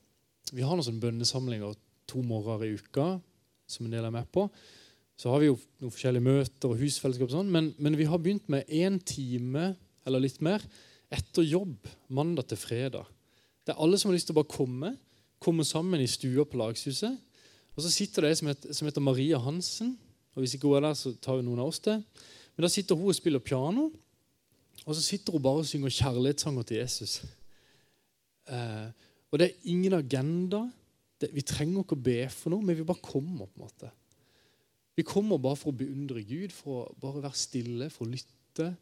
vi 0.52 0.66
har 0.66 0.76
noen 0.76 0.88
sånne 0.88 1.04
bønnesamlinger 1.04 1.78
to 2.10 2.22
morgener 2.26 2.68
i 2.68 2.80
uka 2.80 3.16
som 3.70 3.88
en 3.88 3.96
del 3.96 4.08
er 4.08 4.14
med 4.14 4.28
på. 4.34 4.48
Så 5.18 5.32
har 5.32 5.42
vi 5.42 5.50
jo 5.50 5.58
noen 5.80 5.94
forskjellige 5.94 6.26
møter 6.26 6.72
og 6.72 6.82
husfellesskap, 6.82 7.30
og 7.30 7.38
sånn, 7.38 7.52
men, 7.52 7.72
men 7.82 7.96
vi 7.98 8.08
har 8.10 8.22
begynt 8.22 8.50
med 8.52 8.68
én 8.68 9.00
time 9.08 9.74
eller 10.06 10.22
litt 10.22 10.42
mer 10.44 10.64
etter 11.14 11.46
jobb 11.46 11.88
mandag 12.14 12.50
til 12.50 12.60
fredag. 12.60 13.08
Det 13.66 13.74
er 13.74 13.82
alle 13.82 13.98
som 13.98 14.12
har 14.12 14.18
lyst 14.18 14.30
til 14.30 14.36
å 14.36 14.42
bare 14.42 14.52
komme, 14.52 14.92
komme 15.42 15.66
sammen 15.66 16.04
i 16.04 16.10
stua 16.10 16.46
på 16.46 16.60
Lagshuset. 16.60 17.16
Og 17.76 17.84
så 17.84 17.92
sitter 17.92 18.26
det 18.26 18.32
ei 18.32 18.40
som, 18.40 18.52
som, 18.70 18.88
heter 18.88 19.04
Maria 19.04 19.40
Hansen. 19.42 19.96
Og 20.36 20.44
Hvis 20.44 20.54
ikke 20.58 20.68
hun 20.68 20.78
er 20.78 20.90
der, 20.90 20.94
så 21.00 21.14
tar 21.22 21.40
jo 21.40 21.46
noen 21.48 21.62
av 21.64 21.72
oss 21.72 21.80
det. 21.80 21.96
Men 22.56 22.66
da 22.66 22.70
sitter 22.72 22.96
hun 23.00 23.12
og 23.12 23.16
spiller 23.16 23.40
piano, 23.40 23.90
og 24.86 24.96
så 24.96 25.02
sitter 25.02 25.32
hun 25.32 25.44
bare 25.44 25.64
og 25.64 25.70
synger 25.70 25.94
kjærlighetssanger 25.96 26.68
til 26.68 26.78
Jesus. 26.78 27.14
Eh, 28.52 28.88
og 29.32 29.40
det 29.40 29.48
er 29.48 29.70
ingen 29.72 29.96
agenda. 29.96 30.66
Det, 31.22 31.32
vi 31.34 31.42
trenger 31.42 31.86
ikke 31.86 31.96
å 31.96 32.06
be 32.08 32.18
for 32.30 32.52
noe, 32.52 32.64
men 32.64 32.76
vi 32.76 32.84
bare 32.88 33.02
kommer. 33.02 33.48
på 33.48 33.62
en 33.62 33.64
måte. 33.64 33.92
Vi 34.96 35.04
kommer 35.08 35.40
bare 35.40 35.60
for 35.60 35.72
å 35.72 35.80
beundre 35.80 36.24
Gud, 36.24 36.52
for 36.56 36.84
å 36.84 37.00
bare 37.00 37.24
være 37.24 37.40
stille, 37.40 37.90
for 37.90 38.06
å 38.06 38.12
lytte 38.12 38.74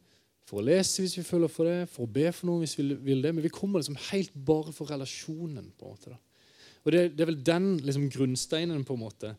for 0.44 0.60
å 0.60 0.64
lese 0.64 1.02
hvis 1.02 1.16
vi 1.16 1.24
føler 1.24 1.48
for 1.48 1.68
det, 1.68 1.88
for 1.90 2.04
å 2.04 2.12
be 2.12 2.26
for 2.34 2.50
noe 2.50 2.62
hvis 2.62 2.76
vi 2.76 2.84
vil 3.06 3.22
det. 3.24 3.32
Men 3.32 3.44
vi 3.46 3.52
kommer 3.52 3.80
liksom 3.80 3.96
helt 4.10 4.34
bare 4.36 4.74
for 4.76 4.90
relasjonen. 4.92 5.70
på 5.78 5.88
en 5.88 5.94
måte 5.96 6.12
da. 6.12 6.18
Og 6.84 6.92
Det, 6.92 7.04
det 7.16 7.24
er 7.24 7.30
vel 7.30 7.44
den 7.44 7.68
liksom, 7.80 8.10
grunnsteinen 8.12 8.84
på 8.84 8.96
en 8.96 9.04
måte, 9.06 9.32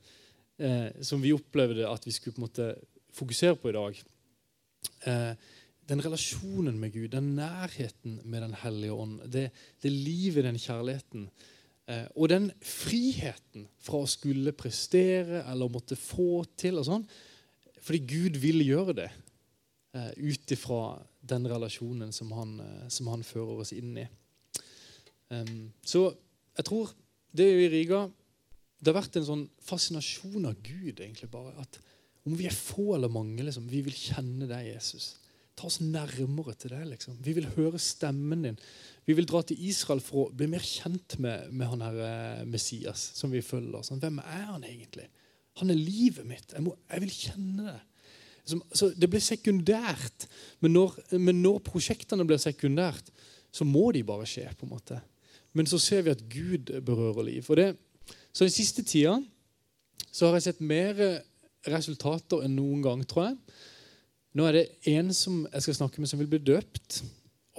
eh, 0.59 0.89
som 1.01 1.21
vi 1.23 1.33
opplevde 1.35 1.87
at 1.89 2.05
vi 2.07 2.13
skulle 2.15 2.35
på 2.35 2.41
en 2.41 2.47
måte 2.47 2.69
fokusere 3.15 3.57
på 3.59 3.71
i 3.71 3.75
dag. 3.75 4.01
Eh, 5.09 5.33
den 5.85 6.01
relasjonen 6.01 6.79
med 6.81 6.93
Gud, 6.95 7.11
den 7.13 7.35
nærheten 7.37 8.19
med 8.23 8.41
Den 8.41 8.53
hellige 8.53 8.93
ånd, 8.93 9.19
det, 9.31 9.51
det 9.81 9.91
livet, 9.91 10.43
den 10.43 10.57
kjærligheten. 10.59 11.29
Eh, 11.87 12.07
og 12.15 12.29
den 12.29 12.49
friheten 12.65 13.67
fra 13.79 14.01
å 14.01 14.09
skulle 14.09 14.55
prestere 14.57 15.43
eller 15.45 15.69
måtte 15.69 15.97
få 15.99 16.43
til. 16.57 16.79
og 16.81 16.87
sånn, 16.87 17.05
Fordi 17.81 18.01
Gud 18.09 18.39
vil 18.41 18.65
gjøre 18.65 18.97
det 18.97 19.11
eh, 19.93 20.11
ut 20.17 20.51
ifra 20.51 20.97
den 21.21 21.45
relasjonen 21.49 22.11
som 22.13 22.31
han, 22.37 22.59
uh, 22.61 22.89
som 22.89 23.07
han, 23.09 23.23
fører 23.25 23.63
oss 23.63 23.71
inn 23.73 23.95
i. 23.97 24.05
Um, 25.33 25.71
så 25.81 26.11
jeg 26.53 26.67
tror 26.67 26.91
det 27.33 27.47
i 27.49 27.69
Riga 27.73 28.03
det 28.85 28.93
har 28.93 29.01
vært 29.01 29.17
en 29.17 29.27
sånn 29.27 29.43
fascinasjon 29.65 30.45
av 30.45 30.57
Gud. 30.63 30.99
egentlig 30.99 31.31
bare, 31.31 31.55
at 31.61 31.79
Om 32.25 32.33
vi 32.37 32.47
er 32.47 32.53
få 32.57 32.95
eller 32.95 33.09
mange, 33.09 33.43
liksom, 33.43 33.67
vi 33.69 33.83
vil 33.85 33.93
kjenne 33.93 34.47
deg, 34.49 34.71
Jesus. 34.73 35.17
Ta 35.55 35.67
oss 35.67 35.79
nærmere 35.79 36.55
til 36.57 36.71
deg. 36.73 36.87
liksom. 36.87 37.17
Vi 37.21 37.33
vil 37.33 37.45
høre 37.55 37.79
stemmen 37.79 38.41
din. 38.43 38.57
Vi 39.05 39.13
vil 39.13 39.25
dra 39.25 39.41
til 39.41 39.61
Israel 39.61 40.01
for 40.01 40.25
å 40.25 40.31
bli 40.33 40.47
mer 40.49 40.63
kjent 40.65 41.19
med, 41.21 41.51
med 41.53 41.69
han 41.69 41.83
her 41.85 41.99
eh, 42.01 42.45
Messias 42.45 43.11
som 43.13 43.31
vi 43.31 43.43
følger. 43.45 43.85
Sånn, 43.85 44.01
hvem 44.01 44.19
er 44.23 44.47
han 44.49 44.65
egentlig? 44.65 45.07
Han 45.61 45.69
er 45.69 45.79
livet 45.79 46.25
mitt. 46.27 46.49
Jeg, 46.51 46.65
må, 46.65 46.73
jeg 46.89 47.05
vil 47.05 47.13
kjenne 47.13 47.67
det. 47.69 47.79
Så, 48.45 48.91
Det 48.97 49.09
blir 49.09 49.23
sekundært. 49.23 50.27
Men 50.61 50.75
når, 50.75 50.97
men 51.17 51.41
når 51.41 51.61
prosjektene 51.65 52.25
blir 52.27 52.41
sekundært, 52.41 53.13
så 53.53 53.65
må 53.65 53.91
de 53.95 54.03
bare 54.03 54.27
skje. 54.27 54.49
på 54.57 54.67
en 54.67 54.73
måte. 54.75 54.99
Men 55.55 55.69
så 55.69 55.79
ser 55.79 56.03
vi 56.03 56.11
at 56.11 56.25
Gud 56.29 56.73
berører 56.83 57.29
liv. 57.29 57.45
Og 57.47 57.57
det, 57.61 57.69
så 58.35 58.43
den 58.43 58.53
siste 58.53 58.83
tida 58.83 59.17
så 60.11 60.27
har 60.27 60.37
jeg 60.37 60.49
sett 60.49 60.61
mer 60.63 60.99
resultater 61.71 62.43
enn 62.45 62.55
noen 62.57 62.83
gang, 62.83 63.03
tror 63.07 63.29
jeg. 63.29 63.37
Nå 64.35 64.45
er 64.47 64.57
det 64.57 64.65
en 64.91 65.13
som 65.15 65.43
jeg 65.47 65.63
skal 65.65 65.77
snakke 65.79 66.01
med, 66.01 66.09
som 66.11 66.19
vil 66.19 66.29
bli 66.31 66.41
døpt. 66.43 67.01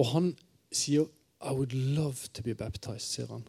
Og 0.01 0.11
han 0.13 0.33
sier 0.73 1.07
I 1.41 1.53
would 1.53 1.73
love 1.73 2.29
to 2.33 2.45
be 2.45 2.55
baptized, 2.57 3.09
sier 3.09 3.31
han. 3.33 3.45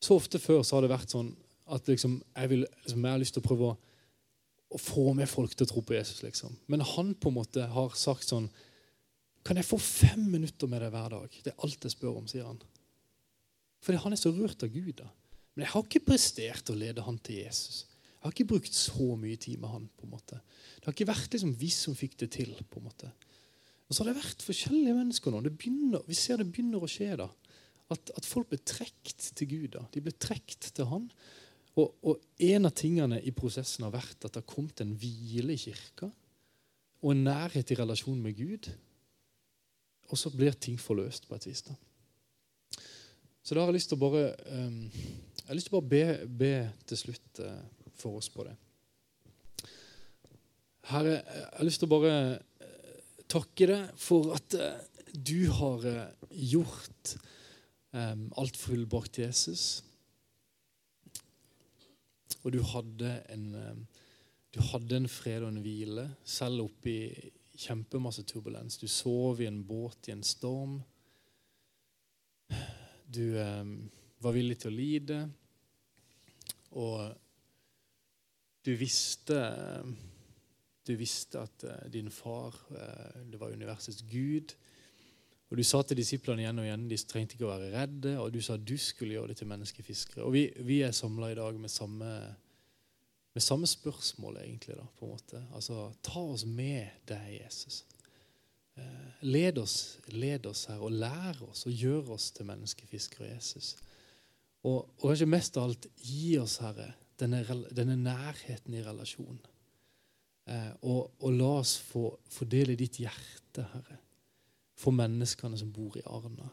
Så 0.00 0.16
ofte 0.16 0.40
før 0.40 0.62
så 0.64 0.76
har 0.76 0.86
det 0.86 0.92
vært 0.92 1.12
sånn 1.12 1.32
at 1.72 1.88
liksom, 1.90 2.20
jeg, 2.36 2.50
vil, 2.52 2.64
liksom, 2.84 3.02
jeg, 3.02 3.12
har 3.12 3.20
lyst 3.20 3.36
til 3.36 3.42
å 3.42 3.48
prøve 3.48 3.68
å, 3.72 3.76
å, 4.76 4.80
få 4.80 5.10
med 5.18 5.28
folk 5.28 5.56
til 5.56 5.66
å 5.66 5.70
tro 5.72 5.82
på 5.82 5.96
Jesus. 5.96 6.22
liksom. 6.22 6.54
Men 6.72 6.84
han 6.84 7.14
på 7.18 7.32
en 7.32 7.38
måte 7.40 7.66
har 7.72 7.96
sagt 7.98 8.28
sånn 8.28 8.48
Kan 9.46 9.60
jeg 9.60 9.68
få 9.68 9.76
fem 9.78 10.24
minutter 10.26 10.66
med 10.66 10.82
deg 10.82 10.90
hver 10.90 11.12
dag? 11.12 11.34
Det 11.42 11.52
er 11.52 11.60
alt 11.62 11.84
jeg 11.86 11.94
spør 11.94 12.16
om, 12.18 12.24
sier 12.26 12.48
han. 12.48 12.56
Fordi 13.84 14.00
han 14.02 14.16
er 14.16 14.18
så 14.18 14.32
rørt 14.34 14.64
av 14.66 14.72
Gud. 14.74 14.96
da. 14.98 15.06
Men 15.56 15.64
jeg 15.64 15.72
har 15.72 15.86
ikke 15.86 16.08
prestert 16.12 16.68
å 16.68 16.76
lede 16.76 17.04
han 17.06 17.16
til 17.24 17.40
Jesus. 17.40 17.86
Jeg 18.12 18.24
har 18.26 18.34
ikke 18.34 18.50
brukt 18.50 18.76
så 18.76 19.14
mye 19.16 19.38
tid 19.40 19.60
med 19.62 19.72
han. 19.72 19.86
på 19.96 20.04
en 20.04 20.12
måte. 20.12 20.40
Det 20.76 20.84
har 20.84 20.92
ikke 20.92 21.08
vært 21.08 21.32
liksom 21.32 21.54
vi 21.56 21.70
som 21.72 21.96
fikk 21.96 22.18
det 22.20 22.30
til. 22.36 22.52
på 22.68 22.80
en 22.80 22.84
måte. 22.90 23.08
Og 23.86 23.94
så 23.94 24.02
har 24.02 24.10
det 24.10 24.20
vært 24.20 24.44
forskjellige 24.44 24.96
mennesker 24.98 25.32
nå. 25.32 25.40
Begynner, 25.46 26.02
vi 26.04 26.16
ser 26.18 26.42
det 26.42 26.48
begynner 26.50 26.82
å 26.82 26.90
skje. 26.90 27.14
da. 27.22 27.30
At, 27.88 28.10
at 28.18 28.26
folk 28.28 28.50
blir 28.50 28.60
trukket 28.66 29.30
til 29.38 29.48
Gud. 29.48 29.68
da. 29.78 29.86
De 29.94 30.02
blir 30.04 30.16
trukket 30.20 30.72
til 30.76 30.90
Han. 30.90 31.08
Og, 31.76 31.94
og, 32.02 32.20
en 32.40 32.68
av 32.68 32.72
tingene 32.76 33.20
i 33.20 33.32
prosessen 33.36 33.84
har 33.84 33.94
vært 33.94 34.24
at 34.24 34.32
det 34.32 34.42
har 34.42 34.48
kommet 34.48 34.80
en 34.80 34.96
hvile 34.96 35.54
i 35.54 35.60
kirka. 35.60 36.10
Og 37.04 37.12
en 37.12 37.24
nærhet 37.28 37.70
i 37.70 37.78
relasjon 37.78 38.20
med 38.20 38.36
Gud. 38.36 38.68
Og 40.10 40.18
så 40.18 40.32
blir 40.34 40.56
ting 40.58 40.76
forløst 40.80 41.28
på 41.28 41.36
et 41.36 41.48
vis. 41.48 41.62
da. 41.64 41.76
Så 43.46 43.54
da 43.54 43.62
har 43.62 43.70
jeg 43.70 43.78
lyst 43.78 43.92
til 43.92 44.00
å 44.00 44.02
bare 44.02 44.22
um, 44.50 44.78
jeg 44.90 45.44
har 45.46 45.54
lyst 45.54 45.68
til 45.68 45.76
bare 45.76 45.90
be, 45.92 46.06
be 46.26 46.54
til 46.90 46.98
slutt 46.98 47.40
uh, 47.46 47.60
for 47.94 48.18
oss 48.18 48.26
på 48.34 48.42
det. 48.42 48.56
Herre, 50.90 51.20
jeg 51.20 51.44
har 51.52 51.68
lyst 51.68 51.78
til 51.78 51.86
å 51.86 51.92
bare 51.92 52.16
uh, 52.34 52.96
takke 53.30 53.68
deg 53.70 53.92
for 54.02 54.32
at 54.34 54.56
uh, 54.58 54.80
du 55.14 55.46
har 55.60 55.86
gjort 56.34 57.12
um, 57.94 58.26
alt 58.42 58.58
fullbrakt 58.58 59.22
Jesus. 59.22 59.84
Og 62.42 62.50
du 62.56 62.58
hadde 62.66 63.14
en, 63.30 63.46
du 64.50 64.58
hadde 64.72 64.98
en 64.98 65.08
fred 65.10 65.46
og 65.46 65.54
en 65.54 65.62
hvile, 65.62 66.08
selv 66.26 66.66
oppi 66.66 66.98
kjempemasse 67.62 68.26
turbulens. 68.26 68.82
Du 68.82 68.90
sov 68.90 69.38
i 69.38 69.46
en 69.46 69.62
båt 69.66 70.10
i 70.10 70.18
en 70.18 70.26
storm. 70.26 70.80
Du 73.06 73.38
eh, 73.38 73.64
var 74.18 74.34
villig 74.34 74.58
til 74.60 74.72
å 74.72 74.76
lide. 74.76 75.20
Og 76.76 77.14
du 78.66 78.72
visste 78.76 79.40
Du 80.86 80.94
visste 80.98 81.42
at 81.42 81.64
eh, 81.66 81.86
din 81.90 82.10
far 82.10 82.54
eh, 82.70 83.22
det 83.30 83.40
var 83.40 83.54
universets 83.54 84.02
gud. 84.10 84.54
Og 85.50 85.56
Du 85.56 85.62
sa 85.62 85.82
til 85.86 85.98
disiplene 86.00 86.42
igjen 86.42 86.58
og 86.58 86.66
igjen 86.66 86.88
de 86.90 86.98
trengte 87.06 87.36
ikke 87.36 87.46
å 87.46 87.52
være 87.52 87.70
redde. 87.74 88.16
Og 88.22 88.32
du 88.34 88.40
sa 88.42 88.56
du 88.58 88.74
skulle 88.78 89.14
gjøre 89.14 89.32
det 89.32 89.40
til 89.40 89.50
menneskefiskere. 89.50 90.24
Og 90.26 90.34
Vi, 90.34 90.48
vi 90.66 90.80
er 90.82 90.94
samla 90.94 91.30
i 91.30 91.38
dag 91.38 91.58
med 91.62 91.70
samme, 91.70 92.12
med 93.34 93.42
samme 93.42 93.70
spørsmål, 93.70 94.40
egentlig. 94.42 94.78
da, 94.78 94.86
på 94.98 95.06
en 95.06 95.14
måte. 95.14 95.42
Altså, 95.54 95.92
Ta 96.02 96.22
oss 96.22 96.46
med 96.46 97.06
deg, 97.06 97.28
Jesus. 97.44 97.84
Eh, 98.76 99.24
led 99.24 99.58
oss, 99.58 99.98
led 100.12 100.46
oss 100.46 100.66
her, 100.70 100.80
og 100.84 100.92
lær 100.92 101.38
oss 101.48 101.64
og 101.68 101.72
gjør 101.72 102.12
oss 102.16 102.30
til 102.36 102.48
menneskefiskere 102.48 103.30
Jesus. 103.32 103.74
Og, 104.66 104.82
og, 104.82 105.04
kanskje 105.06 105.28
mest 105.30 105.56
av 105.56 105.70
alt, 105.70 105.88
gi 106.02 106.36
oss, 106.40 106.58
Herre, 106.64 106.90
denne, 107.20 107.42
denne 107.72 107.96
nærheten 108.00 108.76
i 108.76 108.82
relasjonen. 108.84 109.40
Eh, 110.46 110.72
og, 110.82 111.16
og, 111.22 111.30
la 111.32 111.52
oss 111.62 111.76
få, 111.82 112.10
fordele 112.30 112.76
ditt 112.78 113.00
hjerte, 113.00 113.64
Herre, 113.72 114.00
for 114.76 114.92
menneskene 114.92 115.56
som 115.56 115.72
bor 115.72 115.96
i 115.96 116.04
Arna. 116.12 116.50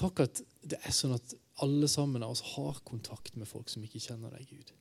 Takk 0.00 0.20
at 0.24 0.42
det 0.60 0.78
er 0.84 0.92
sånn 0.94 1.16
at 1.16 1.32
alle 1.64 1.88
sammen 1.92 2.22
av 2.24 2.34
oss 2.34 2.44
har 2.54 2.82
kontakt 2.88 3.36
med 3.40 3.48
folk 3.48 3.72
som 3.72 3.84
ikke 3.84 4.02
kjenner 4.04 4.32
deg, 4.36 4.48
Gud. 4.48 4.72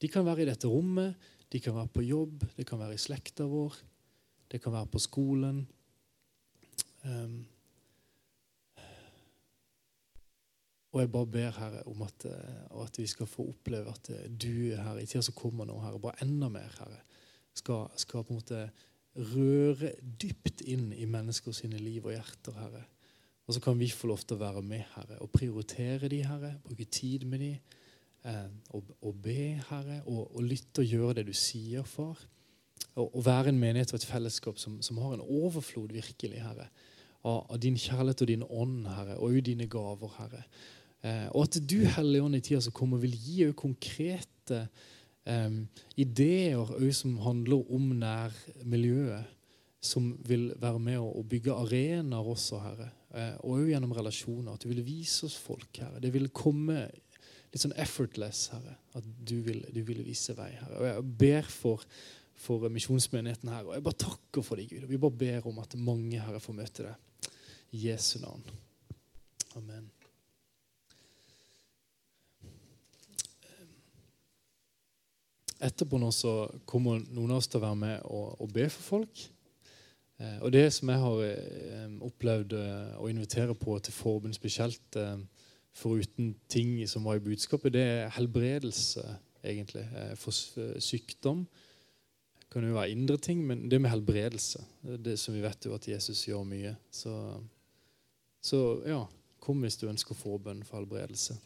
De 0.00 0.08
kan 0.08 0.24
være 0.24 0.44
i 0.44 0.48
dette 0.48 0.68
rommet, 0.68 1.16
de 1.52 1.60
kan 1.60 1.76
være 1.76 1.92
på 1.92 2.04
jobb, 2.06 2.44
det 2.56 2.64
kan 2.68 2.80
være 2.80 2.96
i 2.96 3.00
slekta 3.00 3.44
vår. 3.48 3.76
Det 4.50 4.58
kan 4.62 4.74
være 4.74 4.90
på 4.90 4.98
skolen. 4.98 5.62
Um, 7.04 7.46
og 10.90 11.00
jeg 11.00 11.10
bare 11.14 11.30
ber 11.30 11.54
Herre 11.54 11.82
om 11.86 12.02
at, 12.02 12.24
eh, 12.26 12.62
at, 12.82 12.98
vi 12.98 13.06
skal 13.06 13.28
få 13.30 13.46
oppleve 13.52 13.92
at 13.92 14.10
eh, 14.10 14.26
du 14.26 14.74
her 14.74 14.98
i 14.98 15.06
tida 15.06 15.22
som 15.22 15.36
kommer 15.38 15.68
nå, 15.68 15.76
Herre, 15.84 16.00
bare 16.02 16.18
enda 16.24 16.48
mer, 16.50 16.72
Herre, 16.80 16.98
skal, 17.54 17.86
skal, 17.94 18.24
på 18.26 18.34
en 18.34 18.40
måte 18.40 18.64
røre 19.34 19.92
dypt 20.02 20.64
inn 20.66 20.90
i 20.96 21.06
mennesker 21.06 21.54
sine 21.54 21.78
liv 21.78 22.08
og 22.08 22.16
hjerter, 22.16 22.58
Herre. 22.58 22.82
Og 23.46 23.54
så 23.54 23.62
kan 23.62 23.78
vi 23.78 23.86
få 23.94 24.10
lov 24.10 24.24
til 24.24 24.34
å 24.34 24.42
være 24.42 24.64
med, 24.66 24.82
Herre, 24.96 25.20
og 25.22 25.30
prioritere 25.34 26.10
de, 26.10 26.24
Herre, 26.26 26.56
bruke 26.66 26.88
tid 26.90 27.22
med 27.30 27.46
de, 27.46 27.52
eh, 28.26 28.50
og, 28.74 28.90
og, 28.98 29.14
be, 29.22 29.40
Herre, 29.70 30.02
og, 30.10 30.26
og 30.26 30.42
lytte 30.42 30.82
og 30.82 30.90
gjøre 30.90 31.20
det 31.20 31.28
du 31.30 31.34
sier, 31.38 31.86
far 31.86 32.18
å 32.98 33.22
være 33.22 33.52
en 33.52 33.60
menighet 33.60 33.92
og 33.92 34.00
et 34.00 34.08
fellesskap 34.08 34.58
som, 34.60 34.78
som 34.84 34.98
har 35.02 35.16
en 35.16 35.24
overflod 35.24 35.92
virkelig, 35.94 36.42
Herre, 36.42 36.68
av, 37.22 37.44
av, 37.46 37.56
din 37.60 37.78
kjærlighet 37.78 38.24
og 38.24 38.30
din 38.30 38.46
ånd, 38.46 38.84
Herre, 38.88 39.16
og 39.18 39.30
også 39.30 39.46
dine 39.50 39.68
gaver, 39.70 40.14
Herre. 40.18 40.44
Eh, 41.00 41.26
og 41.32 41.46
at 41.46 41.58
du, 41.64 41.78
Hellige 41.96 42.24
Ånd, 42.24 42.36
i 42.36 42.42
tida 42.44 42.60
som 42.64 42.76
kommer, 42.76 43.00
vil 43.00 43.16
gi 43.16 43.44
òg 43.48 43.56
konkrete 43.60 44.62
eh, 45.28 45.60
ideer 46.00 46.72
som 46.96 47.18
handler 47.24 47.68
om 47.72 47.92
nærmiljøet, 48.00 49.36
som 49.80 50.10
vil 50.28 50.50
være 50.60 50.80
med 50.82 50.98
å, 51.00 51.06
å 51.16 51.22
bygge 51.24 51.56
arenaer 51.56 52.34
også, 52.34 52.60
Herre. 52.64 52.90
Eh, 53.16 53.36
og 53.40 53.62
òg 53.62 53.70
gjennom 53.72 53.94
relasjoner. 53.96 54.54
At 54.54 54.64
du 54.64 54.72
vil 54.72 54.84
vise 54.84 55.24
oss 55.28 55.38
folk, 55.40 55.70
Herre. 55.80 56.02
Det 56.02 56.12
vil 56.14 56.28
komme 56.36 56.84
litt 57.50 57.62
sånn 57.62 57.76
effortless, 57.80 58.50
Herre. 58.54 58.76
At 58.98 59.06
du 59.06 59.38
vil, 59.46 59.64
du 59.72 59.80
vil 59.86 60.04
vise 60.06 60.36
vei, 60.38 60.52
Herre. 60.58 60.76
Og 60.78 60.88
jeg 60.90 61.06
ber 61.24 61.48
for 61.50 61.86
for 62.40 62.68
misjonsmenigheten 62.72 63.52
her. 63.52 63.66
Og 63.68 63.74
jeg 63.76 63.84
bare 63.84 64.02
takker 64.06 64.44
for 64.44 64.60
deg, 64.60 64.70
Gud. 64.70 64.84
Og 64.86 64.92
vi 64.92 65.00
bare 65.00 65.18
ber 65.22 65.48
om 65.50 65.60
at 65.62 65.76
mange 65.76 66.20
her 66.20 66.42
får 66.42 66.56
møte 66.56 66.86
deg. 66.88 67.32
I 67.76 67.86
Jesu 67.90 68.18
navn. 68.22 68.44
Amen. 69.58 69.90
Etterpå 75.60 76.00
nå 76.00 76.08
så 76.16 76.32
kommer 76.64 77.02
noen 77.12 77.34
av 77.34 77.42
oss 77.42 77.50
til 77.50 77.60
å 77.60 77.66
være 77.66 77.78
med 77.82 78.08
og, 78.08 78.40
og 78.40 78.52
be 78.54 78.64
for 78.72 78.86
folk. 78.96 79.24
Eh, 80.16 80.38
og 80.40 80.54
det 80.54 80.64
som 80.72 80.88
jeg 80.88 81.02
har 81.02 81.24
eh, 81.26 81.90
opplevd 82.08 82.56
eh, 82.56 82.94
å 82.96 83.10
invitere 83.12 83.56
på 83.58 83.76
til 83.84 83.92
forbund 83.92 84.36
spesielt, 84.38 84.96
eh, 84.96 85.20
foruten 85.76 86.32
ting 86.48 86.78
som 86.88 87.04
var 87.04 87.20
i 87.20 87.24
budskapet, 87.28 87.76
det 87.76 87.84
er 87.84 88.14
helbredelse, 88.16 89.04
egentlig, 89.44 89.84
eh, 89.92 90.14
for 90.16 90.32
sykdom 90.80 91.44
kan 92.50 92.66
jo 92.66 92.74
være 92.74 92.90
indre 92.90 93.16
ting, 93.22 93.44
men 93.46 93.68
det 93.70 93.78
med 93.80 93.92
helbredelse 93.92 94.64
det 94.82 95.18
som 95.18 95.34
Vi 95.34 95.42
vet 95.44 95.66
jo 95.66 95.74
at 95.76 95.88
Jesus 95.88 96.24
gjør 96.26 96.44
mye. 96.46 96.74
Så, 96.90 97.12
så 98.42 98.60
ja, 98.86 99.04
kom 99.40 99.62
hvis 99.64 99.78
du 99.80 99.88
ønsker 99.88 100.18
forbønn 100.18 100.64
for 100.66 100.80
helbredelse. 100.80 101.36